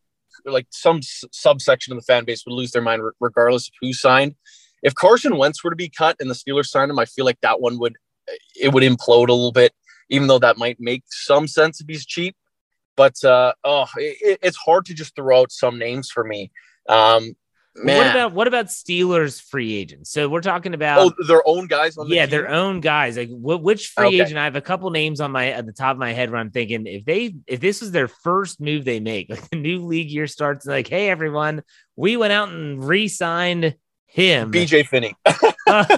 like 0.43 0.67
some 0.69 0.97
s- 0.97 1.23
subsection 1.31 1.93
of 1.93 1.99
the 1.99 2.05
fan 2.05 2.25
base 2.25 2.43
would 2.45 2.53
lose 2.53 2.71
their 2.71 2.81
mind 2.81 3.01
regardless 3.19 3.67
of 3.69 3.73
who 3.81 3.93
signed. 3.93 4.35
If 4.85 4.93
Carson 4.93 5.35
Wentz 5.37 5.63
were 5.63 5.71
to 5.71 5.75
be 5.75 5.89
cut 5.89 6.15
and 6.19 6.29
the 6.29 6.35
Steelers 6.35 6.67
signed 6.67 6.91
him, 6.91 6.99
I 6.99 7.05
feel 7.05 7.25
like 7.25 7.41
that 7.41 7.59
one 7.59 7.79
would 7.79 7.95
it 8.55 8.71
would 8.71 8.83
implode 8.83 9.29
a 9.29 9.33
little 9.33 9.51
bit, 9.51 9.73
even 10.09 10.27
though 10.27 10.37
that 10.39 10.57
might 10.57 10.77
make 10.79 11.03
some 11.07 11.47
sense 11.47 11.81
if 11.81 11.87
he's 11.87 12.05
cheap. 12.05 12.35
But 12.95 13.21
uh, 13.23 13.53
oh, 13.63 13.87
it, 13.97 14.39
it's 14.43 14.57
hard 14.57 14.85
to 14.85 14.93
just 14.93 15.15
throw 15.15 15.41
out 15.41 15.51
some 15.51 15.79
names 15.79 16.11
for 16.11 16.23
me. 16.23 16.51
Um, 16.87 17.35
Man. 17.77 17.97
What 17.97 18.07
about 18.07 18.33
what 18.33 18.47
about 18.47 18.67
Steelers 18.67 19.41
free 19.41 19.75
agents? 19.75 20.09
So 20.09 20.29
we're 20.29 20.39
talking 20.39 20.73
about 20.73 20.99
oh 20.99 21.25
their 21.27 21.45
own 21.45 21.67
guys. 21.67 21.95
The 21.95 22.05
yeah, 22.07 22.25
team? 22.25 22.31
their 22.31 22.49
own 22.49 22.79
guys. 22.79 23.17
Like 23.17 23.29
wh- 23.29 23.61
which 23.61 23.89
free 23.89 24.07
okay. 24.07 24.21
agent? 24.21 24.37
I 24.37 24.45
have 24.45 24.55
a 24.55 24.61
couple 24.61 24.89
names 24.91 25.19
on 25.19 25.31
my 25.31 25.49
at 25.49 25.65
the 25.65 25.73
top 25.73 25.91
of 25.91 25.97
my 25.97 26.13
head 26.13 26.31
where 26.31 26.39
I'm 26.39 26.51
thinking 26.51 26.87
if 26.87 27.03
they 27.03 27.35
if 27.47 27.59
this 27.59 27.81
was 27.81 27.91
their 27.91 28.07
first 28.07 28.61
move 28.61 28.85
they 28.85 29.01
make, 29.01 29.29
like 29.31 29.49
the 29.49 29.57
new 29.57 29.85
league 29.85 30.09
year 30.09 30.27
starts, 30.27 30.65
like 30.65 30.87
hey 30.87 31.09
everyone, 31.09 31.63
we 31.97 32.15
went 32.15 32.31
out 32.31 32.47
and 32.47 32.81
re-signed 32.81 33.75
him, 34.15 34.49
BJ 34.49 34.87
Finney. 34.87 35.13
uh, 35.67 35.97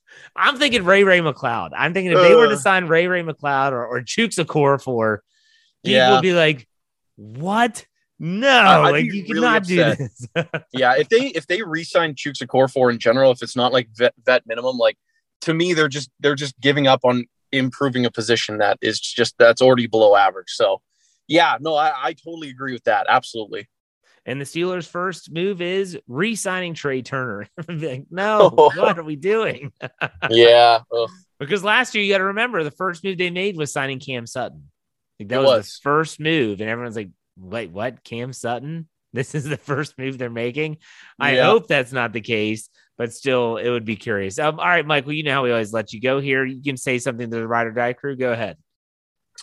I'm 0.36 0.58
thinking 0.58 0.84
Ray 0.84 1.02
Ray 1.02 1.18
McCloud. 1.18 1.70
I'm 1.76 1.92
thinking 1.92 2.12
if 2.12 2.18
they 2.18 2.34
were 2.36 2.46
to 2.46 2.54
uh. 2.54 2.58
sign 2.58 2.86
Ray 2.86 3.08
Ray 3.08 3.22
McCloud 3.22 3.72
or 3.72 3.84
or 3.84 4.00
Chuks 4.00 4.36
for, 4.80 5.22
people 5.82 5.96
yeah. 5.96 6.12
would 6.12 6.22
be 6.22 6.32
like, 6.32 6.68
what? 7.16 7.84
No, 8.20 8.88
like 8.92 9.06
you 9.06 9.10
really 9.10 9.24
cannot 9.24 9.56
upset. 9.62 9.98
do 9.98 10.08
this. 10.34 10.46
yeah, 10.72 10.94
if 10.96 11.08
they 11.08 11.26
if 11.28 11.48
they 11.48 11.62
re-sign 11.62 12.14
Chuks 12.14 12.42
Okorafor 12.42 12.92
in 12.92 13.00
general, 13.00 13.32
if 13.32 13.42
it's 13.42 13.56
not 13.56 13.72
like 13.72 13.88
vet, 13.96 14.14
vet 14.24 14.46
minimum, 14.46 14.76
like 14.76 14.96
to 15.42 15.54
me, 15.54 15.72
they're 15.72 15.88
just 15.88 16.10
they're 16.20 16.36
just 16.36 16.58
giving 16.60 16.86
up 16.86 17.00
on 17.04 17.26
improving 17.50 18.06
a 18.06 18.10
position 18.10 18.58
that 18.58 18.78
is 18.80 19.00
just 19.00 19.34
that's 19.38 19.62
already 19.62 19.88
below 19.88 20.14
average. 20.14 20.50
So 20.50 20.80
yeah, 21.26 21.58
no, 21.60 21.74
I, 21.74 21.92
I 21.96 22.12
totally 22.12 22.50
agree 22.50 22.72
with 22.72 22.84
that. 22.84 23.06
Absolutely. 23.08 23.68
And 24.28 24.38
the 24.38 24.44
Steelers' 24.44 24.86
first 24.86 25.32
move 25.32 25.62
is 25.62 25.98
re-signing 26.06 26.74
Trai 26.74 27.02
Turner. 27.02 27.48
like, 27.68 28.04
no, 28.10 28.50
what 28.54 28.98
are 28.98 29.02
we 29.02 29.16
doing? 29.16 29.72
yeah. 30.30 30.80
Ugh. 30.94 31.08
Because 31.40 31.64
last 31.64 31.94
year 31.94 32.04
you 32.04 32.12
got 32.12 32.18
to 32.18 32.24
remember 32.24 32.62
the 32.62 32.70
first 32.70 33.02
move 33.02 33.16
they 33.16 33.30
made 33.30 33.56
was 33.56 33.72
signing 33.72 34.00
Cam 34.00 34.26
Sutton. 34.26 34.70
Like, 35.18 35.28
that 35.28 35.40
was, 35.40 35.46
was. 35.48 35.66
the 35.66 35.80
first 35.82 36.20
move, 36.20 36.60
and 36.60 36.68
everyone's 36.68 36.94
like, 36.94 37.08
"Wait, 37.38 37.70
what? 37.70 38.04
Cam 38.04 38.34
Sutton? 38.34 38.86
This 39.14 39.34
is 39.34 39.44
the 39.44 39.56
first 39.56 39.96
move 39.96 40.18
they're 40.18 40.28
making." 40.28 40.76
I 41.18 41.36
Yeah. 41.36 41.46
hope 41.46 41.66
that's 41.66 41.92
not 41.92 42.12
the 42.12 42.20
case, 42.20 42.68
but 42.98 43.14
still, 43.14 43.56
it 43.56 43.70
would 43.70 43.86
be 43.86 43.96
curious. 43.96 44.38
Um, 44.38 44.60
all 44.60 44.66
right, 44.66 44.84
Michael, 44.86 45.14
you 45.14 45.22
know 45.22 45.32
how 45.32 45.44
we 45.44 45.52
always 45.52 45.72
let 45.72 45.94
you 45.94 46.02
go 46.02 46.20
here. 46.20 46.44
You 46.44 46.62
can 46.62 46.76
say 46.76 46.98
something 46.98 47.30
to 47.30 47.36
the 47.38 47.48
ride 47.48 47.66
or 47.66 47.72
die 47.72 47.94
crew. 47.94 48.14
Go 48.14 48.30
ahead. 48.30 48.58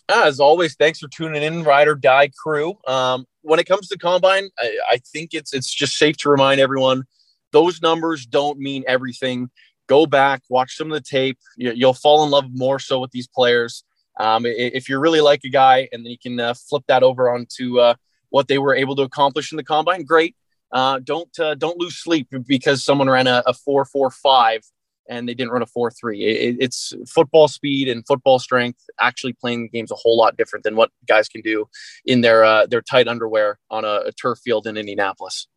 As 0.10 0.40
always, 0.40 0.76
thanks 0.76 1.00
for 1.00 1.08
tuning 1.08 1.42
in, 1.42 1.64
Ride 1.64 1.88
or 1.88 1.96
Die 1.96 2.30
crew. 2.38 2.76
Um, 2.88 3.26
when 3.42 3.60
it 3.60 3.66
comes 3.66 3.88
to 3.90 3.98
combine, 3.98 4.50
I, 4.60 4.78
I 4.92 4.98
think 4.98 5.34
it's 5.34 5.54
it's 5.54 5.74
just 5.74 5.98
safe 5.98 6.18
to 6.18 6.30
remind 6.30 6.60
everyone 6.60 7.06
those 7.52 7.82
numbers 7.82 8.26
don't 8.26 8.60
mean 8.60 8.84
everything. 8.88 9.50
Go 9.88 10.06
back, 10.06 10.42
watch 10.50 10.76
some 10.76 10.92
of 10.92 10.96
the 10.96 11.08
tape. 11.08 11.38
You, 11.58 11.72
you'll 11.72 11.94
fall 11.94 12.24
in 12.24 12.32
love 12.32 12.46
more 12.52 12.80
so 12.80 13.00
with 13.00 13.12
these 13.12 13.28
players. 13.28 13.84
Um, 14.20 14.46
if 14.46 14.90
you 14.90 15.00
really 15.00 15.22
like 15.22 15.42
a 15.44 15.50
guy, 15.50 15.90
and 15.92 16.06
then 16.06 16.12
you 16.12 16.18
can 16.18 16.40
uh, 16.40 16.54
flip 16.54 16.84
that 16.88 17.04
over 17.04 17.30
onto 17.30 17.80
uh, 17.80 17.96
what 18.30 18.48
they 18.48 18.58
were 18.58 18.76
able 18.76 18.96
to 18.96 19.04
accomplish 19.04 19.52
in 19.52 19.58
the 19.58 19.64
combine, 19.64 20.04
great. 20.04 20.36
Uh, 20.72 21.00
don't 21.04 21.40
uh, 21.40 21.56
don't 21.56 21.78
lose 21.78 21.98
sleep 21.98 22.28
because 22.48 22.84
someone 22.84 23.10
ran 23.10 23.28
a, 23.28 23.44
a 23.46 23.54
four 23.54 23.86
four 23.86 24.10
five 24.12 24.62
and 25.10 25.28
they 25.28 25.34
didn't 25.34 25.52
run 25.52 25.62
a 25.62 25.66
4-3 25.66 26.20
it, 26.20 26.58
it's 26.60 26.94
football 27.08 27.48
speed 27.48 27.88
and 27.88 28.06
football 28.08 28.40
strength 28.40 28.80
actually 29.00 29.34
playing 29.34 29.64
the 29.64 29.70
game's 29.70 29.92
a 29.92 29.96
whole 29.96 30.18
lot 30.18 30.38
different 30.38 30.64
than 30.64 30.76
what 30.76 30.92
guys 31.08 31.28
can 31.28 31.42
do 31.42 31.68
in 32.06 32.22
their 32.22 32.44
uh, 32.44 32.66
their 32.66 32.82
tight 32.82 33.08
underwear 33.08 33.60
on 33.70 33.86
a, 33.86 34.02
a 34.06 34.12
turf 34.12 34.40
field 34.44 34.68
in 34.68 34.78
indianapolis 34.78 35.48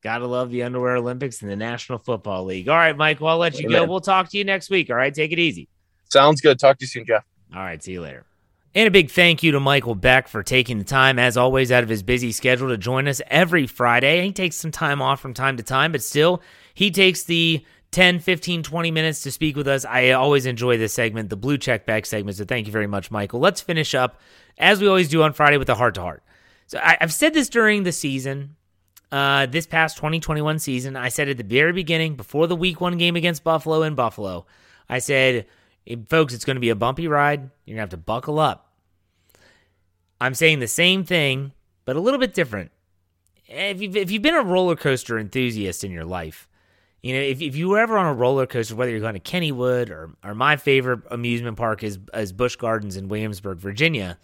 Gotta 0.00 0.28
love 0.28 0.52
the 0.52 0.62
Underwear 0.62 0.94
Olympics 0.94 1.42
and 1.42 1.50
the 1.50 1.56
National 1.56 1.98
Football 1.98 2.44
League. 2.44 2.68
All 2.68 2.76
right, 2.76 2.96
Michael, 2.96 3.26
I'll 3.26 3.38
let 3.38 3.58
you 3.58 3.68
go. 3.68 3.84
We'll 3.84 4.00
talk 4.00 4.30
to 4.30 4.38
you 4.38 4.44
next 4.44 4.70
week. 4.70 4.90
All 4.90 4.96
right, 4.96 5.12
take 5.12 5.32
it 5.32 5.40
easy. 5.40 5.68
sounds 6.08 6.40
good 6.40 6.56
talk 6.60 6.78
to 6.78 6.84
you 6.84 6.86
soon 6.86 7.04
jeff 7.04 7.24
All 7.52 7.62
right, 7.62 7.82
see 7.82 7.94
you 7.94 8.02
later. 8.02 8.24
And 8.74 8.86
a 8.86 8.90
big 8.90 9.10
thank 9.10 9.42
you 9.42 9.50
to 9.52 9.60
Michael 9.60 9.94
Beck 9.96 10.28
for 10.28 10.42
taking 10.42 10.78
the 10.78 10.84
time, 10.84 11.18
as 11.18 11.36
always, 11.36 11.72
out 11.72 11.82
of 11.82 11.88
his 11.88 12.04
busy 12.04 12.30
schedule 12.30 12.68
to 12.68 12.76
join 12.76 13.08
us 13.08 13.20
every 13.26 13.66
Friday. 13.66 14.24
He 14.24 14.32
takes 14.32 14.56
some 14.56 14.70
time 14.70 15.02
off 15.02 15.20
from 15.20 15.34
time 15.34 15.56
to 15.56 15.62
time, 15.62 15.90
but 15.90 16.02
still, 16.02 16.42
he 16.74 16.90
takes 16.90 17.24
the 17.24 17.64
10, 17.90 18.18
15, 18.18 18.62
20 18.62 18.90
minutes 18.90 19.22
to 19.22 19.30
speak 19.30 19.56
with 19.56 19.66
us. 19.66 19.84
I 19.84 20.10
always 20.10 20.46
enjoy 20.46 20.76
this 20.76 20.92
segment, 20.92 21.30
the 21.30 21.36
Blue 21.36 21.56
Check 21.56 21.86
Back 21.86 22.04
segment. 22.06 22.36
So 22.36 22.44
thank 22.44 22.66
you 22.66 22.72
very 22.72 22.86
much, 22.86 23.10
Michael. 23.10 23.40
Let's 23.40 23.60
finish 23.60 23.94
up, 23.94 24.20
as 24.58 24.80
we 24.80 24.88
always 24.88 25.08
do 25.08 25.22
on 25.22 25.32
Friday, 25.32 25.56
with 25.56 25.70
a 25.70 25.74
heart 25.74 25.94
to 25.94 26.02
heart. 26.02 26.22
So 26.66 26.78
I, 26.78 26.98
I've 27.00 27.12
said 27.12 27.32
this 27.32 27.48
during 27.48 27.84
the 27.84 27.92
season, 27.92 28.56
uh, 29.10 29.46
this 29.46 29.66
past 29.66 29.96
2021 29.96 30.58
season. 30.58 30.96
I 30.96 31.08
said 31.08 31.28
at 31.28 31.38
the 31.38 31.44
very 31.44 31.72
beginning, 31.72 32.16
before 32.16 32.46
the 32.46 32.56
week 32.56 32.80
one 32.80 32.98
game 32.98 33.16
against 33.16 33.42
Buffalo 33.42 33.82
in 33.82 33.94
Buffalo, 33.94 34.44
I 34.88 34.98
said, 34.98 35.46
"Eh, 35.86 35.96
folks, 36.10 36.34
it's 36.34 36.44
going 36.44 36.56
to 36.56 36.60
be 36.60 36.68
a 36.70 36.76
bumpy 36.76 37.08
ride. 37.08 37.40
You're 37.64 37.76
going 37.76 37.76
to 37.76 37.80
have 37.80 37.90
to 37.90 37.96
buckle 37.96 38.38
up. 38.38 38.72
I'm 40.20 40.34
saying 40.34 40.58
the 40.58 40.68
same 40.68 41.04
thing, 41.04 41.52
but 41.86 41.96
a 41.96 42.00
little 42.00 42.20
bit 42.20 42.34
different. 42.34 42.70
If 43.46 43.80
you've, 43.80 43.96
if 43.96 44.10
you've 44.10 44.22
been 44.22 44.34
a 44.34 44.42
roller 44.42 44.76
coaster 44.76 45.18
enthusiast 45.18 45.84
in 45.84 45.90
your 45.90 46.04
life, 46.04 46.47
you 47.02 47.14
know, 47.14 47.20
if, 47.20 47.40
if 47.40 47.54
you 47.54 47.68
were 47.68 47.78
ever 47.78 47.96
on 47.96 48.06
a 48.06 48.14
roller 48.14 48.46
coaster, 48.46 48.74
whether 48.74 48.90
you're 48.90 49.00
going 49.00 49.14
to 49.14 49.20
Kennywood 49.20 49.90
or, 49.90 50.10
or 50.24 50.34
my 50.34 50.56
favorite 50.56 51.00
amusement 51.10 51.56
park 51.56 51.82
is, 51.82 51.98
is 52.12 52.32
Busch 52.32 52.56
Gardens 52.56 52.96
in 52.96 53.08
Williamsburg, 53.08 53.58
Virginia, 53.58 54.18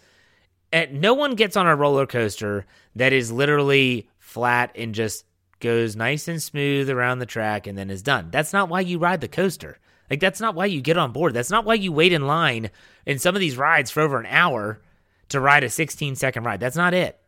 and 0.71 0.99
no 0.99 1.13
one 1.13 1.35
gets 1.35 1.55
on 1.55 1.67
a 1.67 1.75
roller 1.75 2.05
coaster 2.05 2.65
that 2.95 3.13
is 3.13 3.31
literally 3.31 4.09
flat 4.19 4.71
and 4.75 4.93
just 4.93 5.25
goes 5.59 5.95
nice 5.95 6.27
and 6.27 6.43
smooth 6.43 6.89
around 6.89 7.19
the 7.19 7.25
track 7.25 7.65
and 7.65 7.77
then 7.77 7.89
is 7.89 8.01
done. 8.01 8.27
That's 8.29 8.51
not 8.51 8.67
why 8.67 8.81
you 8.81 8.99
ride 8.99 9.21
the 9.21 9.27
coaster. 9.27 9.77
Like 10.09 10.19
that's 10.19 10.41
not 10.41 10.53
why 10.53 10.65
you 10.65 10.81
get 10.81 10.97
on 10.97 11.13
board. 11.13 11.33
That's 11.33 11.49
not 11.49 11.65
why 11.65 11.75
you 11.75 11.91
wait 11.91 12.13
in 12.13 12.27
line 12.27 12.69
in 13.05 13.19
some 13.19 13.35
of 13.35 13.39
these 13.39 13.57
rides 13.57 13.89
for 13.89 14.01
over 14.01 14.19
an 14.19 14.27
hour 14.27 14.81
to 15.29 15.39
ride 15.39 15.63
a 15.63 15.69
16 15.69 16.15
second 16.15 16.43
ride. 16.43 16.59
That's 16.59 16.75
not 16.75 16.93
it. 16.93 17.19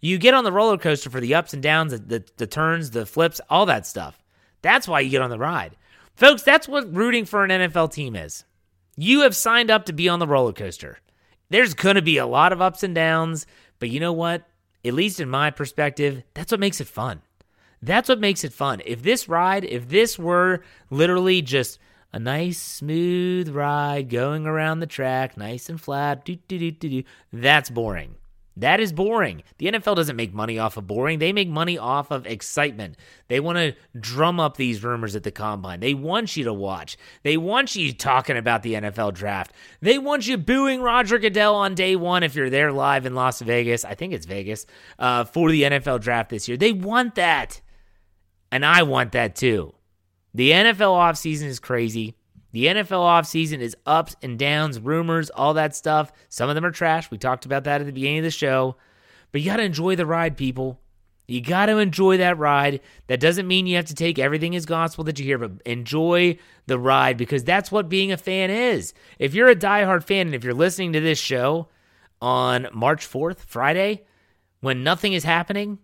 You 0.00 0.18
get 0.18 0.34
on 0.34 0.44
the 0.44 0.52
roller 0.52 0.78
coaster 0.78 1.10
for 1.10 1.20
the 1.20 1.34
ups 1.34 1.54
and 1.54 1.62
downs, 1.62 1.92
the, 1.92 1.98
the, 1.98 2.24
the 2.38 2.46
turns, 2.46 2.90
the 2.90 3.06
flips, 3.06 3.40
all 3.48 3.66
that 3.66 3.86
stuff. 3.86 4.22
That's 4.62 4.88
why 4.88 5.00
you 5.00 5.10
get 5.10 5.22
on 5.22 5.30
the 5.30 5.38
ride. 5.38 5.76
Folks, 6.14 6.42
that's 6.42 6.68
what 6.68 6.94
rooting 6.94 7.24
for 7.24 7.44
an 7.44 7.50
NFL 7.50 7.92
team 7.92 8.14
is. 8.14 8.44
You 8.96 9.22
have 9.22 9.34
signed 9.34 9.70
up 9.70 9.86
to 9.86 9.92
be 9.92 10.08
on 10.08 10.18
the 10.18 10.26
roller 10.26 10.52
coaster. 10.52 10.98
There's 11.48 11.74
going 11.74 11.96
to 11.96 12.02
be 12.02 12.18
a 12.18 12.26
lot 12.26 12.52
of 12.52 12.60
ups 12.60 12.82
and 12.82 12.94
downs, 12.94 13.46
but 13.78 13.90
you 13.90 14.00
know 14.00 14.12
what? 14.12 14.46
At 14.84 14.94
least 14.94 15.20
in 15.20 15.28
my 15.28 15.50
perspective, 15.50 16.22
that's 16.34 16.52
what 16.52 16.60
makes 16.60 16.80
it 16.80 16.86
fun. 16.86 17.22
That's 17.82 18.08
what 18.08 18.20
makes 18.20 18.44
it 18.44 18.52
fun. 18.52 18.82
If 18.84 19.02
this 19.02 19.28
ride, 19.28 19.64
if 19.64 19.88
this 19.88 20.18
were 20.18 20.62
literally 20.90 21.40
just 21.42 21.78
a 22.12 22.18
nice 22.18 22.58
smooth 22.58 23.48
ride 23.48 24.10
going 24.10 24.46
around 24.46 24.80
the 24.80 24.86
track, 24.86 25.36
nice 25.36 25.68
and 25.68 25.80
flat, 25.80 26.28
that's 27.32 27.70
boring. 27.70 28.16
That 28.56 28.80
is 28.80 28.92
boring. 28.92 29.42
The 29.58 29.66
NFL 29.66 29.96
doesn't 29.96 30.16
make 30.16 30.34
money 30.34 30.58
off 30.58 30.76
of 30.76 30.86
boring. 30.86 31.18
They 31.18 31.32
make 31.32 31.48
money 31.48 31.78
off 31.78 32.10
of 32.10 32.26
excitement. 32.26 32.96
They 33.28 33.40
want 33.40 33.58
to 33.58 33.74
drum 33.98 34.40
up 34.40 34.56
these 34.56 34.82
rumors 34.82 35.14
at 35.14 35.22
the 35.22 35.30
combine. 35.30 35.80
They 35.80 35.94
want 35.94 36.36
you 36.36 36.44
to 36.44 36.52
watch. 36.52 36.96
They 37.22 37.36
want 37.36 37.74
you 37.76 37.92
talking 37.92 38.36
about 38.36 38.62
the 38.62 38.74
NFL 38.74 39.14
draft. 39.14 39.52
They 39.80 39.98
want 39.98 40.26
you 40.26 40.36
booing 40.36 40.82
Roger 40.82 41.18
Goodell 41.18 41.54
on 41.54 41.74
day 41.74 41.96
one 41.96 42.22
if 42.22 42.34
you're 42.34 42.50
there 42.50 42.72
live 42.72 43.06
in 43.06 43.14
Las 43.14 43.40
Vegas. 43.40 43.84
I 43.84 43.94
think 43.94 44.12
it's 44.12 44.26
Vegas 44.26 44.66
uh, 44.98 45.24
for 45.24 45.50
the 45.50 45.62
NFL 45.62 46.00
draft 46.00 46.30
this 46.30 46.48
year. 46.48 46.56
They 46.56 46.72
want 46.72 47.14
that. 47.14 47.60
And 48.52 48.66
I 48.66 48.82
want 48.82 49.12
that 49.12 49.36
too. 49.36 49.74
The 50.34 50.50
NFL 50.50 50.96
offseason 50.96 51.46
is 51.46 51.60
crazy. 51.60 52.16
The 52.52 52.66
NFL 52.66 52.90
offseason 52.90 53.60
is 53.60 53.76
ups 53.86 54.16
and 54.22 54.38
downs, 54.38 54.80
rumors, 54.80 55.30
all 55.30 55.54
that 55.54 55.76
stuff. 55.76 56.12
Some 56.28 56.48
of 56.48 56.54
them 56.54 56.64
are 56.64 56.70
trash. 56.70 57.10
We 57.10 57.18
talked 57.18 57.46
about 57.46 57.64
that 57.64 57.80
at 57.80 57.86
the 57.86 57.92
beginning 57.92 58.18
of 58.18 58.24
the 58.24 58.30
show. 58.30 58.76
But 59.32 59.40
you 59.40 59.50
got 59.50 59.58
to 59.58 59.62
enjoy 59.62 59.96
the 59.96 60.06
ride, 60.06 60.36
people. 60.36 60.80
You 61.28 61.40
got 61.40 61.66
to 61.66 61.78
enjoy 61.78 62.16
that 62.16 62.38
ride. 62.38 62.80
That 63.06 63.20
doesn't 63.20 63.46
mean 63.46 63.68
you 63.68 63.76
have 63.76 63.84
to 63.84 63.94
take 63.94 64.18
everything 64.18 64.56
as 64.56 64.66
gospel 64.66 65.04
that 65.04 65.20
you 65.20 65.24
hear, 65.24 65.38
but 65.38 65.62
enjoy 65.64 66.38
the 66.66 66.76
ride 66.76 67.16
because 67.16 67.44
that's 67.44 67.70
what 67.70 67.88
being 67.88 68.10
a 68.10 68.16
fan 68.16 68.50
is. 68.50 68.94
If 69.20 69.32
you're 69.32 69.48
a 69.48 69.54
diehard 69.54 70.02
fan 70.02 70.26
and 70.26 70.34
if 70.34 70.42
you're 70.42 70.52
listening 70.54 70.92
to 70.94 71.00
this 71.00 71.20
show 71.20 71.68
on 72.20 72.66
March 72.72 73.08
4th, 73.08 73.38
Friday, 73.46 74.02
when 74.60 74.82
nothing 74.82 75.12
is 75.12 75.22
happening, 75.22 75.78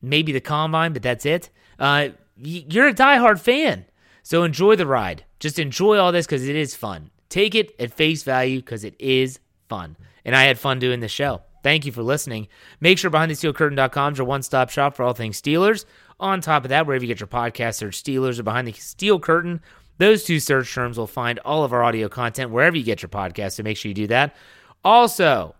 maybe 0.00 0.30
the 0.30 0.40
combine, 0.40 0.92
but 0.92 1.02
that's 1.02 1.26
it, 1.26 1.50
uh, 1.80 2.10
you're 2.36 2.86
a 2.86 2.94
diehard 2.94 3.40
fan. 3.40 3.84
So 4.22 4.44
enjoy 4.44 4.76
the 4.76 4.86
ride. 4.86 5.24
Just 5.38 5.58
enjoy 5.58 5.98
all 5.98 6.12
this 6.12 6.26
because 6.26 6.48
it 6.48 6.56
is 6.56 6.74
fun. 6.74 7.10
Take 7.28 7.54
it 7.54 7.74
at 7.78 7.92
face 7.92 8.22
value 8.22 8.60
because 8.60 8.84
it 8.84 8.94
is 8.98 9.38
fun. 9.68 9.96
And 10.24 10.34
I 10.34 10.44
had 10.44 10.58
fun 10.58 10.78
doing 10.78 11.00
this 11.00 11.12
show. 11.12 11.42
Thank 11.62 11.84
you 11.84 11.92
for 11.92 12.02
listening. 12.02 12.48
Make 12.80 12.98
sure 12.98 13.10
BehindTheSteelCurtain.com 13.10 14.12
is 14.12 14.18
your 14.18 14.26
one 14.26 14.42
stop 14.42 14.70
shop 14.70 14.94
for 14.94 15.02
all 15.02 15.12
things 15.12 15.40
Steelers. 15.40 15.84
On 16.20 16.40
top 16.40 16.64
of 16.64 16.70
that, 16.70 16.86
wherever 16.86 17.04
you 17.04 17.08
get 17.08 17.20
your 17.20 17.28
podcast, 17.28 17.76
search 17.76 18.02
Steelers 18.02 18.38
or 18.38 18.42
Behind 18.42 18.66
the 18.66 18.72
Steel 18.72 19.20
Curtain. 19.20 19.60
Those 19.98 20.24
two 20.24 20.40
search 20.40 20.72
terms 20.72 20.96
will 20.96 21.06
find 21.06 21.38
all 21.40 21.64
of 21.64 21.72
our 21.72 21.82
audio 21.82 22.08
content 22.08 22.50
wherever 22.50 22.76
you 22.76 22.84
get 22.84 23.02
your 23.02 23.08
podcast, 23.08 23.52
so 23.52 23.62
make 23.62 23.76
sure 23.76 23.88
you 23.88 23.94
do 23.94 24.06
that. 24.08 24.36
Also, 24.84 25.56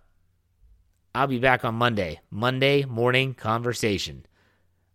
I'll 1.15 1.27
be 1.27 1.41
back 1.41 1.65
on 1.65 1.75
Monday, 1.75 2.21
Monday 2.31 2.85
morning 2.85 3.35
conversation. 3.35 4.25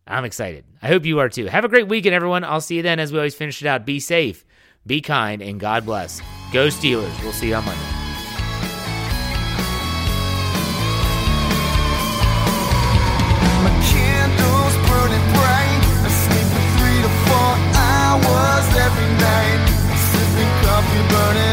I'm 0.07 0.25
excited. 0.25 0.65
I 0.81 0.87
hope 0.87 1.05
you 1.05 1.19
are 1.19 1.29
too. 1.29 1.45
Have 1.45 1.65
a 1.65 1.69
great 1.69 1.87
weekend, 1.87 2.15
everyone. 2.15 2.43
I'll 2.43 2.61
see 2.61 2.75
you 2.75 2.81
then 2.81 2.99
as 2.99 3.11
we 3.11 3.19
always 3.19 3.35
finish 3.35 3.61
it 3.61 3.67
out. 3.67 3.85
Be 3.85 3.99
safe, 3.99 4.45
be 4.85 5.01
kind, 5.01 5.41
and 5.41 5.59
God 5.59 5.85
bless. 5.85 6.21
Go 6.51 6.67
Steelers. 6.67 7.21
We'll 7.23 7.33
see 7.33 7.49
you 7.49 7.55
on 7.55 7.65
Monday. 7.65 7.93
Burning 21.09 21.52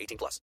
18 0.00 0.18
plus. 0.18 0.40